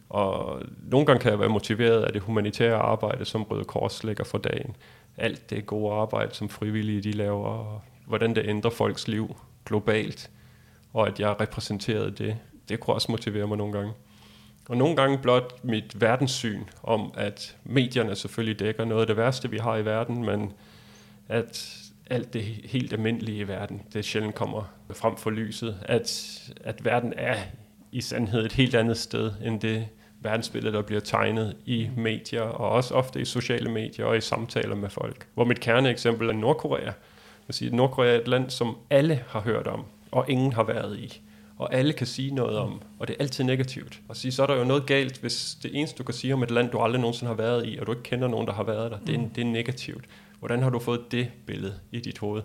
Og 0.09 0.63
nogle 0.83 1.07
gange 1.07 1.21
kan 1.21 1.31
jeg 1.31 1.41
være 1.41 1.49
motiveret 1.49 2.03
af 2.03 2.13
det 2.13 2.23
humanitære 2.23 2.77
arbejde, 2.77 3.25
som 3.25 3.43
Røde 3.43 3.65
Kors 3.65 4.05
lægger 4.05 4.25
for 4.25 4.39
dagen. 4.39 4.77
Alt 5.17 5.51
det 5.51 5.67
gode 5.67 5.95
arbejde, 5.95 6.35
som 6.35 6.49
frivillige 6.49 7.01
de 7.01 7.13
laver, 7.13 7.49
og 7.49 7.83
hvordan 8.07 8.35
det 8.35 8.49
ændrer 8.49 8.71
folks 8.71 9.09
liv 9.09 9.37
globalt, 9.65 10.31
og 10.93 11.07
at 11.07 11.21
jeg 11.21 11.41
repræsenterede 11.41 12.11
det, 12.11 12.37
det 12.69 12.81
kunne 12.81 12.95
også 12.95 13.11
motivere 13.13 13.47
mig 13.47 13.59
nogle 13.59 13.73
gange. 13.73 13.93
Og 14.69 14.77
nogle 14.77 14.97
gange 14.97 15.19
blot 15.19 15.65
mit 15.65 16.01
verdenssyn 16.01 16.65
om, 16.83 17.13
at 17.17 17.57
medierne 17.65 18.17
selvfølgelig 18.17 18.59
dækker 18.59 18.85
noget 18.85 19.01
af 19.01 19.07
det 19.07 19.17
værste, 19.17 19.51
vi 19.51 19.59
har 19.59 19.77
i 19.77 19.85
verden, 19.85 20.25
men 20.25 20.53
at 21.29 21.77
alt 22.07 22.33
det 22.33 22.43
helt 22.45 22.93
almindelige 22.93 23.39
i 23.39 23.49
verden, 23.49 23.83
det 23.93 24.05
sjældent 24.05 24.35
kommer 24.35 24.75
frem 24.95 25.17
for 25.17 25.31
lyset. 25.31 25.79
At, 25.83 26.39
at 26.61 26.85
verden 26.85 27.13
er 27.17 27.37
i 27.93 28.01
sandhed 28.01 28.45
et 28.45 28.53
helt 28.53 28.75
andet 28.75 28.99
sted, 28.99 29.33
end 29.45 29.61
det 29.61 29.89
verdensbillede, 30.25 30.77
der 30.77 30.83
bliver 30.83 31.01
tegnet 31.01 31.57
i 31.67 31.89
medier, 31.97 32.43
og 32.43 32.71
også 32.71 32.95
ofte 32.95 33.21
i 33.21 33.25
sociale 33.25 33.71
medier 33.71 34.07
og 34.07 34.17
i 34.17 34.21
samtaler 34.21 34.75
med 34.75 34.91
folk. 34.91 35.27
Hvor 35.35 35.45
mit 35.45 35.61
kerneeksempel 35.61 36.29
er 36.29 36.33
Nordkorea. 36.33 36.93
Jeg 37.49 37.55
siger, 37.55 37.73
Nordkorea 37.73 38.15
er 38.15 38.21
et 38.21 38.29
land, 38.29 38.51
som 38.51 38.77
alle 38.91 39.25
har 39.29 39.41
hørt 39.41 39.67
om, 39.67 39.85
og 40.13 40.25
ingen 40.29 40.53
har 40.53 40.63
været 40.63 40.99
i. 40.99 41.21
Og 41.59 41.75
alle 41.75 41.93
kan 41.93 42.07
sige 42.07 42.35
noget 42.35 42.59
om, 42.59 42.83
og 42.99 43.09
det 43.09 43.15
er 43.15 43.23
altid 43.23 43.45
negativt. 43.45 44.01
Og 44.09 44.17
sige, 44.17 44.33
så 44.33 44.43
er 44.43 44.47
der 44.47 44.57
jo 44.57 44.65
noget 44.65 44.87
galt, 44.87 45.21
hvis 45.21 45.57
det 45.63 45.71
eneste, 45.75 45.99
du 45.99 46.05
kan 46.05 46.15
sige 46.15 46.35
om 46.35 46.43
et 46.43 46.51
land, 46.51 46.71
du 46.71 46.79
aldrig 46.79 47.01
nogensinde 47.01 47.29
har 47.29 47.37
været 47.37 47.67
i, 47.67 47.79
og 47.81 47.87
du 47.87 47.93
ikke 47.93 48.03
kender 48.03 48.29
nogen, 48.29 48.47
der 48.47 48.53
har 48.53 48.63
været 48.63 48.91
der, 48.91 48.99
det 49.07 49.15
er, 49.15 49.29
det 49.35 49.43
er 49.43 49.47
negativt. 49.47 50.05
Hvordan 50.39 50.63
har 50.63 50.71
du 50.71 50.79
fået 50.79 51.01
det 51.11 51.29
billede 51.47 51.75
i 51.93 52.01
dit 52.01 52.19
hoved? 52.19 52.43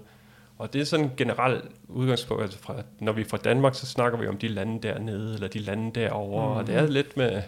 Og 0.58 0.74
det 0.74 0.82
er 0.82 0.86
sådan 0.86 1.06
en 1.06 1.12
generelt 1.18 1.66
udgangspunkt, 1.88 2.44
altså 2.44 2.60
fra, 2.60 2.76
når 3.00 3.12
vi 3.12 3.22
er 3.22 3.26
fra 3.26 3.38
Danmark, 3.38 3.76
så 3.76 3.86
snakker 3.86 4.20
vi 4.20 4.28
om 4.28 4.38
de 4.38 4.48
lande 4.48 4.88
dernede, 4.88 5.34
eller 5.34 5.48
de 5.48 5.60
lande 5.60 6.00
derovre, 6.00 6.50
mm. 6.50 6.58
og 6.58 6.68
det 6.68 6.76
er 6.76 6.88
lidt 6.88 7.18
med, 7.18 7.42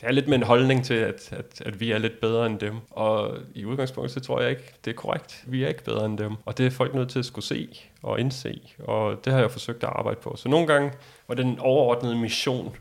det 0.00 0.06
er 0.08 0.12
lidt 0.12 0.28
med 0.28 0.36
en 0.36 0.42
holdning 0.42 0.84
til, 0.84 0.94
at, 0.94 1.28
at, 1.32 1.62
at 1.66 1.80
vi 1.80 1.90
er 1.92 1.98
lidt 1.98 2.20
bedre 2.20 2.46
end 2.46 2.58
dem. 2.58 2.76
Og 2.90 3.38
i 3.54 3.64
udgangspunktet, 3.64 4.14
så 4.14 4.20
tror 4.20 4.40
jeg 4.40 4.50
ikke, 4.50 4.72
det 4.84 4.90
er 4.90 4.94
korrekt. 4.94 5.44
Vi 5.46 5.64
er 5.64 5.68
ikke 5.68 5.84
bedre 5.84 6.06
end 6.06 6.18
dem. 6.18 6.34
Og 6.44 6.58
det 6.58 6.66
er 6.66 6.70
folk 6.70 6.94
nødt 6.94 7.10
til 7.10 7.18
at 7.18 7.24
skulle 7.24 7.44
se 7.44 7.80
og 8.02 8.20
indse. 8.20 8.60
Og 8.78 9.24
det 9.24 9.32
har 9.32 9.40
jeg 9.40 9.50
forsøgt 9.50 9.82
at 9.84 9.88
arbejde 9.92 10.20
på. 10.20 10.36
Så 10.36 10.48
nogle 10.48 10.66
gange 10.66 10.92
var 11.28 11.34
det 11.34 11.44
en 11.44 11.58
overordnet 11.58 12.16
mission 12.16 12.76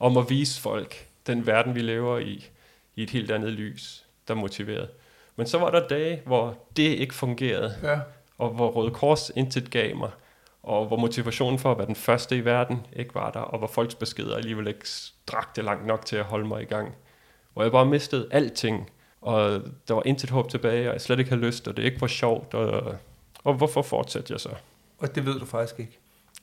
om 0.00 0.16
at 0.16 0.30
vise 0.30 0.60
folk 0.60 1.06
den 1.26 1.46
verden, 1.46 1.74
vi 1.74 1.80
lever 1.80 2.18
i, 2.18 2.46
i 2.96 3.02
et 3.02 3.10
helt 3.10 3.30
andet 3.30 3.52
lys, 3.52 4.04
der 4.28 4.34
motiverede. 4.34 4.88
Men 5.36 5.46
så 5.46 5.58
var 5.58 5.70
der 5.70 5.88
dage, 5.88 6.22
hvor 6.26 6.58
det 6.76 6.82
ikke 6.82 7.14
fungerede, 7.14 7.74
Ja. 7.82 7.98
og 8.38 8.48
hvor 8.50 8.70
Røde 8.70 8.90
Kors 8.90 9.30
intet 9.36 9.70
gav 9.70 9.96
mig, 9.96 10.10
og 10.66 10.86
hvor 10.86 10.96
motivationen 10.96 11.58
for 11.58 11.72
at 11.72 11.78
være 11.78 11.86
den 11.86 11.94
første 11.94 12.36
i 12.36 12.44
verden 12.44 12.86
ikke 12.92 13.14
var 13.14 13.30
der, 13.30 13.40
og 13.40 13.58
hvor 13.58 13.66
folks 13.66 13.94
beskeder 13.94 14.36
alligevel 14.36 14.68
ikke 14.68 14.88
strakte 14.88 15.62
langt 15.62 15.86
nok 15.86 16.06
til 16.06 16.16
at 16.16 16.24
holde 16.24 16.48
mig 16.48 16.62
i 16.62 16.64
gang. 16.64 16.94
Hvor 17.52 17.62
jeg 17.62 17.72
bare 17.72 17.86
mistede 17.86 18.28
alting, 18.30 18.90
og 19.20 19.62
der 19.88 19.94
var 19.94 20.02
intet 20.06 20.30
håb 20.30 20.50
tilbage, 20.50 20.88
og 20.88 20.92
jeg 20.92 21.00
slet 21.00 21.18
ikke 21.18 21.30
havde 21.30 21.46
lyst, 21.46 21.68
og 21.68 21.76
det 21.76 21.82
ikke 21.82 22.00
var 22.00 22.06
sjovt, 22.06 22.54
og, 22.54 22.94
og 23.44 23.54
hvorfor 23.54 23.82
fortsatte 23.82 24.32
jeg 24.32 24.40
så? 24.40 24.48
Og 24.98 25.14
det 25.14 25.26
ved 25.26 25.38
du 25.38 25.44
faktisk 25.44 25.80
ikke. 25.80 25.98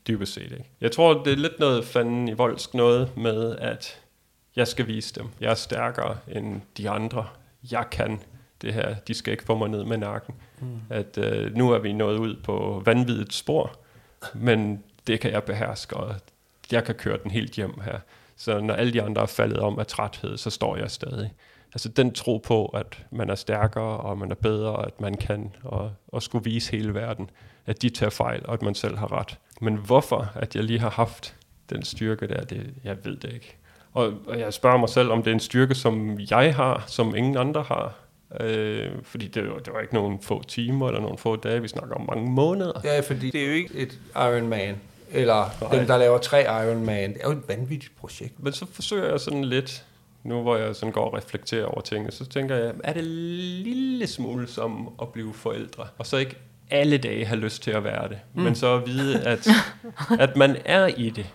Dybest 0.08 0.34
set 0.34 0.44
ikke. 0.44 0.70
Jeg 0.82 0.92
tror, 0.92 1.24
det 1.24 1.34
er 1.34 1.38
lidt 1.38 1.60
noget 1.60 1.86
fanden 1.86 2.28
i 2.28 2.34
voldsk 2.34 2.74
noget 2.74 3.18
med, 3.18 3.56
at 3.56 4.02
jeg 4.56 4.68
skal 4.68 4.88
vise 4.88 5.16
dem. 5.16 5.28
Jeg 5.42 5.52
er 5.52 5.56
stærkere 5.56 6.18
end 6.28 6.62
de 6.78 6.90
andre. 6.90 7.26
Jeg 7.72 7.86
kan 7.92 8.20
det 8.62 8.74
her. 8.74 8.96
De 9.08 9.14
skal 9.14 9.32
ikke 9.32 9.44
få 9.44 9.58
mig 9.58 9.70
ned 9.70 9.84
med 9.84 9.98
nakken. 9.98 10.36
Mm. 10.60 10.68
At 10.90 11.18
øh, 11.18 11.56
nu 11.56 11.72
er 11.72 11.80
vi 11.80 11.94
nået 11.94 12.18
ud 12.18 12.36
på 12.44 12.82
vanvittigt 12.86 13.34
spor, 13.34 13.76
men 14.34 14.84
det 15.08 15.20
kan 15.20 15.32
jeg 15.32 15.44
beherske, 15.44 15.98
og 15.98 16.16
jeg 16.72 16.84
kan 16.84 16.96
køre 16.96 17.18
den 17.24 17.32
helt 17.32 17.52
hjem 17.52 17.80
her. 17.86 18.00
Så 18.36 18.60
når 18.60 18.74
alle 18.74 18.94
de 18.94 19.02
andre 19.02 19.22
er 19.22 19.26
faldet 19.26 19.60
om 19.60 19.80
af 19.80 19.88
træthed, 19.88 20.38
så 20.38 20.50
står 20.50 20.78
jeg 20.78 20.92
stadig. 20.92 21.34
Altså 21.74 21.90
den 21.90 22.14
tro 22.14 22.38
på, 22.38 22.66
at 22.66 23.06
man 23.12 23.30
er 23.30 23.36
stærkere, 23.36 23.98
og 23.98 24.18
man 24.18 24.32
er 24.32 24.36
bedre, 24.36 24.72
og 24.72 24.88
at 24.88 25.02
man 25.02 25.14
kan, 25.14 25.56
og, 25.64 25.92
og 26.08 26.24
skulle 26.24 26.44
vise 26.44 26.72
hele 26.72 26.94
verden, 26.94 27.30
at 27.66 27.82
de 27.82 27.90
tager 27.90 28.10
fejl, 28.10 28.42
og 28.46 28.54
at 28.54 28.62
man 28.62 28.76
selv 28.76 28.98
har 28.98 29.12
ret. 29.12 29.40
Men 29.62 29.76
hvorfor, 29.76 30.32
at 30.36 30.56
jeg 30.56 30.64
lige 30.64 30.80
har 30.80 30.90
haft 30.90 31.36
den 31.70 31.84
styrke 31.84 32.28
der, 32.28 32.44
det, 32.44 32.74
jeg 32.84 33.06
ved 33.06 33.18
det 33.18 33.34
ikke. 33.34 33.56
Og, 33.94 34.14
og 34.28 34.40
jeg 34.40 34.54
spørger 34.54 34.78
mig 34.78 34.90
selv, 34.90 35.12
om 35.12 35.24
det 35.24 35.32
er 35.32 35.34
en 35.34 35.40
styrke, 35.40 35.76
som 35.76 36.20
jeg 36.30 36.56
har, 36.56 36.84
som 36.88 37.16
ingen 37.16 37.38
andre 37.38 37.62
har. 37.64 37.94
Øh, 38.40 38.92
fordi 39.04 39.28
det, 39.28 39.50
var- 39.50 39.60
det 39.60 39.74
var 39.74 39.80
ikke 39.80 39.94
nogle 39.94 40.18
få 40.22 40.44
timer 40.44 40.88
eller 40.88 41.02
nogle 41.02 41.18
få 41.18 41.36
dage, 41.36 41.62
vi 41.62 41.68
snakker 41.68 41.96
om 41.96 42.06
mange 42.16 42.32
måneder. 42.32 42.82
Ja, 42.84 43.00
fordi 43.00 43.30
det 43.30 43.42
er 43.42 43.46
jo 43.48 43.54
ikke 43.54 43.74
et 43.76 44.00
Iron 44.16 44.48
Man, 44.48 44.76
eller 45.12 45.50
Nej. 45.62 45.76
dem, 45.78 45.88
der 45.88 45.98
laver 45.98 46.18
tre 46.18 46.42
Iron 46.66 46.86
Man. 46.86 47.14
Det 47.14 47.22
er 47.24 47.26
jo 47.28 47.32
et 47.32 47.44
vanvittigt 47.48 47.98
projekt. 48.00 48.44
Men 48.44 48.54
så 48.54 48.66
forsøger 48.72 49.10
jeg 49.10 49.20
sådan 49.20 49.46
lidt, 49.46 49.84
nu 50.24 50.42
hvor 50.42 50.58
jeg 50.58 50.76
sådan 50.76 50.92
går 50.94 51.06
og 51.06 51.14
reflekterer 51.18 51.66
over 51.66 51.82
tingene, 51.82 52.12
så 52.12 52.26
tænker 52.26 52.56
jeg, 52.56 52.74
er 52.84 52.94
det 52.94 53.04
lille 53.04 54.08
smule 54.08 54.48
som 54.48 54.90
at 55.02 55.10
blive 55.10 55.34
forældre? 55.34 55.88
Og 55.98 56.06
så 56.08 56.18
ikke 56.18 56.36
alle 56.72 56.98
dage 56.98 57.26
have 57.26 57.40
lyst 57.40 57.64
til 57.64 57.72
at 57.72 57.84
være 57.84 58.10
det, 58.10 58.18
mm. 58.34 58.42
men 58.42 58.56
så 58.56 58.76
at 58.76 58.88
vide, 58.88 59.22
at, 59.24 59.48
at 60.20 60.36
man 60.38 60.58
er 60.66 60.88
i 60.88 61.10
det, 61.10 61.26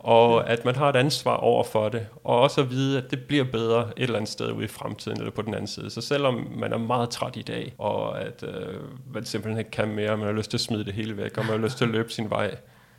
og 0.00 0.50
at 0.50 0.64
man 0.64 0.76
har 0.76 0.88
et 0.88 0.96
ansvar 0.96 1.36
over 1.36 1.64
for 1.64 1.88
det, 1.88 2.06
og 2.24 2.40
også 2.40 2.60
at 2.60 2.70
vide, 2.70 2.98
at 2.98 3.10
det 3.10 3.24
bliver 3.28 3.44
bedre 3.44 3.80
et 3.96 4.02
eller 4.02 4.16
andet 4.16 4.30
sted 4.30 4.52
ude 4.52 4.64
i 4.64 4.68
fremtiden, 4.68 5.18
eller 5.18 5.30
på 5.30 5.42
den 5.42 5.54
anden 5.54 5.66
side. 5.66 5.90
Så 5.90 6.00
selvom 6.00 6.46
man 6.56 6.72
er 6.72 6.78
meget 6.78 7.10
træt 7.10 7.36
i 7.36 7.42
dag, 7.42 7.74
og 7.78 8.20
at 8.20 8.42
øh, 8.42 8.74
man 9.14 9.24
simpelthen 9.24 9.58
ikke 9.58 9.70
kan 9.70 9.88
mere, 9.88 10.16
man 10.16 10.26
har 10.26 10.32
lyst 10.32 10.50
til 10.50 10.56
at 10.56 10.60
smide 10.60 10.84
det 10.84 10.94
hele 10.94 11.16
væk, 11.16 11.38
og 11.38 11.44
man 11.44 11.58
har 11.58 11.64
lyst 11.64 11.78
til 11.78 11.84
at 11.84 11.90
løbe 11.90 12.12
sin 12.12 12.30
vej, 12.30 12.56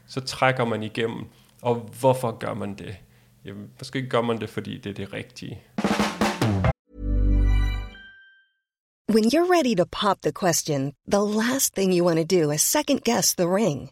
så 0.07 0.21
trækker 0.21 0.65
man 0.65 0.83
igennem. 0.83 1.25
Og 1.61 1.75
hvorfor 1.99 2.31
gør 2.31 2.53
man 2.53 2.73
det? 2.73 2.95
Jamen, 3.45 3.69
måske 3.79 4.09
gør 4.09 4.21
man 4.21 4.41
det, 4.41 4.49
fordi 4.49 4.77
det 4.77 4.89
er 4.89 4.93
det 4.93 5.13
rigtige. 5.13 5.61
When 9.13 9.25
you're 9.25 9.49
ready 9.57 9.75
to 9.75 9.85
pop 10.01 10.21
the 10.21 10.31
question, 10.31 10.93
the 11.11 11.19
last 11.19 11.75
thing 11.75 11.91
you 11.97 12.05
want 12.05 12.19
to 12.19 12.37
do 12.37 12.51
is 12.51 12.61
second 12.61 12.99
guess 13.03 13.35
the 13.35 13.45
ring. 13.45 13.91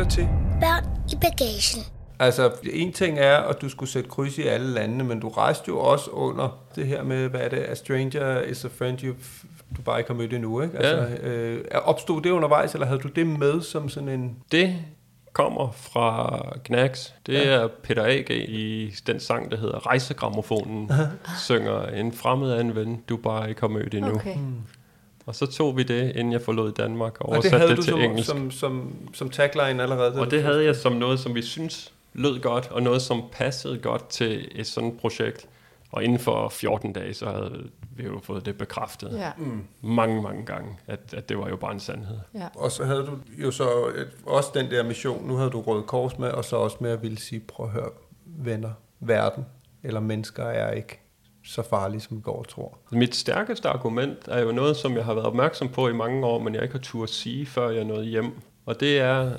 Lytter 0.00 0.10
til. 0.12 0.28
Børn 0.60 0.84
i 1.12 1.16
bagagen. 1.20 1.84
Altså, 2.18 2.52
en 2.72 2.92
ting 2.92 3.18
er, 3.18 3.36
at 3.36 3.60
du 3.62 3.68
skulle 3.68 3.90
sætte 3.90 4.08
kryds 4.10 4.38
i 4.38 4.42
alle 4.42 4.66
landene, 4.66 5.04
men 5.04 5.20
du 5.20 5.28
rejste 5.28 5.64
jo 5.68 5.78
også 5.78 6.10
under 6.10 6.58
det 6.74 6.86
her 6.86 7.02
med, 7.02 7.28
hvad 7.28 7.40
er 7.40 7.48
det, 7.48 7.56
a 7.56 7.74
stranger 7.74 8.40
is 8.40 8.64
a 8.64 8.68
friend 8.78 9.02
you, 9.04 9.14
du 9.76 9.82
bare 9.82 9.98
ikke 9.98 10.10
har 10.10 10.14
mødt 10.18 10.32
endnu, 10.32 10.60
ikke? 10.62 10.78
Altså, 10.78 11.16
Ja. 11.22 11.28
øh, 11.28 11.64
opstod 11.84 12.22
det 12.22 12.30
undervejs, 12.30 12.74
eller 12.74 12.86
havde 12.86 13.00
du 13.00 13.08
det 13.08 13.26
med 13.26 13.60
som 13.62 13.88
sådan 13.88 14.08
en... 14.08 14.36
Det 14.52 14.76
kommer 15.32 15.70
fra 15.72 16.42
Knacks. 16.64 17.14
Det 17.26 17.32
Ja. 17.34 17.44
er 17.48 17.68
Peter 17.82 18.04
A.G. 18.04 18.30
i 18.30 18.94
den 19.06 19.20
sang, 19.20 19.50
der 19.50 19.56
hedder 19.56 19.86
Rejsegrammofonen, 19.86 20.90
synger 21.38 21.86
en 21.86 22.12
fremmed 22.12 22.50
af 22.50 22.60
en 22.60 22.74
ven, 22.74 23.02
du 23.08 23.16
bare 23.16 23.48
ikke 23.48 23.60
har 23.60 23.68
mødt 23.68 23.94
endnu. 23.94 24.14
Okay. 24.14 24.36
Og 25.30 25.36
så 25.36 25.46
tog 25.46 25.76
vi 25.76 25.82
det, 25.82 26.16
inden 26.16 26.32
jeg 26.32 26.42
forlod 26.42 26.72
Danmark, 26.72 27.20
og 27.20 27.28
Og 27.28 27.28
det 27.28 27.36
oversatte 27.36 27.58
havde 27.58 27.70
det, 27.70 27.76
du 27.76 27.82
til 27.82 27.90
som, 27.92 28.00
engelsk. 28.00 28.28
som, 28.30 28.50
som, 28.50 28.94
som 29.14 29.30
tagline 29.30 29.82
allerede? 29.82 30.20
Og 30.20 30.30
det 30.30 30.42
havde 30.42 30.64
jeg 30.64 30.76
som 30.76 30.92
noget, 30.92 31.20
som 31.20 31.34
vi 31.34 31.42
synes 31.42 31.92
lød 32.12 32.40
godt, 32.40 32.68
og 32.70 32.82
noget, 32.82 33.02
som 33.02 33.22
passede 33.32 33.78
godt 33.78 34.08
til 34.08 34.48
et 34.54 34.66
sådan 34.66 34.96
projekt. 35.00 35.46
Og 35.92 36.04
inden 36.04 36.18
for 36.18 36.48
14 36.48 36.92
dage, 36.92 37.14
så 37.14 37.26
havde 37.26 37.68
vi 37.96 38.04
jo 38.04 38.20
fået 38.22 38.46
det 38.46 38.58
bekræftet 38.58 39.18
Ja. 39.18 39.30
Mm. 39.38 39.62
mange, 39.82 40.22
mange 40.22 40.46
gange, 40.46 40.76
at, 40.86 41.00
at 41.16 41.28
det 41.28 41.38
var 41.38 41.48
jo 41.48 41.56
bare 41.56 41.72
en 41.72 41.80
sandhed. 41.80 42.16
ja. 42.34 42.46
Og 42.54 42.70
så 42.72 42.84
havde 42.84 43.00
du 43.06 43.18
jo 43.42 43.50
så 43.50 43.68
et, 43.96 44.08
også 44.26 44.50
den 44.54 44.70
der 44.70 44.82
mission, 44.82 45.26
nu 45.28 45.34
havde 45.36 45.50
du 45.50 45.60
Røde 45.60 45.82
Kors 45.82 46.18
med, 46.18 46.28
og 46.28 46.44
så 46.44 46.56
også 46.56 46.76
med 46.80 46.90
at 46.90 47.02
ville 47.02 47.18
sige, 47.18 47.40
prøv 47.40 47.66
at 47.66 47.72
høre, 47.72 47.88
venner, 48.24 48.70
verden 49.00 49.46
eller 49.82 50.00
mennesker 50.00 50.44
er 50.44 50.72
ikke 50.72 50.99
så 51.50 51.62
farlige, 51.62 52.00
som 52.00 52.16
vi 52.16 52.22
går 52.22 52.38
og 52.38 52.48
tror. 52.48 52.78
Mit 52.92 53.14
stærkeste 53.16 53.68
argument 53.68 54.18
er 54.28 54.40
jo 54.40 54.52
noget, 54.52 54.76
som 54.76 54.96
jeg 54.96 55.04
har 55.04 55.14
været 55.14 55.26
opmærksom 55.26 55.68
på 55.68 55.88
i 55.88 55.92
mange 55.92 56.26
år, 56.26 56.38
men 56.38 56.54
jeg 56.54 56.62
ikke 56.62 56.72
har 56.74 56.80
turde 56.82 57.12
sige, 57.12 57.46
før 57.46 57.70
jeg 57.70 57.84
nåede 57.84 58.04
hjem. 58.04 58.32
Og 58.66 58.80
det 58.80 58.98
er, 58.98 59.30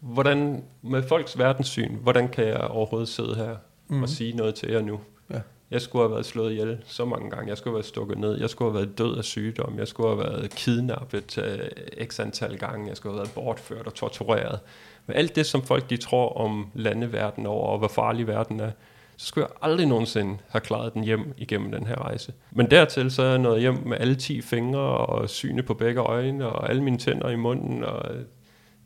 hvordan 0.00 0.64
med 0.82 1.02
folks 1.02 1.38
verdenssyn, 1.38 1.94
hvordan 1.96 2.28
kan 2.28 2.46
jeg 2.46 2.60
overhovedet 2.60 3.08
sidde 3.08 3.34
her 3.34 3.56
Mhm. 3.88 3.96
mm. 3.96 4.02
og 4.02 4.08
sige 4.08 4.36
noget 4.36 4.54
til 4.54 4.70
jer 4.70 4.80
nu? 4.82 5.00
Ja. 5.30 5.40
Jeg 5.70 5.80
skulle 5.82 6.02
have 6.02 6.10
været 6.12 6.26
slået 6.26 6.50
ihjel 6.52 6.78
så 6.84 7.04
mange 7.04 7.30
gange. 7.30 7.48
Jeg 7.48 7.56
skulle 7.58 7.72
have 7.72 7.76
været 7.76 7.86
stukket 7.86 8.18
ned. 8.18 8.40
Jeg 8.40 8.50
skulle 8.50 8.72
have 8.72 8.78
været 8.86 8.98
død 8.98 9.18
af 9.18 9.24
sygdom. 9.24 9.78
Jeg 9.78 9.88
skulle 9.88 10.08
have 10.08 10.18
været 10.18 10.50
kidnappet 10.50 11.38
uh, 11.38 12.06
x 12.06 12.20
antal 12.20 12.58
gange. 12.58 12.88
Jeg 12.88 12.96
skulle 12.96 13.12
have 13.12 13.18
været 13.18 13.34
bortført 13.34 13.86
og 13.86 13.94
tortureret. 13.94 14.58
Men 15.06 15.16
alt 15.16 15.36
det, 15.36 15.46
som 15.46 15.62
folk 15.62 15.90
de 15.90 15.96
tror 15.96 16.36
om 16.36 16.66
landeverden 16.74 17.46
over, 17.46 17.66
og 17.68 17.78
hvor 17.78 17.88
farlig 17.88 18.26
verden 18.26 18.60
er, 18.60 18.70
så 19.18 19.26
skulle 19.26 19.46
jeg 19.50 19.56
aldrig 19.70 19.86
nogensinde 19.86 20.38
have 20.48 20.60
klaret 20.60 20.94
den 20.94 21.04
hjem 21.04 21.34
igennem 21.36 21.72
den 21.72 21.86
her 21.86 22.04
rejse. 22.04 22.32
Men 22.50 22.70
dertil 22.70 23.10
så 23.10 23.22
er 23.22 23.28
jeg 23.28 23.38
nået 23.38 23.60
hjem 23.60 23.82
med 23.86 23.96
alle 24.00 24.14
10 24.14 24.40
fingre 24.42 24.80
og 24.80 25.28
syne 25.30 25.62
på 25.62 25.74
begge 25.74 26.00
øjne 26.00 26.46
og 26.48 26.70
alle 26.70 26.82
mine 26.82 26.98
tænder 26.98 27.28
i 27.30 27.36
munden. 27.36 27.84
Og 27.84 28.10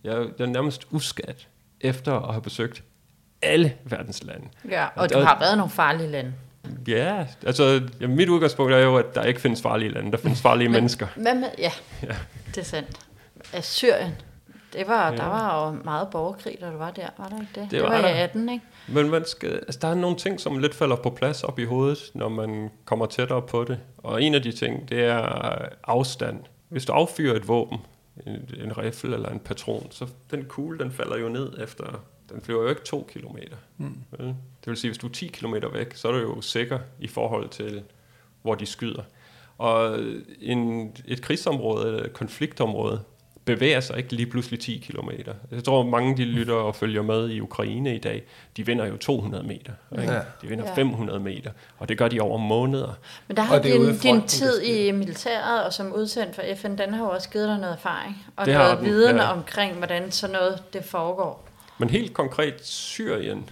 jeg 0.04 0.26
jeg 0.38 0.44
er 0.44 0.48
nærmest 0.48 0.86
uskat 0.90 1.48
efter 1.80 2.14
at 2.20 2.32
have 2.34 2.42
besøgt 2.42 2.82
alle 3.42 3.72
verdens 3.84 4.22
lande. 4.24 4.46
ja. 4.70 4.84
Og 4.84 4.90
Og 4.96 5.12
du 5.12 5.18
der- 5.18 5.24
har 5.24 5.38
været 5.38 5.56
nogle 5.56 5.70
farlige 5.70 6.08
lande. 6.08 6.32
Ja, 6.88 7.26
altså 7.46 7.82
ja, 8.00 8.06
mit 8.06 8.28
udgangspunkt 8.28 8.72
er 8.72 8.78
jo, 8.78 8.96
at 8.96 9.14
der 9.14 9.22
ikke 9.24 9.40
findes 9.40 9.62
farlige 9.62 9.90
lande, 9.92 10.12
der 10.12 10.18
findes 10.18 10.40
farlige 10.48 10.68
Men- 10.68 10.72
mennesker. 10.74 11.06
Hvad 11.16 11.34
med, 11.34 11.48
ja, 11.58 11.70
Ja. 12.02 12.14
det 12.46 12.58
er 12.58 12.62
sandt. 12.64 12.88
Af 13.52 13.64
Syrien, 13.64 14.14
det 14.72 14.88
var, 14.88 15.10
Ja. 15.10 15.16
der 15.16 15.24
var 15.24 15.66
jo 15.66 15.76
meget 15.84 16.08
borgerkrig, 16.08 16.56
da 16.60 16.70
du 16.70 16.76
var 16.76 16.90
der, 16.90 17.06
var 17.18 17.28
der 17.28 17.40
ikke 17.40 17.60
det? 17.60 17.70
Det 17.70 17.82
var, 17.82 17.88
var 17.88 17.98
i 17.98 18.02
der. 18.02 18.08
18, 18.24 18.48
ikke? 18.48 18.64
Men 18.92 19.10
man 19.10 19.24
skal, 19.24 19.52
altså, 19.52 19.78
der 19.82 19.88
er 19.88 19.94
nogle 19.94 20.16
ting, 20.16 20.40
som 20.40 20.58
lidt 20.58 20.74
falder 20.74 20.96
på 20.96 21.10
plads 21.10 21.44
op 21.44 21.58
i 21.58 21.64
hovedet, 21.64 22.10
når 22.14 22.28
man 22.28 22.70
kommer 22.84 23.06
tættere 23.06 23.42
på 23.42 23.64
det. 23.64 23.80
Og 23.98 24.22
en 24.22 24.34
af 24.34 24.42
de 24.42 24.52
ting, 24.52 24.88
det 24.88 25.04
er 25.04 25.68
afstand. 25.84 26.40
Hvis 26.68 26.84
du 26.84 26.92
affyrer 26.92 27.36
et 27.36 27.48
våben, 27.48 27.78
en, 28.26 28.50
en 28.64 28.78
rifle 28.78 29.14
eller 29.14 29.28
en 29.28 29.38
patron, 29.38 29.86
så 29.90 30.06
den 30.30 30.44
kugle, 30.44 30.78
den 30.78 30.90
falder 30.90 31.18
jo 31.18 31.28
ned 31.28 31.52
efter, 31.62 32.04
den 32.32 32.40
flyver 32.40 32.62
jo 32.62 32.68
ikke 32.68 32.82
to 32.82 33.08
kilometer. 33.12 33.56
Mm. 33.76 33.94
Vel? 34.10 34.26
Det 34.26 34.66
vil 34.66 34.76
sige, 34.76 34.90
hvis 34.90 34.98
du 34.98 35.06
er 35.06 35.12
10 35.12 35.26
kilometer 35.26 35.68
væk, 35.68 35.94
så 35.94 36.08
er 36.08 36.12
du 36.12 36.18
jo 36.18 36.40
sikker 36.40 36.78
i 37.00 37.06
forhold 37.06 37.48
til, 37.48 37.82
hvor 38.42 38.54
de 38.54 38.66
skyder. 38.66 39.02
Og 39.58 39.98
en, 40.40 40.92
et 41.06 41.22
krigsområde, 41.22 42.04
et 42.04 42.12
konfliktområde, 42.12 43.00
bevæger 43.54 43.80
sig 43.80 43.98
ikke 43.98 44.12
lige 44.12 44.26
pludselig 44.26 44.60
10 44.60 44.78
kilometer. 44.86 45.34
Jeg 45.50 45.64
tror, 45.64 45.82
mange 45.82 46.16
de 46.16 46.24
lytter 46.24 46.54
og 46.54 46.76
følger 46.76 47.02
med 47.02 47.30
i 47.30 47.40
Ukraine 47.40 47.94
i 47.94 47.98
dag. 47.98 48.22
De 48.56 48.66
vinder 48.66 48.86
jo 48.86 48.96
200 48.96 49.44
meter. 49.44 49.72
Ikke? 50.00 50.12
Ja. 50.12 50.20
De 50.42 50.46
vinder 50.46 50.64
Ja. 50.66 50.74
500 50.74 51.20
meter. 51.20 51.50
Og 51.78 51.88
det 51.88 51.98
gør 51.98 52.08
de 52.08 52.20
over 52.20 52.38
måneder. 52.38 52.98
Men 53.28 53.36
der 53.36 53.42
Og 53.42 53.48
har 53.48 53.58
i 53.60 53.62
din, 53.62 53.98
din 53.98 54.22
tid 54.22 54.62
i 54.62 54.90
militæret 54.90 55.64
og 55.64 55.72
som 55.72 55.92
udsendt 55.92 56.34
for 56.34 56.42
FN, 56.56 56.78
den 56.78 56.94
har 56.94 57.04
jo 57.04 57.10
også 57.10 57.30
givet 57.30 57.48
dig 57.48 57.58
noget 57.58 57.74
erfaring 57.74 58.26
og 58.36 58.46
Det 58.46 58.54
har 58.54 58.62
noget 58.62 58.78
den, 58.78 58.86
viden 58.86 59.16
ja. 59.16 59.32
omkring, 59.32 59.76
hvordan 59.76 60.10
sådan 60.10 60.32
noget 60.32 60.62
det 60.72 60.84
foregår. 60.84 61.48
Men 61.78 61.90
helt 61.90 62.14
konkret, 62.14 62.54
Syrien 62.62 63.50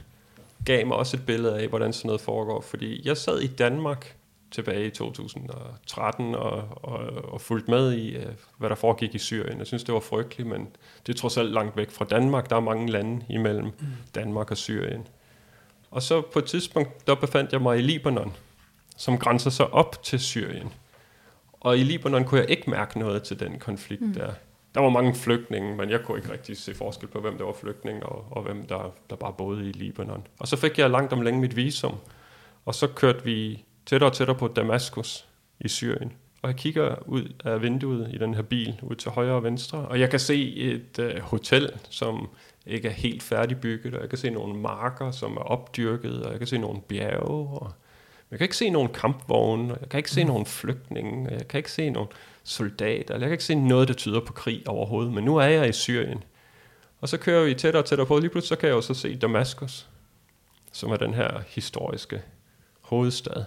gav 0.64 0.87
mig 0.87 0.96
også 0.96 1.16
et 1.16 1.26
billede 1.26 1.61
af, 1.61 1.68
hvordan 1.68 1.92
sådan 1.92 2.08
noget 2.08 2.20
foregår. 2.20 2.61
Fordi 2.61 3.08
jeg 3.08 3.16
sad 3.16 3.38
i 3.40 3.46
Danmark 3.46 4.14
tilbage 4.50 4.87
i 4.87 4.90
2013 4.90 6.34
og, 6.34 6.68
og, 6.70 6.98
og 7.32 7.40
fulgte 7.40 7.70
med 7.70 7.92
i, 7.92 8.16
øh, 8.16 8.32
hvad 8.58 8.68
der 8.68 8.74
foregik 8.74 9.14
i 9.14 9.18
Syrien. 9.18 9.58
Jeg 9.58 9.66
synes, 9.66 9.84
det 9.84 9.94
var 9.94 10.00
frygteligt, 10.00 10.48
men 10.48 10.68
det 11.06 11.14
er 11.14 11.18
trods 11.18 11.37
alt 11.37 11.52
langt 11.52 11.76
væk 11.76 11.90
fra 11.90 12.04
Danmark. 12.04 12.50
Der 12.50 12.56
er 12.56 12.61
mange 12.61 12.90
lande 12.90 13.24
imellem 13.28 13.70
Danmark 14.14 14.50
og 14.50 14.56
Syrien. 14.56 15.06
Og 15.90 16.02
så 16.02 16.20
på 16.20 16.38
et 16.38 16.44
tidspunkt, 16.44 17.06
der 17.06 17.14
befandt 17.14 17.52
jeg 17.52 17.62
mig 17.62 17.78
i 17.78 17.82
Libanon, 17.82 18.37
som 18.96 19.18
grænser 19.18 19.50
sig 19.50 19.72
op 19.72 20.02
til 20.02 20.20
Syrien. 20.20 20.72
Og 21.61 21.78
i 21.78 21.82
Libanon 21.82 22.24
kunne 22.24 22.40
jeg 22.40 22.50
ikke 22.50 22.70
mærke 22.70 22.98
noget 22.98 23.22
til 23.22 23.40
den 23.40 23.58
konflikt 23.58 24.02
mm. 24.02 24.14
der. 24.14 24.32
Der 24.74 24.80
var 24.80 24.88
mange 24.88 25.14
flygtninge, 25.14 25.76
men 25.76 25.90
jeg 25.90 26.00
kunne 26.04 26.18
ikke 26.18 26.32
rigtig 26.32 26.56
se 26.56 26.74
forskel 26.74 27.08
på, 27.08 27.20
hvem 27.20 27.38
der 27.38 27.44
var 27.44 27.52
flygtninge 27.52 28.06
og, 28.06 28.26
og 28.30 28.42
hvem 28.42 28.66
der, 28.66 28.92
der 29.11 29.16
bare 29.16 29.32
boede 29.38 29.68
i 29.68 29.72
Libanon. 29.72 30.26
Og 30.38 30.48
så 30.48 30.56
fik 30.56 30.78
jeg 30.78 30.90
langt 30.90 31.12
om 31.12 31.20
længe 31.20 31.40
mit 31.40 31.56
visum, 31.56 31.94
og 32.64 32.74
så 32.74 32.87
kørte 32.87 33.24
vi 33.24 33.64
tættere 33.88 34.11
og 34.11 34.14
tættere 34.14 34.38
på 34.38 34.48
Damaskus 34.48 35.24
i 35.61 35.68
Syrien. 35.68 36.12
Og 36.42 36.48
jeg 36.48 36.57
kigger 36.57 37.09
ud 37.09 37.33
af 37.44 37.62
vinduet 37.62 38.11
i 38.14 38.18
den 38.18 38.35
her 38.35 38.42
bil, 38.42 38.81
ud 38.83 38.94
til 38.94 39.11
højre 39.11 39.35
og 39.35 39.42
venstre, 39.42 39.79
og 39.79 40.01
jeg 40.01 40.11
kan 40.11 40.20
se 40.20 40.55
et 40.57 40.98
øh, 40.98 41.20
hotel, 41.20 41.70
som 41.90 42.29
ikke 42.66 42.88
er 42.88 42.92
helt 42.92 43.22
færdigbygget, 43.22 43.94
og 43.94 44.01
jeg 44.01 44.09
kan 44.09 44.18
se 44.18 44.31
nogle 44.31 44.55
marker, 44.55 45.11
som 45.11 45.37
er 45.37 45.40
opdyrket, 45.40 46.22
og 46.22 46.31
jeg 46.31 46.38
kan 46.38 46.46
se 46.46 46.59
nogle 46.59 46.81
bjerge, 46.81 47.61
og 47.61 47.72
jeg 48.31 48.38
kan 48.38 48.44
ikke 48.44 48.57
se 48.57 48.70
nogen 48.70 48.88
kampvogne, 48.88 49.74
og 49.74 49.81
jeg 49.81 49.88
kan 49.88 49.98
ikke 49.98 50.11
se 50.11 50.24
nogen 50.24 50.46
flygtninge, 50.46 51.29
og 51.29 51.33
jeg 51.38 51.48
kan 51.48 51.59
ikke 51.59 51.72
se 51.72 51.90
nogen 51.90 52.09
soldater, 52.44 53.14
eller 53.14 53.27
jeg 53.27 53.29
kan 53.29 53.35
ikke 53.35 53.44
se 53.44 53.55
noget, 53.55 53.88
der 53.88 53.94
tyder 53.94 54.20
på 54.20 54.33
krig 54.33 54.68
overhovedet. 54.68 55.12
Men 55.12 55.24
nu 55.24 55.37
er 55.37 55.46
jeg 55.46 55.68
i 55.68 55.72
Syrien. 55.72 56.24
Og 57.01 57.09
så 57.09 57.16
kører 57.16 57.44
vi 57.44 57.55
tættere 57.55 57.83
og 57.83 57.87
tættere 57.87 58.07
på, 58.07 58.14
og 58.14 58.20
lige 58.20 58.31
pludselig 58.31 58.48
så 58.48 58.57
kan 58.57 58.68
jeg 58.68 58.74
jo 58.74 58.81
så 58.81 58.94
se 58.94 59.16
Damaskus, 59.16 59.88
som 60.72 60.90
er 60.90 60.96
den 60.96 61.14
her 61.14 61.42
historiske 61.48 62.22
hovedstad 62.81 63.44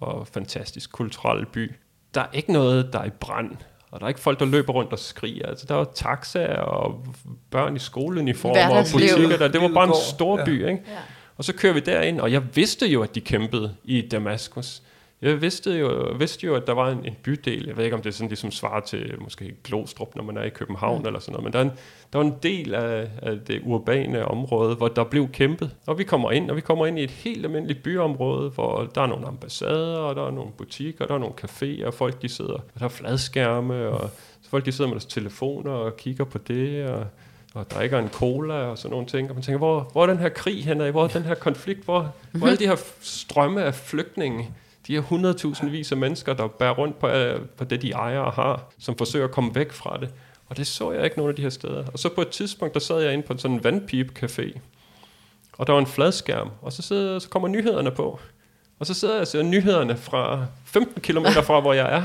og 0.00 0.26
fantastisk 0.26 0.92
kulturel 0.92 1.46
by. 1.46 1.72
Der 2.14 2.20
er 2.20 2.28
ikke 2.32 2.52
noget, 2.52 2.92
der 2.92 2.98
er 2.98 3.04
i 3.04 3.10
brand, 3.10 3.56
og 3.90 4.00
der 4.00 4.06
er 4.06 4.08
ikke 4.08 4.20
folk, 4.20 4.40
der 4.40 4.46
løber 4.46 4.72
rundt 4.72 4.92
og 4.92 4.98
skriger. 4.98 5.46
Altså, 5.46 5.66
der 5.68 5.74
er 5.74 5.78
jo 5.78 5.86
taxaer 5.94 6.60
og 6.60 7.06
børn 7.50 7.76
i 7.76 7.78
skoleuniformer 7.78 8.78
og 8.78 8.84
butikker. 8.92 9.36
Der. 9.36 9.48
Det 9.48 9.60
var 9.60 9.68
bare 9.68 9.88
en 9.88 9.94
stor 10.14 10.38
ja. 10.38 10.44
by, 10.44 10.68
ikke? 10.68 10.82
Ja. 10.88 10.98
Og 11.36 11.44
så 11.44 11.52
kører 11.52 11.72
vi 11.72 11.80
derind, 11.80 12.20
og 12.20 12.32
jeg 12.32 12.56
vidste 12.56 12.86
jo, 12.86 13.02
at 13.02 13.14
de 13.14 13.20
kæmpede 13.20 13.74
i 13.84 14.00
Damaskus. 14.00 14.82
Jeg 15.22 15.42
vidste 15.42 15.70
jo, 15.70 16.14
vidste 16.18 16.46
jo, 16.46 16.54
at 16.54 16.66
der 16.66 16.72
var 16.72 16.90
en, 16.90 17.04
en 17.04 17.16
bydel, 17.22 17.66
jeg 17.66 17.76
ved 17.76 17.84
ikke, 17.84 17.96
om 17.96 18.02
det 18.02 18.08
er 18.08 18.14
sådan 18.14 18.28
ligesom 18.28 18.50
svar 18.50 18.80
til 18.80 19.14
måske 19.20 19.54
Glostrup, 19.64 20.16
når 20.16 20.22
man 20.22 20.36
er 20.36 20.42
i 20.42 20.48
København 20.48 21.00
mm. 21.00 21.06
eller 21.06 21.20
sådan 21.20 21.32
noget, 21.32 21.44
men 21.44 21.52
der 21.52 21.58
er 21.58 21.62
en, 21.62 21.70
der 22.12 22.18
var 22.18 22.24
en 22.24 22.34
del 22.42 22.74
af, 22.74 23.08
af 23.22 23.40
det 23.46 23.60
urbane 23.64 24.24
område, 24.24 24.74
hvor 24.74 24.88
der 24.88 25.04
blev 25.04 25.28
kæmpet. 25.28 25.70
Og 25.86 25.98
vi 25.98 26.04
kommer 26.04 26.30
ind, 26.30 26.50
og 26.50 26.56
vi 26.56 26.60
kommer 26.60 26.86
ind 26.86 26.98
i 26.98 27.04
et 27.04 27.10
helt 27.10 27.44
almindeligt 27.44 27.82
byområde, 27.82 28.50
hvor 28.50 28.90
der 28.94 29.02
er 29.02 29.06
nogle 29.06 29.26
ambassader, 29.26 29.96
og 29.96 30.16
der 30.16 30.26
er 30.26 30.30
nogle 30.30 30.50
butikker, 30.58 31.04
og 31.04 31.08
der 31.08 31.14
er 31.14 31.18
nogle 31.18 31.34
caféer, 31.44 31.86
og 31.86 31.94
folk 31.94 32.22
de 32.22 32.28
sidder, 32.28 32.52
og 32.52 32.78
der 32.78 32.84
er 32.84 32.88
fladskærme, 32.88 33.88
og 33.88 34.10
så 34.42 34.50
folk 34.50 34.66
de 34.66 34.72
sidder 34.72 34.88
med 34.88 34.94
deres 34.94 35.06
telefoner 35.06 35.72
og 35.72 35.96
kigger 35.96 36.24
på 36.24 36.38
det, 36.38 36.86
og 36.86 37.06
og 37.54 37.70
drikker 37.70 37.98
en 37.98 38.08
cola 38.08 38.54
og 38.54 38.78
sådan 38.78 38.90
nogle 38.90 39.06
ting, 39.06 39.28
og 39.28 39.34
man 39.34 39.42
tænker, 39.42 39.58
hvor, 39.58 39.88
hvor 39.92 40.02
er 40.02 40.06
den 40.06 40.18
her 40.18 40.28
krig 40.28 40.64
henne? 40.64 40.90
Hvor 40.90 41.04
er 41.04 41.08
den 41.08 41.22
her 41.22 41.34
konflikt? 41.34 41.84
Hvor, 41.84 42.14
hvor 42.32 42.46
er 42.46 42.50
alle 42.50 42.58
de 42.58 42.66
her 42.66 42.76
strømme 43.00 43.62
af 43.62 43.74
flygtninge? 43.74 44.50
De 44.90 45.00
her 45.00 45.02
100.000 45.02 45.68
vis 45.68 45.92
af 45.92 45.98
mennesker, 45.98 46.32
der 46.34 46.48
bærer 46.48 46.70
rundt 46.72 46.98
på, 46.98 47.08
øh, 47.08 47.40
på 47.56 47.64
det, 47.64 47.82
de 47.82 47.90
ejer 47.90 48.18
og 48.18 48.32
har, 48.32 48.72
som 48.78 48.96
forsøger 48.96 49.24
at 49.24 49.30
komme 49.30 49.54
væk 49.54 49.72
fra 49.72 49.98
det. 50.00 50.10
Og 50.48 50.56
det 50.56 50.66
så 50.66 50.92
jeg 50.92 51.04
ikke 51.04 51.16
nogen 51.16 51.30
af 51.30 51.36
de 51.36 51.42
her 51.42 51.50
steder. 51.50 51.84
Og 51.92 51.98
så 51.98 52.08
på 52.08 52.20
et 52.20 52.28
tidspunkt, 52.28 52.74
der 52.74 52.80
sad 52.80 53.00
jeg 53.02 53.12
inde 53.12 53.26
på 53.26 53.38
sådan 53.38 53.56
en 53.56 53.64
vandpipe-café, 53.64 54.58
og 55.58 55.66
der 55.66 55.72
var 55.72 55.80
en 55.80 55.86
fladskærm, 55.86 56.50
og 56.62 56.72
så, 56.72 56.82
sidder, 56.82 57.18
så 57.18 57.28
kommer 57.28 57.48
nyhederne 57.48 57.90
på. 57.90 58.20
Og 58.78 58.86
så 58.86 58.94
sidder 58.94 59.14
jeg 59.14 59.20
og 59.20 59.26
ser 59.26 59.42
nyhederne 59.42 59.96
fra 59.96 60.46
15 60.64 61.02
km 61.02 61.26
fra, 61.42 61.60
hvor 61.60 61.72
jeg 61.72 61.94
er, 61.96 62.02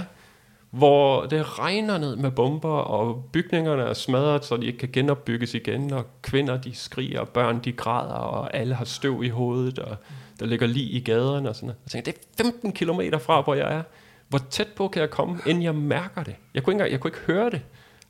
hvor 0.69 1.25
det 1.25 1.59
regner 1.59 1.97
ned 1.97 2.15
med 2.15 2.31
bomber, 2.31 2.69
og 2.69 3.25
bygningerne 3.31 3.83
er 3.83 3.93
smadret, 3.93 4.45
så 4.45 4.57
de 4.57 4.65
ikke 4.65 4.77
kan 4.77 4.89
genopbygges 4.93 5.53
igen, 5.53 5.93
og 5.93 6.05
kvinder 6.21 6.61
de 6.61 6.75
skriger, 6.75 7.19
og 7.19 7.29
børn 7.29 7.59
de 7.63 7.71
græder, 7.71 8.13
og 8.13 8.55
alle 8.55 8.75
har 8.75 8.85
støv 8.85 9.23
i 9.23 9.29
hovedet, 9.29 9.79
og 9.79 9.97
der 10.39 10.45
ligger 10.45 10.67
lige 10.67 10.89
i 10.89 10.99
gaderne 10.99 11.49
og 11.49 11.55
sådan 11.55 11.67
noget. 11.67 11.77
Jeg 11.85 12.03
tænker, 12.03 12.21
det 12.37 12.39
er 12.39 12.43
15 12.43 12.71
km 12.71 13.01
fra, 13.19 13.41
hvor 13.41 13.55
jeg 13.55 13.75
er. 13.75 13.83
Hvor 14.27 14.39
tæt 14.49 14.67
på 14.67 14.87
kan 14.87 15.01
jeg 15.01 15.09
komme, 15.09 15.39
inden 15.45 15.63
jeg 15.63 15.75
mærker 15.75 16.23
det? 16.23 16.35
Jeg 16.53 16.63
kunne 16.63 16.71
ikke, 16.71 16.75
engang, 16.75 16.91
jeg 16.91 16.99
kunne 16.99 17.09
ikke 17.09 17.33
høre 17.33 17.49
det 17.49 17.61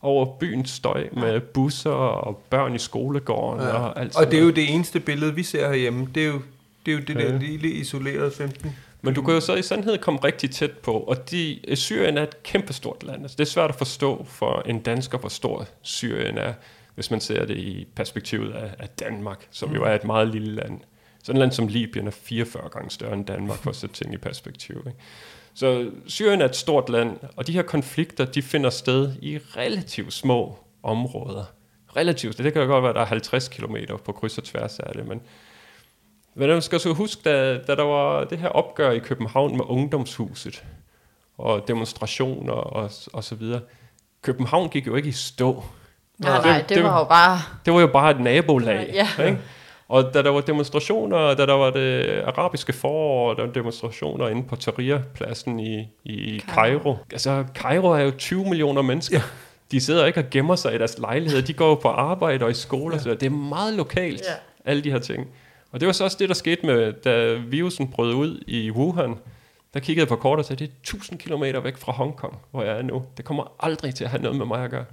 over 0.01 0.37
byens 0.39 0.69
støj 0.69 1.07
med 1.13 1.39
busser 1.39 1.91
og 1.91 2.43
børn 2.49 2.75
i 2.75 2.79
skolegården 2.79 3.61
ja. 3.61 3.73
og 3.73 3.99
alt 3.99 4.17
Og 4.17 4.31
det 4.31 4.39
er 4.39 4.43
jo 4.43 4.51
det 4.51 4.73
eneste 4.73 4.99
billede, 4.99 5.35
vi 5.35 5.43
ser 5.43 5.67
herhjemme. 5.67 6.07
Det 6.15 6.23
er 6.23 6.27
jo 6.27 6.41
det, 6.85 6.91
er 6.91 6.95
jo 6.95 7.03
det 7.07 7.15
ja. 7.15 7.31
der 7.31 7.39
lille 7.39 7.69
isolerede 7.69 8.31
15 8.31 8.75
men 9.05 9.13
du 9.13 9.21
kan 9.21 9.33
jo 9.33 9.39
så 9.39 9.55
i 9.55 9.61
sandhed 9.61 9.97
komme 9.97 10.19
rigtig 10.23 10.51
tæt 10.51 10.71
på, 10.71 10.91
og 10.91 11.31
de, 11.31 11.59
Syrien 11.73 12.17
er 12.17 12.23
et 12.23 12.43
kæmpestort 12.43 13.03
land. 13.03 13.21
Altså, 13.21 13.35
det 13.37 13.43
er 13.43 13.49
svært 13.49 13.69
at 13.69 13.75
forstå 13.75 14.25
for 14.29 14.61
en 14.65 14.79
dansker, 14.79 15.17
hvor 15.17 15.29
stor 15.29 15.67
Syrien 15.81 16.37
er, 16.37 16.53
hvis 16.95 17.11
man 17.11 17.21
ser 17.21 17.45
det 17.45 17.57
i 17.57 17.87
perspektivet 17.95 18.53
af, 18.53 18.71
af 18.79 18.89
Danmark, 18.89 19.47
som 19.51 19.69
mm. 19.69 19.75
jo 19.75 19.83
er 19.83 19.95
et 19.95 20.03
meget 20.03 20.27
lille 20.27 20.55
land. 20.55 20.79
Sådan 21.23 21.37
et 21.37 21.39
land 21.39 21.51
som 21.51 21.67
Libyen 21.67 22.07
er 22.07 22.11
44 22.11 22.69
gange 22.69 22.89
større 22.89 23.13
end 23.13 23.25
Danmark, 23.25 23.57
for 23.57 23.69
at 23.69 23.75
sætte 23.75 23.95
ting 23.95 24.13
i 24.13 24.17
perspektiv. 24.17 24.83
Ikke? 24.87 24.99
Så 25.53 25.91
Syrien 26.07 26.41
er 26.41 26.45
et 26.45 26.55
stort 26.55 26.89
land, 26.89 27.17
og 27.35 27.47
de 27.47 27.51
her 27.51 27.61
konflikter, 27.61 28.25
de 28.25 28.41
finder 28.41 28.69
sted 28.69 29.13
i 29.21 29.37
relativt 29.37 30.13
små 30.13 30.57
områder. 30.83 31.43
Relativt, 31.95 32.37
det 32.37 32.53
kan 32.53 32.67
godt 32.67 32.83
være, 32.83 32.89
at 32.89 32.95
der 32.95 33.01
er 33.01 33.05
50 33.05 33.47
km 33.47 33.75
på 34.05 34.11
kryds 34.11 34.37
og 34.37 34.43
tværs 34.43 34.79
af 34.79 34.93
det, 34.93 35.07
men 35.07 35.21
men 36.35 36.49
man 36.49 36.61
skal 36.61 36.79
så 36.79 36.93
huske, 36.93 37.21
da, 37.25 37.57
da 37.57 37.75
der 37.75 37.83
var 37.83 38.23
det 38.23 38.37
her 38.37 38.47
opgør 38.47 38.91
i 38.91 38.99
København 38.99 39.57
med 39.57 39.65
ungdomshuset, 39.67 40.63
og 41.37 41.67
demonstrationer 41.67 42.53
og, 42.53 42.91
og 43.13 43.23
så 43.23 43.35
videre. 43.35 43.61
København 44.21 44.69
gik 44.69 44.87
jo 44.87 44.95
ikke 44.95 45.09
i 45.09 45.11
stå. 45.11 45.63
Nej, 46.17 46.41
nej, 46.41 46.57
det, 46.57 46.69
det, 46.69 46.83
var 46.83 46.99
jo 46.99 47.05
bare... 47.05 47.39
Det 47.65 47.73
var 47.73 47.79
jo 47.79 47.87
bare 47.87 48.11
et 48.11 48.19
nabolag. 48.19 48.91
Ja. 48.93 49.23
Ikke? 49.23 49.39
Og 49.87 50.13
da 50.13 50.21
der 50.21 50.29
var 50.29 50.41
demonstrationer, 50.41 51.33
da 51.33 51.45
der 51.45 51.53
var 51.53 51.69
det 51.69 52.21
arabiske 52.25 52.73
forår, 52.73 53.33
der 53.33 53.45
var 53.45 53.51
demonstrationer 53.51 54.27
inde 54.27 54.43
på 54.43 54.55
Tahrir-pladsen 54.55 55.59
i, 55.59 55.87
i 56.03 56.39
Cairo. 56.39 56.97
Altså, 57.11 57.45
Cairo 57.53 57.87
er 57.87 57.99
jo 57.99 58.11
20 58.11 58.45
millioner 58.45 58.81
mennesker. 58.81 59.17
Ja. 59.17 59.23
De 59.71 59.81
sidder 59.81 60.05
ikke 60.05 60.19
og 60.19 60.25
gemmer 60.31 60.55
sig 60.55 60.75
i 60.75 60.77
deres 60.77 60.97
lejligheder. 60.97 61.45
De 61.45 61.53
går 61.53 61.67
jo 61.67 61.75
på 61.75 61.87
arbejde 61.87 62.45
og 62.45 62.51
i 62.51 62.53
skole. 62.53 62.95
Ja. 62.95 63.01
Så 63.01 63.09
det 63.09 63.23
er 63.23 63.29
meget 63.29 63.73
lokalt, 63.73 64.21
ja. 64.21 64.71
alle 64.71 64.83
de 64.83 64.91
her 64.91 64.99
ting. 64.99 65.27
Og 65.75 65.81
det 65.81 65.85
var 65.87 65.93
så 65.93 66.03
også 66.03 66.17
det, 66.19 66.29
der 66.29 66.35
skete 66.35 66.65
med, 66.65 66.93
da 66.93 67.33
virusen 67.33 67.87
brød 67.87 68.13
ud 68.13 68.43
i 68.47 68.71
Wuhan. 68.71 69.15
Der 69.73 69.79
kiggede 69.79 69.99
jeg 69.99 70.07
på 70.07 70.15
kort 70.15 70.39
og 70.39 70.45
sagde, 70.45 70.65
det 70.65 70.71
er 70.71 70.75
1000 70.81 71.19
km 71.19 71.43
væk 71.63 71.77
fra 71.77 71.91
Hongkong, 71.91 72.37
hvor 72.51 72.63
jeg 72.63 72.77
er 72.77 72.81
nu. 72.81 73.03
Det 73.17 73.25
kommer 73.25 73.55
aldrig 73.59 73.95
til 73.95 74.03
at 74.03 74.09
have 74.09 74.23
noget 74.23 74.37
med 74.37 74.45
mig 74.45 74.63
at 74.63 74.71
gøre. 74.71 74.85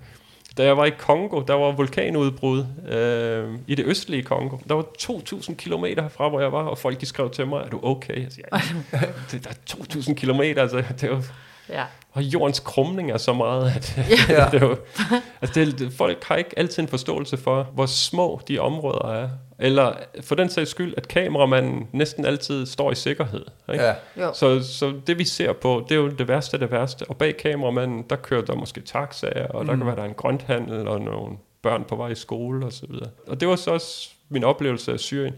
Da 0.56 0.64
jeg 0.64 0.76
var 0.76 0.84
i 0.84 0.90
Kongo, 0.90 1.40
der 1.40 1.54
var 1.54 1.72
vulkanudbrud 1.72 2.66
øh, 2.88 3.58
i 3.66 3.74
det 3.74 3.86
østlige 3.86 4.22
Kongo. 4.22 4.56
Der 4.68 4.74
var 4.74 4.86
2.000 5.02 5.54
km 5.54 5.84
fra, 6.10 6.28
hvor 6.28 6.40
jeg 6.40 6.52
var, 6.52 6.62
og 6.62 6.78
folk 6.78 7.00
de 7.00 7.06
skrev 7.06 7.30
til 7.30 7.46
mig, 7.46 7.62
er 7.64 7.68
du 7.68 7.80
okay? 7.82 8.22
Jeg 8.22 8.32
siger, 8.32 8.46
der 9.44 9.50
er 9.50 9.54
2.000 9.70 10.14
km, 10.14 10.40
altså 10.40 10.84
det 11.00 11.10
var 11.10 11.24
Ja. 11.68 11.84
Og 12.12 12.22
jordens 12.22 12.60
krumning 12.60 13.10
er 13.10 13.18
så 13.18 13.32
meget, 13.32 13.72
at 13.76 13.98
ja. 14.28 14.48
det 14.52 14.60
jo, 14.60 14.76
altså 15.42 15.60
det, 15.60 15.92
folk 15.92 16.24
har 16.24 16.36
ikke 16.36 16.58
altid 16.58 16.82
en 16.82 16.88
forståelse 16.88 17.36
for, 17.36 17.62
hvor 17.62 17.86
små 17.86 18.40
de 18.48 18.58
områder 18.58 19.12
er. 19.12 19.28
Eller 19.58 19.94
for 20.20 20.34
den 20.34 20.48
sags 20.48 20.70
skyld, 20.70 20.94
at 20.96 21.08
kameramanden 21.08 21.88
næsten 21.92 22.24
altid 22.24 22.66
står 22.66 22.92
i 22.92 22.94
sikkerhed. 22.94 23.44
Ikke? 23.72 23.84
Ja. 24.16 24.32
Så, 24.32 24.62
så 24.62 24.92
det 25.06 25.18
vi 25.18 25.24
ser 25.24 25.52
på, 25.52 25.86
det 25.88 25.94
er 25.94 25.98
jo 25.98 26.08
det 26.08 26.28
værste 26.28 26.54
af 26.54 26.58
det 26.58 26.70
værste. 26.70 27.04
Og 27.08 27.16
bag 27.16 27.36
kameramanden, 27.36 28.04
der 28.10 28.16
kører 28.16 28.42
der 28.42 28.54
måske 28.54 28.80
taxaer, 28.80 29.46
og 29.46 29.62
mm. 29.62 29.68
der 29.68 29.76
kan 29.76 29.86
være 29.86 29.96
der 29.96 30.04
en 30.04 30.14
grønthandel, 30.14 30.88
og 30.88 31.00
nogle 31.00 31.36
børn 31.62 31.84
på 31.84 31.96
vej 31.96 32.08
i 32.08 32.14
skole 32.14 32.66
osv. 32.66 32.90
Og, 32.92 33.08
og 33.28 33.40
det 33.40 33.48
var 33.48 33.56
så 33.56 33.70
også 33.70 34.10
min 34.28 34.44
oplevelse 34.44 34.92
af 34.92 35.00
Syrien. 35.00 35.34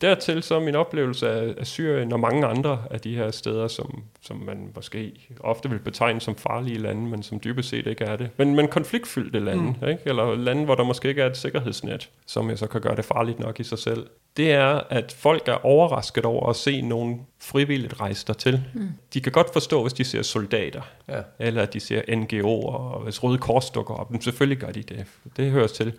Dertil 0.00 0.42
så 0.42 0.60
min 0.60 0.74
oplevelse 0.74 1.30
af, 1.30 1.54
af 1.58 1.66
Syrien 1.66 2.12
og 2.12 2.20
mange 2.20 2.46
andre 2.46 2.82
af 2.90 3.00
de 3.00 3.16
her 3.16 3.30
steder, 3.30 3.68
som, 3.68 4.02
som 4.20 4.36
man 4.36 4.72
måske 4.74 5.12
ofte 5.40 5.70
vil 5.70 5.78
betegne 5.78 6.20
som 6.20 6.36
farlige 6.36 6.78
lande, 6.78 7.02
men 7.02 7.22
som 7.22 7.40
dybest 7.44 7.68
set 7.68 7.86
ikke 7.86 8.04
er 8.04 8.16
det. 8.16 8.30
Men, 8.36 8.54
men 8.54 8.68
konfliktfyldte 8.68 9.40
lande, 9.40 9.74
mm. 9.80 9.88
ikke? 9.88 10.02
eller 10.06 10.34
lande, 10.34 10.64
hvor 10.64 10.74
der 10.74 10.84
måske 10.84 11.08
ikke 11.08 11.22
er 11.22 11.26
et 11.26 11.36
sikkerhedsnet, 11.36 12.10
som 12.26 12.50
jeg 12.50 12.58
så 12.58 12.66
kan 12.66 12.80
gøre 12.80 12.96
det 12.96 13.04
farligt 13.04 13.38
nok 13.38 13.60
i 13.60 13.64
sig 13.64 13.78
selv. 13.78 14.06
Det 14.36 14.52
er, 14.52 14.80
at 14.90 15.12
folk 15.18 15.48
er 15.48 15.66
overrasket 15.66 16.24
over 16.24 16.50
at 16.50 16.56
se 16.56 16.80
nogen 16.80 17.26
frivilligt 17.40 18.00
rejse 18.00 18.26
dertil. 18.26 18.62
Mm. 18.74 18.88
De 19.14 19.20
kan 19.20 19.32
godt 19.32 19.52
forstå, 19.52 19.82
hvis 19.82 19.92
de 19.92 20.04
ser 20.04 20.22
soldater, 20.22 20.82
ja. 21.08 21.20
eller 21.38 21.62
at 21.62 21.72
de 21.72 21.80
ser 21.80 22.00
NGO'er, 22.00 22.74
og 22.74 23.00
hvis 23.00 23.22
Røde 23.22 23.38
Kors 23.38 23.70
dukker 23.70 23.94
op. 23.94 24.10
Men 24.10 24.20
selvfølgelig 24.20 24.58
gør 24.58 24.70
de 24.70 24.82
det. 24.82 25.06
Det 25.36 25.50
høres 25.50 25.72
til. 25.72 25.92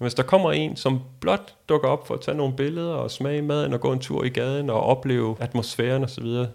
Hvis 0.00 0.14
der 0.14 0.22
kommer 0.22 0.52
en, 0.52 0.76
som 0.76 1.00
blot 1.20 1.54
dukker 1.68 1.88
op 1.88 2.06
for 2.06 2.14
at 2.14 2.20
tage 2.20 2.36
nogle 2.36 2.56
billeder 2.56 2.92
og 2.92 3.10
smage 3.10 3.42
maden 3.42 3.72
og 3.72 3.80
gå 3.80 3.92
en 3.92 3.98
tur 3.98 4.24
i 4.24 4.28
gaden 4.28 4.70
og 4.70 4.82
opleve 4.82 5.36
atmosfæren 5.40 6.04
osv., 6.04 6.24
så, 6.24 6.46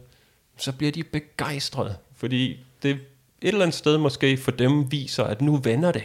så 0.58 0.72
bliver 0.72 0.91
de 0.91 1.04
begejstrede, 1.04 1.96
fordi 2.16 2.60
det 2.84 2.91
et 2.91 3.00
eller 3.41 3.62
andet 3.62 3.76
sted 3.76 3.98
måske 3.98 4.38
for 4.38 4.52
dem 4.52 4.91
viser, 4.91 5.24
at 5.24 5.41
nu 5.41 5.56
vender 5.56 5.91
det. 5.91 6.04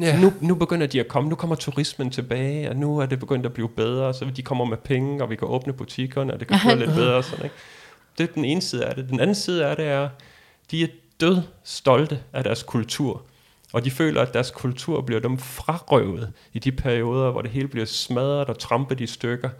Ja. 0.00 0.20
Nu, 0.20 0.32
nu 0.40 0.54
begynder 0.54 0.86
de 0.86 1.00
at 1.00 1.08
komme, 1.08 1.28
nu 1.30 1.34
kommer 1.34 1.56
turismen 1.56 2.10
tilbage, 2.10 2.70
og 2.70 2.76
nu 2.76 2.98
er 2.98 3.06
det 3.06 3.20
begyndt 3.20 3.46
at 3.46 3.52
blive 3.52 3.68
bedre, 3.68 4.14
så 4.14 4.24
de 4.36 4.42
kommer 4.42 4.64
med 4.64 4.76
penge, 4.76 5.22
og 5.22 5.30
vi 5.30 5.36
kan 5.36 5.48
åbne 5.48 5.72
butikkerne, 5.72 6.32
og 6.34 6.40
det 6.40 6.48
kan 6.48 6.58
blive 6.64 6.78
lidt 6.78 6.94
bedre. 6.94 7.22
Sådan, 7.22 7.44
ikke? 7.44 7.56
Det 8.18 8.28
er 8.28 8.32
den 8.34 8.44
ene 8.44 8.60
side 8.60 8.84
af 8.84 8.94
det. 8.94 9.08
Den 9.08 9.20
anden 9.20 9.34
side 9.34 9.66
af 9.66 9.76
det 9.76 9.86
er, 9.86 10.08
de 10.70 10.82
er 10.82 10.88
død 11.20 11.42
stolte 11.64 12.20
af 12.32 12.44
deres 12.44 12.62
kultur. 12.62 13.22
Og 13.72 13.84
de 13.84 13.90
føler, 13.90 14.22
at 14.22 14.34
deres 14.34 14.50
kultur 14.50 15.00
bliver 15.00 15.20
dem 15.20 15.38
frarøvet 15.38 16.32
i 16.52 16.58
de 16.58 16.72
perioder, 16.72 17.30
hvor 17.30 17.42
det 17.42 17.50
hele 17.50 17.68
bliver 17.68 17.86
smadret 17.86 18.46
og 18.46 18.58
trampet 18.58 19.00
i 19.00 19.06
stykker. 19.06 19.50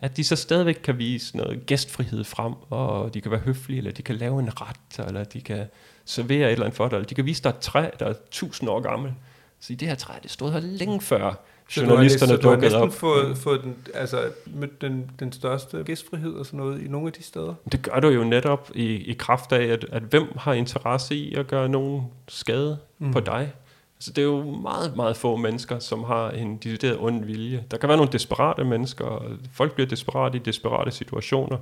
At 0.00 0.16
de 0.16 0.24
så 0.24 0.36
stadigvæk 0.36 0.80
kan 0.84 0.98
vise 0.98 1.36
noget 1.36 1.66
gæstfrihed 1.66 2.24
frem, 2.24 2.52
og 2.70 3.14
de 3.14 3.20
kan 3.20 3.30
være 3.30 3.40
høflige, 3.40 3.78
eller 3.78 3.92
de 3.92 4.02
kan 4.02 4.16
lave 4.16 4.40
en 4.40 4.50
ret, 4.60 5.06
eller 5.06 5.24
de 5.24 5.40
kan 5.40 5.66
servere 6.04 6.46
et 6.46 6.52
eller 6.52 6.64
andet 6.64 6.76
for 6.76 6.88
dig, 6.88 6.96
eller 6.96 7.08
de 7.08 7.14
kan 7.14 7.26
vise 7.26 7.42
dig 7.42 7.48
et 7.48 7.58
træ, 7.58 7.90
der 7.98 8.06
er 8.06 8.14
tusind 8.30 8.70
år 8.70 8.80
gammel. 8.80 9.14
Så 9.60 9.72
i 9.72 9.76
det 9.76 9.88
her 9.88 9.94
træ, 9.94 10.14
det 10.22 10.30
stod 10.30 10.52
her 10.52 10.60
længe 10.60 11.00
før 11.00 11.44
så 11.68 11.80
journalisterne 11.80 12.36
du 12.36 12.48
har 12.48 12.56
næsten, 12.56 12.72
du 12.72 12.76
har 12.78 12.84
næsten 12.86 13.00
fået, 13.00 13.38
fået 13.38 13.62
den, 13.62 13.76
altså, 13.94 14.30
mødt 14.46 14.80
den, 14.80 15.10
den 15.20 15.32
største 15.32 15.82
gæstfrihed 15.84 16.32
og 16.32 16.46
sådan 16.46 16.60
noget 16.60 16.82
i 16.82 16.88
nogle 16.88 17.06
af 17.06 17.12
de 17.12 17.22
steder? 17.22 17.54
Det 17.72 17.82
gør 17.82 18.00
du 18.00 18.08
jo 18.08 18.24
netop 18.24 18.70
i, 18.74 18.84
i 18.84 19.12
kraft 19.12 19.52
af, 19.52 19.64
at, 19.64 19.86
at 19.92 20.02
hvem 20.02 20.38
har 20.38 20.52
interesse 20.52 21.14
i 21.14 21.34
at 21.34 21.46
gøre 21.46 21.68
nogen 21.68 22.02
skade 22.28 22.78
mm. 22.98 23.12
på 23.12 23.20
dig? 23.20 23.52
Altså, 23.96 24.12
det 24.12 24.22
er 24.22 24.26
jo 24.26 24.42
meget, 24.42 24.96
meget 24.96 25.16
få 25.16 25.36
mennesker, 25.36 25.78
som 25.78 26.04
har 26.04 26.30
en 26.30 26.56
decideret 26.56 26.96
ond 27.00 27.24
vilje. 27.24 27.64
Der 27.70 27.76
kan 27.76 27.88
være 27.88 27.96
nogle 27.96 28.12
desperate 28.12 28.64
mennesker, 28.64 29.04
og 29.04 29.30
folk 29.52 29.72
bliver 29.72 29.88
desperate 29.88 30.38
i 30.38 30.40
desperate 30.40 30.90
situationer. 30.90 31.58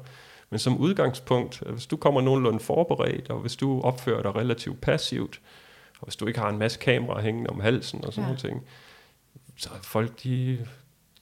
Men 0.51 0.59
som 0.59 0.77
udgangspunkt, 0.77 1.63
hvis 1.67 1.87
du 1.87 1.97
kommer 1.97 2.21
nogenlunde 2.21 2.61
forberedt, 2.61 3.31
og 3.31 3.39
hvis 3.41 3.57
du 3.57 3.81
opfører 3.81 4.23
dig 4.23 4.37
relativt 4.37 4.81
passivt, 4.81 5.41
og 6.01 6.07
hvis 6.07 6.17
du 6.17 6.27
ikke 6.27 6.39
har 6.39 6.49
en 6.49 6.59
masse 6.59 6.79
kameraer 6.79 7.23
hængende 7.23 7.51
om 7.51 7.61
halsen 7.61 8.05
og 8.05 8.13
sådan 8.13 8.23
ja. 8.23 8.29
noget 8.29 8.41
ting, 8.41 8.63
så 9.57 9.69
folk, 9.83 10.23
de, 10.25 10.59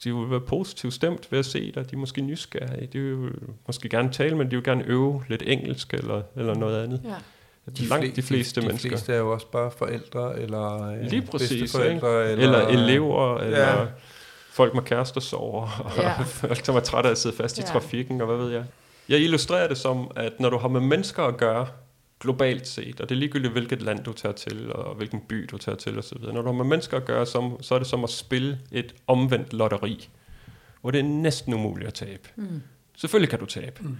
de 0.05 0.17
vil 0.17 0.31
være 0.31 0.41
positivt 0.41 0.95
stemt 0.95 1.33
ved 1.33 1.39
at 1.39 1.47
se 1.47 1.73
dig. 1.73 1.91
De 1.91 1.97
er 1.97 2.01
måske 2.01 2.21
nysgerrige. 2.21 2.89
De 2.93 3.01
vil 3.01 3.33
måske 3.67 3.89
gerne 3.89 4.13
tale, 4.13 4.37
men 4.37 4.51
de 4.51 4.57
vil 4.57 4.65
gerne 4.65 4.85
øve 4.85 5.25
lidt 5.29 5.43
engelsk 5.47 5.95
eller, 5.95 6.23
eller 6.37 6.55
noget 6.55 6.85
andet. 6.85 7.01
Ja. 7.05 7.15
De, 7.79 7.85
langt 7.85 8.17
de 8.17 8.23
fleste 8.23 8.61
de, 8.61 8.67
mennesker. 8.67 8.89
De 8.89 8.97
fleste 8.97 9.13
er 9.13 9.19
jo 9.19 9.33
også 9.33 9.47
bare 9.47 9.71
forældre, 9.71 10.41
eller 10.41 10.89
øh, 10.89 11.01
Lige 11.01 11.23
præcis, 11.23 11.75
eller, 11.75 12.21
eller 12.21 12.67
elever, 12.67 13.39
eller 13.39 13.59
ja. 13.59 13.73
eller 13.73 13.87
folk 14.51 14.75
med 14.75 14.83
kærester 14.83 15.21
sover, 15.21 15.83
og 15.85 16.03
ja. 16.03 16.23
folk, 16.41 16.65
som 16.65 16.77
er 16.77 16.81
trætte 16.81 17.09
af 17.09 17.11
at 17.11 17.19
sidde 17.19 17.37
fast 17.37 17.59
ja. 17.59 17.63
i 17.63 17.67
trafikken, 17.67 18.21
og 18.21 18.27
hvad 18.27 18.37
ved 18.37 18.53
jeg. 18.53 18.65
Jeg 19.09 19.21
illustrerer 19.21 19.69
det 19.69 19.79
som, 19.79 20.11
at 20.17 20.33
når 20.41 20.51
du 20.51 20.59
har 20.59 20.69
med 20.69 20.81
mennesker 20.81 21.23
at 21.23 21.37
gøre, 21.37 21.67
globalt 22.25 22.67
set, 22.67 23.01
og 23.01 23.09
det 23.09 23.15
er 23.15 23.19
ligegyldigt, 23.19 23.53
hvilket 23.53 23.83
land 23.83 24.05
du 24.05 24.13
tager 24.13 24.33
til, 24.33 24.73
og 24.73 24.95
hvilken 24.95 25.21
by 25.21 25.49
du 25.51 25.59
tager 25.59 25.77
til 25.77 25.99
osv. 25.99 26.19
Når 26.21 26.43
du 26.43 26.47
har 26.47 26.53
med 26.53 26.65
mennesker 26.65 26.97
at 26.97 27.05
gøre, 27.05 27.27
så, 27.27 27.57
så 27.61 27.75
er 27.75 27.79
det 27.79 27.89
som 27.89 28.05
at 28.05 28.11
spille 28.11 28.59
et 28.73 28.95
omvendt 29.07 29.53
lotteri, 29.53 30.09
hvor 30.81 30.91
det 30.91 30.99
er 30.99 31.05
næsten 31.05 31.55
umuligt 31.55 31.89
at 31.89 31.95
tabe. 31.95 32.29
Mm. 32.37 32.63
Selvfølgelig 32.97 33.31
kan 33.31 33.39
du 33.39 33.47
tabe, 33.47 33.77
mm. 33.81 33.97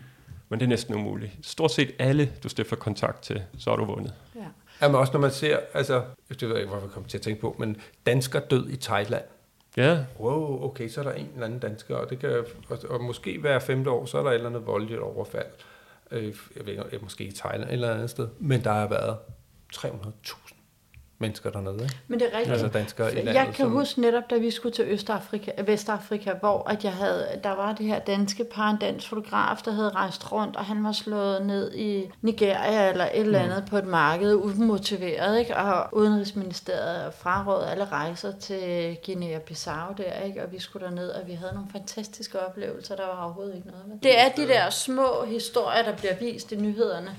men 0.49 0.61
det 0.61 0.67
er 0.67 0.69
næsten 0.69 0.95
umuligt. 0.95 1.33
Stort 1.43 1.71
set 1.71 1.91
alle, 1.99 2.33
du 2.43 2.49
stifter 2.49 2.77
kontakt 2.77 3.23
til, 3.23 3.43
så 3.59 3.71
har 3.71 3.77
du 3.77 3.85
vundet. 3.85 4.15
Ja. 4.37 4.41
Jamen 4.83 4.95
også 4.97 5.13
når 5.13 5.21
man 5.21 5.31
ser, 5.31 5.59
altså, 5.75 6.03
det 6.29 6.43
ved 6.43 6.49
jeg 6.49 6.59
ikke, 6.59 6.71
hvorfor 6.71 6.87
jeg 6.87 6.93
kommer 6.93 7.09
til 7.09 7.19
at 7.19 7.23
tænke 7.23 7.41
på, 7.41 7.57
men 7.59 7.77
dansker 8.07 8.41
død 8.41 8.69
i 8.69 8.77
Thailand. 8.77 9.25
Ja, 9.77 9.99
Wow, 10.21 10.65
okay, 10.65 10.89
så 10.89 11.01
er 11.01 11.05
der 11.05 11.13
en 11.13 11.29
eller 11.35 11.47
anden 11.47 11.59
dansker, 11.59 11.97
og 11.97 12.11
det 12.11 12.19
kan, 12.19 12.45
og, 12.69 12.79
og 12.89 13.05
måske 13.05 13.39
hver 13.39 13.59
femte 13.59 13.91
år, 13.91 14.07
så 14.07 14.19
er 14.19 14.23
der 14.23 14.31
et 14.31 14.35
eller 14.35 14.49
andet 14.49 14.67
voldeligt 14.67 15.01
overfald. 15.01 15.47
Øh, 16.15 16.35
jeg 16.57 16.67
ved 16.67 16.73
ikke, 16.73 16.99
måske 17.03 17.25
i 17.25 17.33
Thailand 17.33 17.71
eller 17.71 17.89
et 17.89 17.95
andet 17.95 18.11
sted, 18.11 18.29
men 18.39 18.65
der 18.65 18.73
har 18.73 18.89
været 18.89 19.19
300.000 19.75 20.54
mennesker 21.19 21.51
dernede, 21.51 21.83
ikke? 21.83 21.97
Men 22.09 22.21
det 22.21 22.27
er 22.33 22.39
rigtigt. 22.39 22.53
Altså 22.53 22.69
danskere 22.69 23.13
i 23.13 23.15
landet, 23.17 23.35
Jeg 23.35 23.45
kan 23.47 23.55
som- 23.55 23.71
huske 23.73 24.01
netop, 24.01 24.31
da 24.31 24.37
vi 24.37 24.51
skulle 24.51 24.75
til 24.75 24.85
Østafrika, 24.89 25.51
Vestafrika, 25.67 26.33
hvor 26.41 26.69
at 26.71 26.85
jeg 26.85 26.93
havde, 26.93 27.27
der 27.45 27.51
var 27.51 27.73
det 27.73 27.87
her 27.87 27.99
danske 27.99 28.45
par, 28.45 28.71
en 28.71 28.77
dansk 28.77 29.09
fotograf, 29.09 29.57
der 29.65 29.71
havde 29.73 29.89
rejst 29.91 30.33
rundt, 30.33 30.57
og 30.57 30.65
han 30.65 30.85
var 30.85 30.93
slået 30.93 31.47
ned 31.47 31.75
i 31.75 32.11
Nigeria 32.23 32.91
eller 32.91 33.05
et 33.05 33.11
eller 33.21 33.39
andet 33.39 33.59
mm. 33.65 33.69
på 33.71 33.77
et 33.79 33.87
marked, 33.87 34.35
umotiveret, 34.35 35.39
ikke? 35.39 35.57
og 35.57 35.89
Udenrigsministeriet 35.95 37.15
frarådede 37.15 37.71
alle 37.71 37.85
rejser 37.85 38.33
til 38.39 38.97
Guinea-Bissau 39.09 39.95
der, 39.97 40.23
ikke? 40.25 40.43
og 40.45 40.53
vi 40.53 40.59
skulle 40.61 40.87
derned, 40.87 41.09
og 41.11 41.27
vi 41.27 41.33
havde 41.33 41.53
nogle 41.55 41.69
fantastiske 41.73 42.41
oplevelser, 42.47 42.97
der 42.97 43.07
var 43.07 43.25
overhovedet 43.25 43.55
ikke 43.57 43.67
noget 43.69 43.87
med. 43.89 43.97
Det 44.03 44.21
er 44.21 44.29
de 44.37 44.49
der 44.49 44.71
små 44.71 45.25
historier, 45.29 45.83
der 45.83 45.97
bliver 45.97 46.15
vist 46.21 46.53
i 46.53 46.57
nyhederne, 46.57 47.11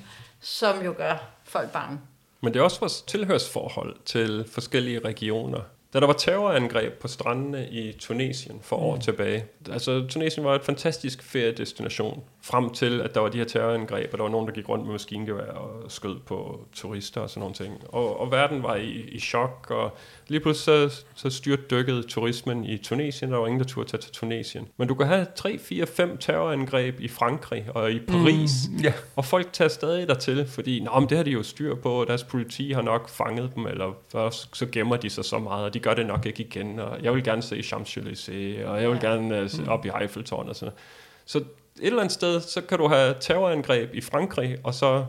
som 0.42 0.82
jo 0.86 0.94
gør 0.98 1.28
folk 1.44 1.72
bange. 1.72 2.00
Men 2.46 2.54
det 2.54 2.60
er 2.60 2.64
også 2.64 2.80
vores 2.80 3.02
tilhørsforhold 3.02 3.96
til 4.06 4.46
forskellige 4.52 5.00
regioner. 5.00 5.62
Da 5.96 6.00
der 6.00 6.08
var 6.08 6.14
terrorangreb 6.14 6.94
på 6.94 7.08
strandene 7.08 7.68
i 7.70 7.92
Tunesien 8.00 8.60
for 8.62 8.76
år 8.76 8.98
tilbage. 8.98 9.46
Altså, 9.72 10.06
Tunesien 10.10 10.46
var 10.46 10.56
et 10.56 10.64
fantastisk 10.64 11.24
feriedestination. 11.24 12.24
Frem 12.42 12.70
til, 12.70 13.02
at 13.02 13.16
der 13.16 13.20
var 13.20 13.30
de 13.30 13.38
her 13.38 13.46
terrorangreb, 13.46 14.10
og 14.12 14.18
der 14.18 14.24
var 14.24 14.32
nogen, 14.32 14.48
der 14.48 14.54
gik 14.54 14.70
rundt 14.70 14.86
med 14.86 14.92
maskingevær 14.92 15.52
og 15.52 15.92
skød 15.92 16.16
på 16.26 16.60
turister 16.74 17.22
og 17.22 17.30
sådan 17.30 17.40
nogle 17.40 17.56
ting. 17.56 17.74
Og, 17.88 18.20
og 18.20 18.32
verden 18.32 18.64
var 18.64 18.76
i, 18.76 18.90
i 18.92 19.20
chok, 19.20 19.68
og 19.70 19.98
lige 20.28 20.40
pludselig 20.40 20.92
så, 20.92 21.04
så 21.16 21.30
styrt 21.30 21.72
dykkede 21.72 22.04
turismen 22.04 22.66
i 22.66 22.78
Tunesien. 22.78 23.32
Der 23.32 23.38
var 23.38 23.48
ingen, 23.48 23.60
der 23.60 23.68
turde 23.68 23.90
tage 23.90 24.02
til 24.02 24.12
Tunesien. 24.12 24.68
Men 24.78 24.88
du 24.88 24.96
kan 24.96 25.08
have 25.08 25.28
3, 25.36 25.58
4, 25.58 25.86
5 25.86 26.18
terrorangreb 26.18 27.00
i 27.00 27.08
Frankrig 27.08 27.66
og 27.76 27.92
i 27.92 28.00
Paris. 28.00 28.52
Mm, 28.72 28.78
ja. 28.78 28.94
Og 29.16 29.26
folk 29.26 29.54
tager 29.54 29.70
stadig 29.70 30.08
dertil, 30.08 30.48
fordi 30.48 30.80
Nå, 30.80 31.00
men 31.00 31.10
det 31.10 31.18
har 31.18 31.24
de 31.24 31.32
jo 31.32 31.44
styr 31.44 31.76
på, 31.76 31.90
og 31.90 32.08
deres 32.08 32.24
politi 32.24 32.72
har 32.72 32.82
nok 32.82 33.10
fanget 33.10 33.52
dem, 33.56 33.68
eller 33.68 33.94
så, 34.10 34.48
så 34.54 34.66
gemmer 34.72 34.96
de 34.96 35.10
sig 35.10 35.26
så 35.26 35.40
meget, 35.40 35.66
og 35.66 35.74
de 35.74 35.85
gør 35.86 35.94
det 35.94 36.06
nok 36.06 36.26
ikke 36.26 36.44
igen, 36.44 36.80
og 36.80 37.04
jeg 37.04 37.14
vil 37.14 37.24
gerne 37.24 37.42
se 37.42 37.56
Champs-Élysées, 37.56 38.68
og 38.68 38.82
jeg 38.82 38.90
vil 38.90 39.00
gerne 39.00 39.42
uh, 39.42 39.50
se 39.50 39.64
op 39.68 39.86
i 39.86 39.90
Eiffeltårn 40.02 40.50
og 40.50 40.56
sådan 40.56 40.66
noget. 40.66 40.80
Så 41.26 41.38
et 41.38 41.46
eller 41.82 42.00
andet 42.00 42.12
sted, 42.14 42.42
så 42.42 42.62
kan 42.62 42.78
du 42.78 42.88
have 42.88 43.16
terrorangreb 43.20 43.94
i 43.94 44.02
Frankrig, 44.02 44.58
og 44.64 44.74
så 44.74 45.06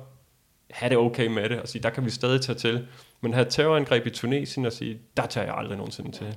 have 0.70 0.90
det 0.90 0.98
okay 0.98 1.26
med 1.26 1.48
det, 1.48 1.60
og 1.60 1.68
sige, 1.68 1.82
der 1.82 1.90
kan 1.90 2.04
vi 2.04 2.10
stadig 2.10 2.40
tage 2.40 2.58
til. 2.58 2.86
Men 3.20 3.34
have 3.34 3.46
terrorangreb 3.50 4.06
i 4.06 4.10
Tunesien 4.10 4.66
og 4.66 4.72
sige, 4.72 5.00
der 5.16 5.26
tager 5.26 5.46
jeg 5.46 5.54
aldrig 5.56 5.76
nogensinde 5.76 6.12
til. 6.12 6.36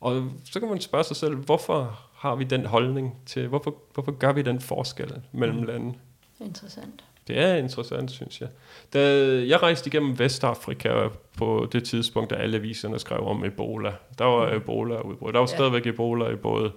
Og 0.00 0.30
så 0.44 0.60
kan 0.60 0.68
man 0.68 0.80
spørge 0.80 1.04
sig 1.04 1.16
selv, 1.16 1.34
hvorfor 1.34 2.00
har 2.14 2.34
vi 2.34 2.44
den 2.44 2.66
holdning 2.66 3.16
til, 3.26 3.48
hvorfor, 3.48 3.74
hvorfor 3.94 4.12
gør 4.12 4.32
vi 4.32 4.42
den 4.42 4.60
forskel 4.60 5.22
mellem 5.32 5.62
lande? 5.62 5.94
Interessant. 6.40 7.04
Det 7.28 7.38
er 7.38 7.54
interessant, 7.54 8.10
synes 8.10 8.40
jeg. 8.40 8.48
Da 8.92 9.00
jeg 9.48 9.62
rejste 9.62 9.88
igennem 9.88 10.18
Vestafrika 10.18 11.08
på 11.38 11.68
det 11.72 11.84
tidspunkt, 11.84 12.30
da 12.30 12.34
alle 12.34 12.56
aviserne 12.56 12.98
skrev 12.98 13.20
om 13.26 13.44
Ebola. 13.44 13.92
Der 14.18 14.24
var 14.24 14.54
Ebola 14.54 15.00
udbrud. 15.00 15.32
Der 15.32 15.38
var 15.38 15.48
Ja. 15.50 15.56
stadigvæk 15.56 15.86
Ebola 15.86 16.28
i 16.30 16.36
både 16.36 16.72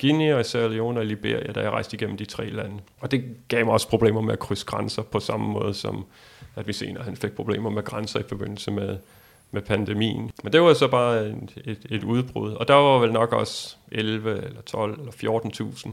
Guinea 0.00 0.34
og 0.34 0.46
Sierra 0.46 0.68
Leone 0.68 1.00
og 1.00 1.06
Liberia, 1.06 1.52
da 1.52 1.60
jeg 1.60 1.70
rejste 1.70 1.94
igennem 1.94 2.16
de 2.16 2.24
tre 2.24 2.50
lande. 2.50 2.76
Og 3.00 3.10
det 3.10 3.24
gav 3.48 3.64
mig 3.64 3.72
også 3.74 3.88
problemer 3.88 4.20
med 4.20 4.32
at 4.32 4.38
krydse 4.38 4.66
grænser 4.66 5.02
på 5.02 5.20
samme 5.20 5.46
måde, 5.48 5.74
som 5.74 6.04
at 6.56 6.66
vi 6.66 6.72
senere 6.72 7.04
han 7.04 7.16
fik 7.16 7.32
problemer 7.32 7.70
med 7.70 7.82
grænser 7.82 8.20
i 8.20 8.22
forbindelse 8.28 8.70
med, 8.70 8.96
med 9.50 9.62
pandemien. 9.62 10.30
Men 10.42 10.52
det 10.52 10.60
var 10.62 10.74
så 10.74 10.88
bare 10.88 11.26
et, 11.26 11.36
et, 11.64 11.78
et 11.90 12.04
udbrud. 12.04 12.52
Og 12.52 12.68
der 12.68 12.74
var 12.74 12.98
vel 12.98 13.12
nok 13.12 13.32
også 13.32 13.76
11 13.92 14.44
eller 14.44 14.60
12 14.62 14.98
eller 15.00 15.40
14.000 15.82 15.90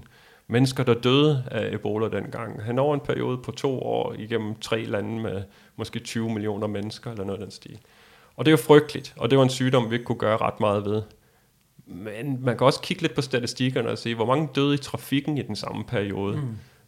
mennesker, 0.51 0.83
der 0.83 0.93
døde 0.93 1.43
af 1.51 1.73
Ebola 1.73 2.09
dengang. 2.09 2.63
Han 2.63 2.79
over 2.79 2.93
en 2.93 2.99
periode 2.99 3.37
på 3.37 3.51
to 3.51 3.79
år 3.79 4.15
igennem 4.17 4.55
tre 4.55 4.85
lande 4.85 5.21
med 5.21 5.43
måske 5.75 5.99
20 5.99 6.29
millioner 6.33 6.67
mennesker 6.67 7.11
eller 7.11 7.23
noget 7.23 7.39
af 7.39 7.45
den 7.45 7.51
stil. 7.51 7.79
Og 8.35 8.45
det 8.45 8.51
er 8.51 8.53
jo 8.53 8.57
frygteligt, 8.57 9.13
og 9.17 9.29
det 9.29 9.37
var 9.37 9.43
en 9.43 9.49
sygdom, 9.49 9.89
vi 9.89 9.95
ikke 9.95 10.05
kunne 10.05 10.17
gøre 10.17 10.37
ret 10.37 10.59
meget 10.59 10.85
ved. 10.85 11.01
Men 11.85 12.43
man 12.43 12.57
kan 12.57 12.67
også 12.67 12.81
kigge 12.81 13.01
lidt 13.01 13.15
på 13.15 13.21
statistikkerne 13.21 13.89
og 13.89 13.97
se, 13.97 14.15
hvor 14.15 14.25
mange 14.25 14.49
døde 14.55 14.73
i 14.73 14.77
trafikken 14.77 15.37
i 15.37 15.41
den 15.41 15.55
samme 15.55 15.83
periode. 15.83 16.37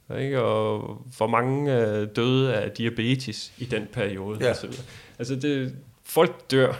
Mm. 0.09 0.17
Ikke? 0.17 0.41
Og 0.41 1.01
hvor 1.17 1.27
mange 1.27 1.77
øh, 1.77 2.07
døde 2.15 2.53
af 2.55 2.71
diabetes 2.71 3.53
i 3.57 3.65
den 3.65 3.87
periode. 3.93 4.37
Ja. 4.41 4.49
og 4.49 4.55
så 4.55 4.67
videre. 4.67 4.83
Altså 5.19 5.35
det, 5.35 5.75
folk 6.03 6.51
dør, 6.51 6.73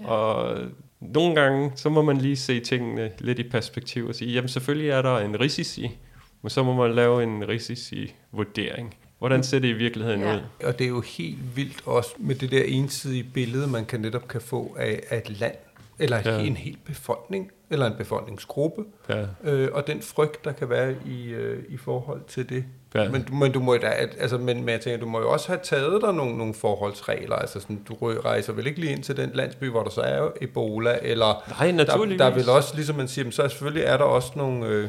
ja. 0.00 0.08
og 0.08 0.58
nogle 1.00 1.34
gange, 1.34 1.72
så 1.74 1.88
må 1.88 2.02
man 2.02 2.16
lige 2.16 2.36
se 2.36 2.60
tingene 2.60 3.10
lidt 3.18 3.38
i 3.38 3.48
perspektiv 3.48 4.06
og 4.06 4.14
sige, 4.14 4.32
jamen 4.32 4.48
selvfølgelig 4.48 4.90
er 4.90 5.02
der 5.02 5.18
en 5.18 5.40
risici, 5.40 5.98
men 6.42 6.50
så 6.50 6.62
må 6.62 6.74
man 6.74 6.94
lave 6.94 7.22
en 7.22 7.48
risici-vurdering. 7.48 8.96
Hvordan 9.18 9.42
ser 9.42 9.58
det 9.58 9.68
i 9.68 9.72
virkeligheden 9.72 10.20
Ja. 10.20 10.34
ud? 10.36 10.40
Og 10.64 10.78
det 10.78 10.84
er 10.84 10.88
jo 10.88 11.00
helt 11.00 11.56
vildt 11.56 11.82
også 11.86 12.10
med 12.18 12.34
det 12.34 12.50
der 12.50 12.62
ensidige 12.66 13.24
billede, 13.34 13.66
man 13.66 13.84
kan 13.84 14.00
netop 14.00 14.28
kan 14.28 14.40
få 14.40 14.76
af, 14.78 15.00
af 15.10 15.18
et 15.18 15.40
land, 15.40 15.54
eller 15.98 16.20
Ja. 16.24 16.38
en 16.38 16.56
hel 16.56 16.76
befolkning, 16.84 17.50
eller 17.70 17.86
en 17.86 17.92
befolkningsgruppe, 17.98 18.84
Ja. 19.08 19.24
øh, 19.44 19.68
og 19.72 19.86
den 19.86 20.02
frygt, 20.02 20.44
der 20.44 20.52
kan 20.52 20.70
være 20.70 20.94
i, 21.06 21.28
øh, 21.28 21.62
i 21.68 21.76
forhold 21.76 22.20
til 22.28 22.48
det. 22.48 22.64
Ja. 22.94 23.08
Men, 23.10 23.22
du- 23.22 23.34
men 23.34 23.52
du 23.52 23.60
må 23.60 23.74
jo 23.74 23.80
da, 23.80 23.86
altså, 23.86 24.38
men, 24.38 24.56
men 24.58 24.68
jeg 24.68 24.80
tænker, 24.80 25.00
du 25.00 25.06
må 25.06 25.20
jo 25.20 25.30
også 25.32 25.48
have 25.48 25.60
taget 25.62 26.02
dig 26.02 26.12
nogle, 26.14 26.38
nogle 26.38 26.54
forholdsregler, 26.54 27.36
altså 27.36 27.60
sådan, 27.60 27.80
du 27.88 27.94
rejser 28.00 28.52
vel 28.52 28.66
ikke 28.66 28.80
lige 28.80 28.92
ind 28.92 29.02
til 29.02 29.16
den 29.16 29.30
landsby, 29.34 29.64
hvor 29.70 29.82
der 29.82 29.90
så 29.90 30.00
er 30.00 30.30
Ebola, 30.40 30.98
eller 31.02 31.44
Nej, 31.58 31.66
der, 31.66 31.72
naturligvis. 31.72 32.18
der 32.18 32.24
er 32.24 32.34
vel 32.34 32.48
også, 32.48 32.74
ligesom 32.74 32.96
man 32.96 33.08
siger, 33.08 33.24
men 33.24 33.32
så 33.32 33.48
selvfølgelig 33.48 33.82
er 33.84 33.96
der 33.96 34.04
også 34.04 34.32
nogle, 34.36 34.66
øh, 34.66 34.88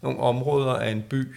nogle 0.00 0.20
områder 0.20 0.72
af 0.72 0.90
en 0.90 1.02
by, 1.02 1.34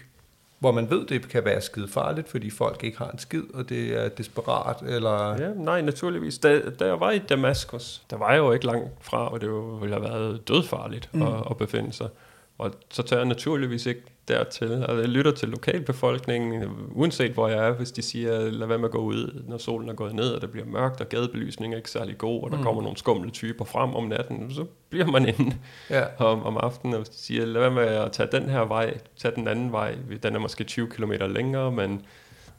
hvor 0.59 0.71
man 0.71 0.89
ved, 0.89 1.05
det 1.05 1.29
kan 1.29 1.45
være 1.45 1.61
skide 1.61 1.87
farligt, 1.87 2.29
fordi 2.29 2.49
folk 2.49 2.83
ikke 2.83 2.97
har 2.97 3.09
en 3.09 3.19
skid, 3.19 3.43
og 3.53 3.69
det 3.69 4.03
er 4.03 4.09
desperat, 4.09 4.81
eller... 4.81 5.41
Ja, 5.41 5.53
nej, 5.55 5.81
naturligvis. 5.81 6.37
Da, 6.37 6.61
da 6.69 6.85
jeg 6.85 6.99
var 6.99 7.11
i 7.11 7.19
Damaskus, 7.19 8.01
der 8.09 8.17
var 8.17 8.31
jeg 8.31 8.37
jo 8.37 8.51
ikke 8.51 8.65
langt 8.65 8.89
fra, 9.01 9.27
og 9.33 9.41
det 9.41 9.49
ville 9.81 9.95
have 9.95 10.03
været 10.03 10.47
dødfarligt 10.47 11.09
mm. 11.13 11.21
at, 11.21 11.33
at 11.49 11.57
befinde 11.57 11.93
sig. 11.93 12.09
Og 12.57 12.71
så 12.89 13.03
tager 13.03 13.19
jeg 13.19 13.27
naturligvis 13.27 13.85
ikke 13.85 14.01
dertil. 14.27 14.71
Altså, 14.71 14.95
jeg 14.95 15.07
lytter 15.07 15.31
til 15.31 15.49
lokalbefolkningen, 15.49 16.63
uanset 16.91 17.31
hvor 17.31 17.47
jeg 17.47 17.67
er, 17.67 17.71
hvis 17.71 17.91
de 17.91 18.01
siger, 18.01 18.39
lad 18.51 18.67
være 18.67 18.77
med 18.77 18.85
at 18.85 18.91
gå 18.91 18.97
ud, 18.97 19.43
når 19.47 19.57
solen 19.57 19.89
er 19.89 19.93
gået 19.93 20.15
ned, 20.15 20.31
og 20.31 20.41
det 20.41 20.51
bliver 20.51 20.67
mørkt, 20.67 21.01
og 21.01 21.09
gadebelysningen 21.09 21.73
er 21.73 21.77
ikke 21.77 21.91
særlig 21.91 22.17
god, 22.17 22.43
og 22.43 22.51
der 22.51 22.57
mm. 22.57 22.63
kommer 22.63 22.81
nogle 22.81 22.97
skumle 22.97 23.31
typer 23.31 23.65
frem 23.65 23.95
om 23.95 24.03
natten, 24.03 24.53
så 24.53 24.65
bliver 24.89 25.05
man 25.05 25.27
inde 25.27 25.55
Ja. 25.89 26.03
om, 26.17 26.43
om 26.43 26.57
aftenen, 26.57 26.93
og 26.93 26.99
hvis 26.99 27.09
de 27.09 27.17
siger, 27.17 27.45
lad 27.45 27.61
være 27.61 27.71
med 27.71 27.83
at 27.83 28.11
tage 28.11 28.29
den 28.31 28.49
her 28.49 28.61
vej, 28.61 28.97
tage 29.17 29.35
den 29.35 29.47
anden 29.47 29.71
vej, 29.71 29.95
den 30.23 30.35
er 30.35 30.39
måske 30.39 30.63
20 30.63 30.87
km 30.87 31.11
længere, 31.11 31.71
men 31.71 32.01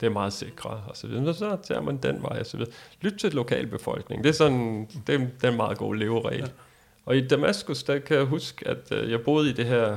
det 0.01 0.07
er 0.07 0.11
meget 0.11 0.33
sikre, 0.33 0.71
og 0.71 0.97
så 0.97 1.07
videre. 1.07 1.35
Så 1.35 1.57
tager 1.63 1.81
man 1.81 1.97
den 1.97 2.23
vej, 2.23 2.39
og 2.41 2.47
så 2.47 2.57
videre. 2.57 2.73
Lyt 3.01 3.13
til 3.13 3.33
lokalbefolkningen. 3.33 4.25
Det 4.25 4.31
er 4.31 4.35
sådan, 4.35 4.89
det 5.07 5.15
er, 5.15 5.19
det 5.19 5.45
er 5.45 5.49
en 5.51 5.57
meget 5.57 5.79
god 5.79 5.95
leveregel. 5.95 6.41
Ja. 6.41 6.47
Og 7.07 7.17
i 7.17 7.29
Damaskus, 7.29 7.83
der 7.83 7.99
kan 7.99 8.17
jeg 8.17 8.25
huske, 8.25 8.69
at 8.69 8.93
øh, 8.93 9.11
jeg 9.11 9.21
boede 9.21 9.51
i 9.51 9.53
det 9.53 9.65
her 9.65 9.97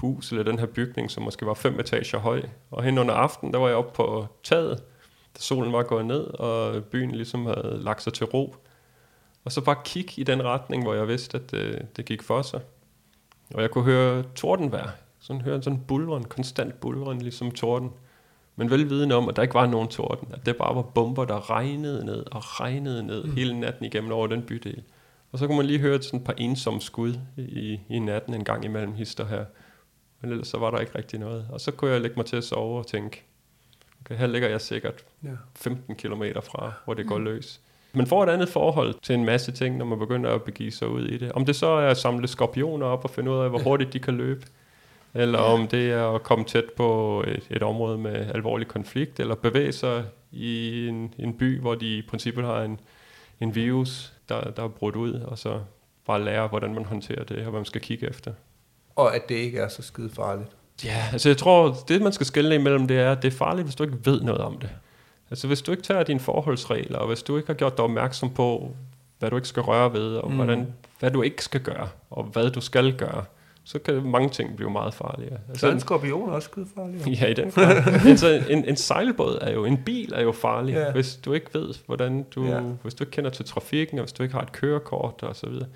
hus, 0.00 0.32
eller 0.32 0.44
den 0.44 0.58
her 0.58 0.66
bygning, 0.66 1.10
som 1.10 1.22
måske 1.22 1.46
var 1.46 1.54
fem 1.54 1.80
etager 1.80 2.18
høj. 2.18 2.42
Og 2.70 2.82
hen 2.82 2.98
under 2.98 3.14
aften, 3.14 3.52
der 3.52 3.58
var 3.58 3.68
jeg 3.68 3.76
oppe 3.76 3.92
på 3.94 4.26
taget, 4.42 4.78
da 5.36 5.40
solen 5.40 5.72
var 5.72 5.82
gået 5.82 6.06
ned, 6.06 6.24
og 6.24 6.84
byen 6.84 7.10
ligesom 7.10 7.46
havde 7.46 7.78
lagt 7.80 8.02
sig 8.02 8.12
til 8.12 8.26
ro. 8.26 8.54
Og 9.44 9.52
så 9.52 9.60
bare 9.60 9.76
kigge 9.84 10.12
i 10.16 10.24
den 10.24 10.44
retning, 10.44 10.82
hvor 10.82 10.94
jeg 10.94 11.08
vidste, 11.08 11.38
at 11.38 11.50
det, 11.50 11.96
det 11.96 12.04
gik 12.04 12.22
for 12.22 12.42
sig. 12.42 12.60
Og 13.54 13.62
jeg 13.62 13.70
kunne 13.70 13.84
høre 13.84 14.24
tordenvejr. 14.34 14.90
Sådan 15.20 15.42
høre 15.42 15.62
sådan 15.62 15.80
bulren, 15.88 16.24
konstant 16.24 16.80
bulren, 16.80 17.18
ligesom 17.22 17.50
torden. 17.50 17.90
Men 18.56 18.70
velvidende 18.70 19.14
om, 19.14 19.28
at 19.28 19.36
der 19.36 19.42
ikke 19.42 19.54
var 19.54 19.66
nogen 19.66 19.88
torden. 19.88 20.28
At 20.32 20.46
det 20.46 20.56
bare 20.56 20.76
var 20.76 20.82
bomber, 20.82 21.24
der 21.24 21.50
regnede 21.50 22.04
ned 22.04 22.24
og 22.32 22.60
regnede 22.60 23.02
ned 23.02 23.24
mm. 23.24 23.32
hele 23.32 23.60
natten 23.60 23.84
igennem 23.84 24.12
over 24.12 24.26
den 24.26 24.42
bydel. 24.42 24.82
Og 25.32 25.38
så 25.38 25.46
kunne 25.46 25.56
man 25.56 25.66
lige 25.66 25.78
høre 25.78 26.02
sådan 26.02 26.20
et 26.20 26.26
par 26.26 26.34
ensomme 26.36 26.80
skud 26.80 27.14
i, 27.36 27.80
i 27.88 27.98
natten 27.98 28.34
en 28.34 28.44
gang 28.44 28.64
imellem 28.64 28.94
hister 28.94 29.26
her. 29.26 29.44
Men 30.20 30.30
ellers 30.30 30.48
så 30.48 30.58
var 30.58 30.70
der 30.70 30.78
ikke 30.78 30.98
rigtig 30.98 31.18
noget. 31.18 31.46
Og 31.52 31.60
så 31.60 31.70
kunne 31.70 31.90
jeg 31.90 32.00
lægge 32.00 32.16
mig 32.16 32.26
til 32.26 32.36
at 32.36 32.44
sove 32.44 32.78
og 32.78 32.86
tænke, 32.86 33.24
okay, 34.00 34.16
her 34.16 34.26
ligger 34.26 34.48
jeg 34.48 34.60
sikkert 34.60 35.04
Ja. 35.24 35.28
15 35.56 35.94
km 35.94 36.22
fra, 36.42 36.72
hvor 36.84 36.94
det 36.94 37.06
går 37.06 37.18
løs. 37.18 37.60
Man 37.92 38.06
får 38.06 38.22
et 38.22 38.28
andet 38.28 38.48
forhold 38.48 38.94
til 39.02 39.14
en 39.14 39.24
masse 39.24 39.52
ting, 39.52 39.76
når 39.76 39.84
man 39.84 39.98
begynder 39.98 40.30
at 40.30 40.42
begive 40.42 40.70
sig 40.70 40.88
ud 40.88 41.06
i 41.06 41.18
det. 41.18 41.32
Om 41.32 41.44
det 41.44 41.56
så 41.56 41.66
er 41.66 41.88
at 41.88 41.96
samle 41.96 42.28
skorpioner 42.28 42.86
op 42.86 43.04
og 43.04 43.10
finde 43.10 43.30
ud 43.30 43.36
af, 43.36 43.50
hvor 43.50 43.58
hurtigt 43.58 43.92
de 43.92 43.98
kan 43.98 44.16
løbe, 44.16 44.46
eller 45.14 45.38
om 45.38 45.68
det 45.68 45.90
er 45.90 46.14
at 46.14 46.22
komme 46.22 46.44
tæt 46.44 46.64
på 46.76 47.24
et, 47.26 47.46
et 47.50 47.62
område 47.62 47.98
med 47.98 48.30
alvorlig 48.34 48.68
konflikt, 48.68 49.20
eller 49.20 49.34
bevæge 49.34 49.72
sig 49.72 50.04
i 50.32 50.86
en, 50.88 51.14
en 51.18 51.38
by, 51.38 51.60
hvor 51.60 51.74
de 51.74 51.98
i 51.98 52.02
princippet 52.02 52.44
har 52.44 52.62
en, 52.62 52.80
en 53.40 53.54
virus, 53.54 54.12
der, 54.28 54.50
der 54.50 54.64
er 54.64 54.68
brudt 54.68 54.96
ud, 54.96 55.12
og 55.12 55.38
så 55.38 55.60
bare 56.06 56.24
lære, 56.24 56.48
hvordan 56.48 56.74
man 56.74 56.84
håndterer 56.84 57.24
det, 57.24 57.36
og 57.36 57.42
hvad 57.42 57.52
man 57.52 57.64
skal 57.64 57.80
kigge 57.80 58.08
efter. 58.08 58.32
Og 58.98 59.14
at 59.16 59.28
det 59.28 59.34
ikke 59.34 59.58
er 59.58 59.68
så 59.68 59.82
skide 59.82 60.10
farligt. 60.10 60.48
Ja, 60.84 61.04
altså 61.12 61.28
jeg 61.28 61.36
tror, 61.36 61.76
det 61.88 62.02
man 62.02 62.12
skal 62.12 62.26
skille 62.26 62.54
imellem, 62.54 62.86
det 62.88 62.98
er, 62.98 63.12
at 63.12 63.22
det 63.22 63.32
er 63.32 63.36
farligt, 63.36 63.66
hvis 63.66 63.74
du 63.74 63.82
ikke 63.84 63.96
ved 64.04 64.20
noget 64.20 64.40
om 64.40 64.58
det. 64.58 64.70
Altså 65.30 65.46
hvis 65.46 65.62
du 65.62 65.70
ikke 65.70 65.82
tager 65.82 66.02
dine 66.02 66.20
forholdsregler, 66.20 66.98
og 66.98 67.06
hvis 67.06 67.22
du 67.22 67.36
ikke 67.36 67.46
har 67.46 67.54
gjort 67.54 67.76
dig 67.76 67.84
opmærksom 67.84 68.30
på, 68.30 68.70
hvad 69.18 69.30
du 69.30 69.36
ikke 69.36 69.48
skal 69.48 69.62
røre 69.62 69.92
ved, 69.92 70.16
og 70.16 70.30
Mm. 70.30 70.36
hvordan, 70.36 70.66
hvad 71.00 71.10
du 71.10 71.22
ikke 71.22 71.44
skal 71.44 71.60
gøre, 71.60 71.88
og 72.10 72.24
hvad 72.24 72.50
du 72.50 72.60
skal 72.60 72.92
gøre, 72.96 73.24
så 73.64 73.78
kan 73.78 74.02
mange 74.04 74.28
ting 74.28 74.56
blive 74.56 74.70
meget 74.70 74.94
farlige. 74.94 75.38
Så 75.54 75.68
er 75.68 75.72
en 75.72 75.80
skorpion 75.80 76.28
også 76.30 76.48
skide 76.52 76.66
farlig. 76.74 77.20
Ja, 77.20 77.26
i 77.26 77.34
den 77.34 77.50
grad. 77.50 77.82
altså, 78.10 78.42
en, 78.48 78.64
en 78.64 78.76
sejlbåd 78.76 79.38
er 79.40 79.52
jo, 79.52 79.64
en 79.64 79.76
bil 79.86 80.12
er 80.14 80.22
jo 80.22 80.32
farlig, 80.32 80.74
Ja. 80.74 80.92
hvis 80.92 81.16
du 81.24 81.32
ikke 81.32 81.46
ved, 81.54 81.74
hvordan 81.86 82.22
du, 82.34 82.44
ja. 82.44 82.60
hvis 82.60 82.94
du 82.94 83.04
ikke 83.04 83.10
kender 83.10 83.30
til 83.30 83.44
trafikken, 83.44 83.98
og 83.98 84.02
hvis 84.04 84.12
du 84.12 84.22
ikke 84.22 84.34
har 84.34 84.42
et 84.42 84.52
kørekort 84.52 85.22
og 85.22 85.36
så 85.36 85.46
videre. 85.48 85.66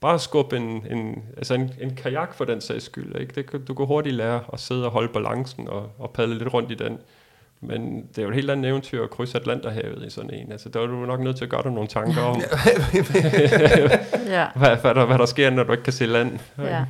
Bare 0.00 0.18
skub 0.18 0.52
en, 0.52 0.62
en, 0.90 1.22
altså 1.36 1.54
en, 1.54 1.70
en 1.80 1.94
kajak 1.96 2.34
for 2.34 2.44
den 2.44 2.60
sags 2.60 2.84
skyld. 2.84 3.20
Ikke? 3.20 3.32
Det, 3.34 3.50
kan- 3.50 3.64
du 3.64 3.74
kan 3.74 3.86
hurtigt 3.86 4.14
lære 4.14 4.40
at 4.52 4.60
sidde 4.60 4.84
og 4.84 4.90
holde 4.90 5.08
balancen 5.12 5.68
og, 5.68 5.90
og 5.98 6.10
padle 6.10 6.38
lidt 6.38 6.54
rundt 6.54 6.70
i 6.70 6.74
den. 6.74 6.98
Men 7.60 7.96
det 8.08 8.18
er 8.18 8.22
jo 8.22 8.28
et 8.28 8.34
helt 8.34 8.50
andet 8.50 8.68
eventyr 8.70 9.02
at 9.04 9.10
krydse 9.10 9.38
Atlanterhavet 9.38 10.04
i 10.06 10.10
sådan 10.10 10.30
en. 10.34 10.52
Altså, 10.52 10.68
der 10.68 10.80
er 10.82 10.86
du 10.86 10.92
nok 11.06 11.20
nødt 11.20 11.36
til 11.36 11.44
at 11.44 11.50
gøre 11.50 11.62
dig 11.62 11.72
nogle 11.72 11.88
tanker 11.88 12.22
om, 12.22 12.40
Ja. 14.26 14.46
hvad, 14.58 14.76
hvad, 14.76 14.94
der, 14.94 15.04
hvad 15.04 15.18
der 15.18 15.26
sker, 15.26 15.50
når 15.50 15.62
du 15.64 15.72
ikke 15.72 15.84
kan 15.84 15.92
se 15.92 16.06
land. 16.06 16.38
ja. 16.58 16.84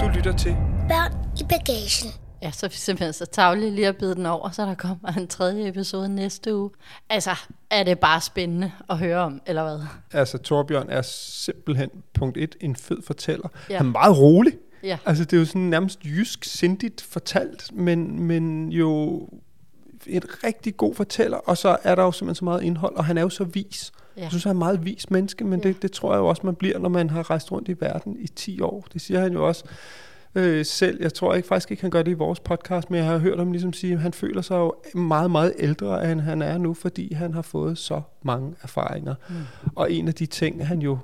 Du 0.00 0.08
lytter 0.14 0.32
til 0.36 0.56
Børn 0.88 1.12
i 1.40 1.44
bagagen. 1.48 2.10
Ja, 2.42 2.50
så 2.50 2.66
er 2.66 2.70
vi 2.70 2.76
simpelthen 2.76 3.12
så 3.12 3.26
tavlige 3.26 3.70
lige 3.70 3.86
at 3.88 3.96
bide 3.96 4.14
den 4.14 4.26
over, 4.26 4.50
så 4.50 4.62
der 4.62 4.74
kommer 4.74 5.08
en 5.18 5.26
tredje 5.28 5.68
episode 5.68 6.08
næste 6.08 6.56
uge. 6.56 6.70
Altså, 7.10 7.30
er 7.70 7.82
det 7.82 7.98
bare 7.98 8.20
spændende 8.20 8.72
at 8.90 8.98
høre 8.98 9.18
om, 9.18 9.40
eller 9.46 9.62
hvad? 9.62 9.86
Altså, 10.12 10.38
Torbjørn 10.38 10.86
er 10.90 11.02
simpelthen, 11.02 11.90
punkt 12.14 12.36
et, 12.36 12.56
en 12.60 12.76
fed 12.76 13.02
fortæller. 13.02 13.48
Ja. 13.70 13.76
Han 13.76 13.86
er 13.86 13.90
meget 13.90 14.18
rolig. 14.18 14.52
Ja. 14.82 14.98
Altså, 15.06 15.24
det 15.24 15.32
er 15.36 15.40
jo 15.40 15.46
sådan 15.46 15.62
nærmest 15.62 16.04
jysk 16.04 16.44
sindigt 16.44 17.00
fortalt, 17.00 17.72
men, 17.72 18.22
men 18.22 18.72
jo 18.72 19.20
en 20.06 20.22
rigtig 20.44 20.76
god 20.76 20.94
fortæller, 20.94 21.36
og 21.36 21.58
så 21.58 21.76
er 21.82 21.94
der 21.94 22.02
jo 22.02 22.12
simpelthen 22.12 22.34
så 22.38 22.44
meget 22.44 22.62
indhold, 22.62 22.94
og 22.96 23.04
han 23.04 23.18
er 23.18 23.22
jo 23.22 23.28
så 23.28 23.44
vis. 23.44 23.92
Ja. 24.16 24.22
Jeg 24.22 24.30
synes, 24.30 24.44
han 24.44 24.56
er 24.56 24.58
meget 24.58 24.84
vis 24.84 25.10
menneske, 25.10 25.44
men 25.44 25.60
Ja. 25.60 25.68
det, 25.68 25.82
det 25.82 25.92
tror 25.92 26.12
jeg 26.12 26.18
jo 26.18 26.26
også, 26.26 26.42
man 26.44 26.54
bliver, 26.54 26.78
når 26.78 26.88
man 26.88 27.10
har 27.10 27.30
rejst 27.30 27.52
rundt 27.52 27.68
i 27.68 27.74
verden 27.80 28.16
i 28.20 28.26
10 28.26 28.60
år. 28.60 28.86
Det 28.92 29.00
siger 29.00 29.20
han 29.20 29.32
jo 29.32 29.46
også 29.48 29.64
øh, 30.34 30.64
selv. 30.66 31.02
Jeg 31.02 31.14
tror 31.14 31.34
ikke 31.34 31.48
faktisk 31.48 31.70
ikke, 31.70 31.80
han 31.80 31.90
gør 31.90 32.02
det 32.02 32.10
i 32.10 32.14
vores 32.14 32.40
podcast, 32.40 32.90
men 32.90 32.98
jeg 32.98 33.06
har 33.06 33.18
hørt 33.18 33.38
ham 33.38 33.52
ligesom 33.52 33.72
sige, 33.72 33.92
at 33.92 34.00
han 34.00 34.12
føler 34.12 34.42
sig 34.42 34.56
jo 34.56 34.74
meget, 34.94 35.30
meget 35.30 35.54
ældre, 35.58 36.12
end 36.12 36.20
han 36.20 36.42
er 36.42 36.58
nu, 36.58 36.74
fordi 36.74 37.14
han 37.14 37.34
har 37.34 37.42
fået 37.42 37.78
så 37.78 38.02
mange 38.22 38.54
erfaringer. 38.62 39.14
Mm. 39.28 39.34
Og 39.74 39.92
en 39.92 40.08
af 40.08 40.14
de 40.14 40.26
ting, 40.26 40.66
han 40.66 40.82
jo 40.82 40.98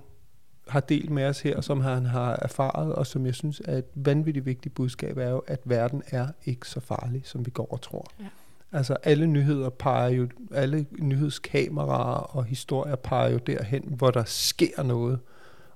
har 0.69 0.81
delt 0.81 1.11
med 1.11 1.25
os 1.25 1.41
her, 1.41 1.61
som 1.61 1.81
han 1.81 2.07
har 2.07 2.39
erfaret, 2.43 2.95
og 2.95 3.07
som 3.07 3.27
jeg 3.27 3.35
synes 3.35 3.63
er 3.65 3.79
et 3.79 3.85
vanvittigt 3.95 4.47
vigtigt 4.47 4.75
budskab, 4.75 5.17
er 5.17 5.31
jo, 5.31 5.43
at 5.47 5.61
verden 5.65 6.03
er 6.11 6.29
ikke 6.45 6.69
så 6.69 6.81
farlig, 6.81 7.23
som 7.25 7.47
vi 7.47 7.51
går 7.51 7.73
og 7.73 7.81
tror. 7.81 8.07
Ja. 8.21 8.25
Altså 8.73 8.97
alle 9.03 9.27
nyheder 9.27 9.71
peger 9.71 10.09
jo, 10.09 10.29
alle 10.55 10.87
nyhedskameraer 10.99 12.37
og 12.37 12.45
historier 12.45 12.97
peger 12.97 13.31
jo 13.31 13.39
derhen, 13.39 13.83
hvor 13.97 14.11
der 14.11 14.25
sker 14.25 14.83
noget. 14.83 15.19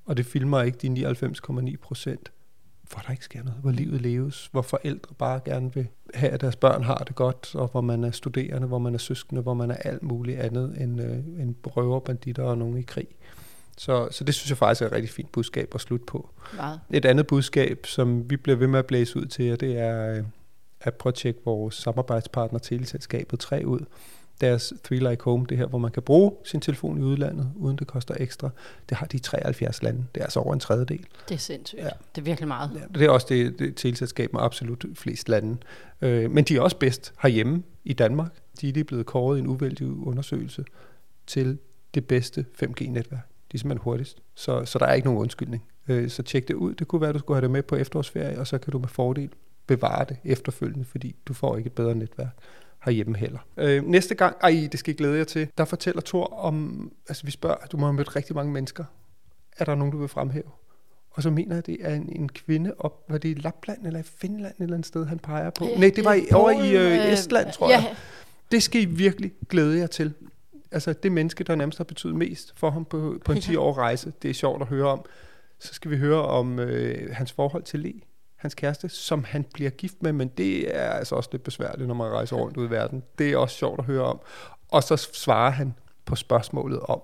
Og 0.04 0.16
det 0.16 0.26
filmer 0.26 0.62
ikke 0.62 0.78
de 0.78 1.10
99,9 1.70 1.76
procent, 1.82 2.32
hvor 2.92 3.02
der 3.06 3.10
ikke 3.10 3.24
sker 3.24 3.42
noget, 3.42 3.60
hvor 3.60 3.70
livet 3.70 4.00
leves, 4.00 4.48
hvor 4.52 4.62
forældre 4.62 5.14
bare 5.14 5.40
gerne 5.44 5.74
vil 5.74 5.88
have, 6.14 6.32
at 6.32 6.40
deres 6.40 6.56
børn 6.56 6.82
har 6.82 6.96
det 6.96 7.14
godt, 7.14 7.54
og 7.54 7.68
hvor 7.68 7.80
man 7.80 8.04
er 8.04 8.10
studerende, 8.10 8.66
hvor 8.66 8.78
man 8.78 8.94
er 8.94 8.98
søskende, 8.98 9.42
hvor 9.42 9.54
man 9.54 9.70
er 9.70 9.76
alt 9.76 10.02
muligt 10.02 10.40
andet 10.40 10.82
end, 10.82 11.00
øh, 11.00 11.42
end 11.42 11.54
røver, 11.66 12.00
banditter 12.00 12.42
og 12.42 12.58
nogen 12.58 12.76
i 12.76 12.82
krig. 12.82 13.08
Så, 13.76 14.08
så 14.10 14.24
det 14.24 14.34
synes 14.34 14.50
jeg 14.50 14.58
faktisk 14.58 14.82
er 14.82 14.86
et 14.86 14.92
rigtig 14.92 15.10
fint 15.10 15.32
budskab 15.32 15.74
at 15.74 15.80
slutte 15.80 16.06
på. 16.06 16.30
Meget. 16.56 16.80
Et 16.90 17.04
andet 17.04 17.26
budskab, 17.26 17.86
som 17.86 18.30
vi 18.30 18.36
bliver 18.36 18.56
ved 18.56 18.66
med 18.66 18.78
at 18.78 18.86
blæse 18.86 19.18
ud 19.18 19.26
til 19.26 19.44
jer, 19.44 19.56
det 19.56 19.78
er 19.78 20.16
øh, 20.16 20.24
at 20.80 20.94
prøve 20.94 21.10
at 21.10 21.14
tjekke 21.14 21.40
vores 21.44 21.74
samarbejdspartner 21.74 22.58
teleselskabet 22.58 23.40
3 23.40 23.66
ud. 23.66 23.80
Deres 24.40 24.72
Three 24.84 25.10
Like 25.10 25.24
Home, 25.24 25.46
det 25.48 25.58
her, 25.58 25.66
hvor 25.66 25.78
man 25.78 25.90
kan 25.90 26.02
bruge 26.02 26.32
sin 26.44 26.60
telefon 26.60 26.98
i 26.98 27.02
udlandet, 27.02 27.52
uden 27.56 27.76
det 27.76 27.86
koster 27.86 28.14
ekstra. 28.20 28.50
Det 28.88 28.96
har 28.96 29.06
de 29.06 29.16
i 29.16 29.20
73 29.20 29.82
lande. 29.82 30.04
Det 30.14 30.20
er 30.20 30.24
altså 30.24 30.40
over 30.40 30.54
en 30.54 30.60
tredjedel. 30.60 31.06
Det 31.28 31.34
er 31.34 31.38
sindssygt. 31.38 31.80
Ja. 31.80 31.88
Det 32.14 32.20
er 32.20 32.24
virkelig 32.24 32.48
meget. 32.48 32.70
Ja, 32.74 32.98
det 32.98 33.06
er 33.06 33.10
også 33.10 33.26
det, 33.30 33.58
det 33.58 33.76
teleselskab 33.76 34.32
med 34.32 34.40
absolut 34.40 34.84
flest 34.94 35.28
lande. 35.28 35.56
Øh, 36.00 36.30
men 36.30 36.44
de 36.44 36.56
er 36.56 36.60
også 36.60 36.76
bedst 36.76 37.12
herhjemme 37.22 37.62
i 37.84 37.92
Danmark. 37.92 38.30
De 38.60 38.68
er 38.68 38.72
lige 38.72 38.84
blevet 38.84 39.06
kåret 39.06 39.36
i 39.36 39.40
en 39.40 39.46
uvældig 39.46 39.86
undersøgelse 39.86 40.64
til 41.26 41.58
det 41.94 42.06
bedste 42.06 42.46
5G-netværk. 42.62 43.28
De 43.52 43.56
er 43.56 43.58
simpelthen 43.58 43.82
hurtigst. 43.82 44.22
Så, 44.34 44.64
så 44.64 44.78
der 44.78 44.86
er 44.86 44.94
ikke 44.94 45.06
nogen 45.06 45.20
undskyldning. 45.20 45.64
Øh, 45.88 46.10
så 46.10 46.22
tjek 46.22 46.48
det 46.48 46.54
ud. 46.54 46.74
Det 46.74 46.88
kunne 46.88 47.00
være, 47.00 47.08
at 47.08 47.14
du 47.14 47.18
skulle 47.18 47.36
have 47.36 47.42
det 47.42 47.50
med 47.50 47.62
på 47.62 47.76
efterårsferie, 47.76 48.38
og 48.38 48.46
så 48.46 48.58
kan 48.58 48.72
du 48.72 48.78
med 48.78 48.88
fordel 48.88 49.30
bevare 49.66 50.04
det 50.08 50.16
efterfølgende, 50.24 50.84
fordi 50.84 51.16
du 51.26 51.34
får 51.34 51.56
ikke 51.56 51.66
et 51.66 51.72
bedre 51.72 51.94
netværk 51.94 52.36
herhjemme 52.84 53.16
heller. 53.16 53.38
Øh, 53.56 53.84
næste 53.86 54.14
gang, 54.14 54.36
ej, 54.42 54.68
det 54.72 54.80
skal 54.80 54.94
I 54.94 54.96
glæde 54.96 55.18
jer 55.18 55.24
til, 55.24 55.48
der 55.58 55.64
fortæller 55.64 56.02
Thor 56.04 56.24
om, 56.26 56.92
altså 57.08 57.24
vi 57.24 57.30
spørger, 57.30 57.56
du 57.72 57.76
må 57.76 57.86
have 57.86 57.94
mødt 57.94 58.16
rigtig 58.16 58.34
mange 58.36 58.52
mennesker. 58.52 58.84
Er 59.58 59.64
der 59.64 59.74
nogen, 59.74 59.92
du 59.92 59.98
vil 59.98 60.08
fremhæve? 60.08 60.44
Og 61.10 61.22
så 61.22 61.30
mener 61.30 61.54
jeg, 61.54 61.66
det 61.66 61.76
er 61.80 61.94
en, 61.94 62.08
en 62.16 62.28
kvinde 62.28 62.74
op, 62.78 63.04
var 63.08 63.18
det 63.18 63.28
i 63.28 63.34
Lapland 63.34 63.86
eller 63.86 64.00
i 64.00 64.02
Finland 64.02 64.54
et 64.58 64.62
eller 64.62 64.74
andet 64.74 64.86
sted, 64.86 65.06
han 65.06 65.18
peger 65.18 65.50
på? 65.50 65.64
Nej, 65.78 65.92
det 65.96 66.04
var 66.04 66.12
i, 66.14 66.22
over 66.32 66.50
i 66.50 66.76
øh, 66.76 67.12
Estland, 67.12 67.52
tror 67.52 67.70
jeg. 67.70 67.80
Ja, 67.88 67.96
Det 68.52 68.62
skal 68.62 68.82
I 68.82 68.84
virkelig 68.84 69.32
glæde 69.48 69.78
jer 69.78 69.86
til. 69.86 70.14
Altså 70.72 70.92
det 70.92 71.12
menneske, 71.12 71.44
der 71.44 71.54
nærmest 71.54 71.78
har 71.78 71.84
betydet 71.84 72.14
mest 72.16 72.52
for 72.56 72.70
ham 72.70 72.84
på, 72.84 73.18
på 73.24 73.32
en 73.32 73.38
Ja. 73.38 73.42
10 73.42 73.56
år 73.56 73.78
rejse, 73.78 74.12
det 74.22 74.30
er 74.30 74.34
sjovt 74.34 74.62
at 74.62 74.68
høre 74.68 74.86
om. 74.88 75.04
Så 75.58 75.74
skal 75.74 75.90
vi 75.90 75.96
høre 75.96 76.22
om 76.22 76.58
øh, 76.58 77.08
hans 77.12 77.32
forhold 77.32 77.62
til 77.62 77.80
Le, 77.80 77.92
hans 78.40 78.54
kæreste, 78.54 78.88
som 78.88 79.24
han 79.24 79.44
bliver 79.54 79.70
gift 79.70 79.94
med, 80.02 80.12
men 80.12 80.28
det 80.28 80.76
er 80.76 80.90
altså 80.90 81.14
også 81.14 81.28
lidt 81.32 81.42
besværligt, 81.42 81.88
når 81.88 81.94
man 81.94 82.06
rejser 82.12 82.36
rundt 82.36 82.56
ud 82.56 82.66
i 82.66 82.70
verden. 82.70 83.02
Det 83.18 83.30
er 83.32 83.36
også 83.36 83.56
sjovt 83.56 83.78
at 83.78 83.84
høre 83.84 84.02
om. 84.04 84.20
Og 84.68 84.82
så 84.82 84.96
svarer 84.96 85.50
han 85.50 85.74
på 86.04 86.16
spørgsmålet 86.16 86.80
om, 86.80 87.00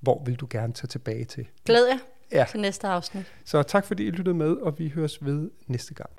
hvor 0.00 0.22
vil 0.26 0.34
du 0.36 0.46
gerne 0.50 0.72
tage 0.72 0.88
tilbage 0.88 1.24
til? 1.24 1.46
glæd 1.66 1.86
jer 1.86 1.98
Ja. 2.32 2.44
til 2.50 2.60
næste 2.60 2.86
afsnit. 2.88 3.24
Så 3.44 3.62
tak 3.62 3.84
fordi 3.86 4.06
I 4.06 4.10
lyttede 4.10 4.36
med, 4.36 4.50
og 4.56 4.78
vi 4.78 4.88
høres 4.88 5.24
ved 5.24 5.50
næste 5.66 5.94
gang. 5.94 6.10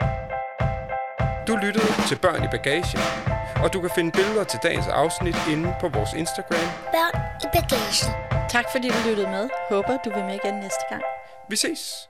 Du 1.47 1.55
lyttede 1.55 1.86
til 2.07 2.18
Børn 2.22 2.43
i 2.43 2.47
Bagagen, 2.51 2.99
og 3.64 3.74
du 3.74 3.82
kan 3.82 3.89
finde 3.95 4.12
billeder 4.12 4.43
til 4.43 4.60
dagens 4.64 4.88
afsnit 4.88 5.36
inde 5.51 5.74
på 5.82 5.88
vores 5.89 6.14
Instagram. 6.14 6.68
Børn 6.95 7.22
i 7.43 7.47
bagagen. 7.55 8.49
Tak 8.49 8.66
fordi 8.72 8.88
du 8.89 9.10
lyttede 9.10 9.28
med. 9.28 9.49
Håber 9.70 9.97
du 10.05 10.10
vil 10.14 10.24
med 10.24 10.39
igen 10.43 10.53
næste 10.53 10.84
gang. 10.89 11.01
Vi 11.49 11.55
ses! 11.55 12.10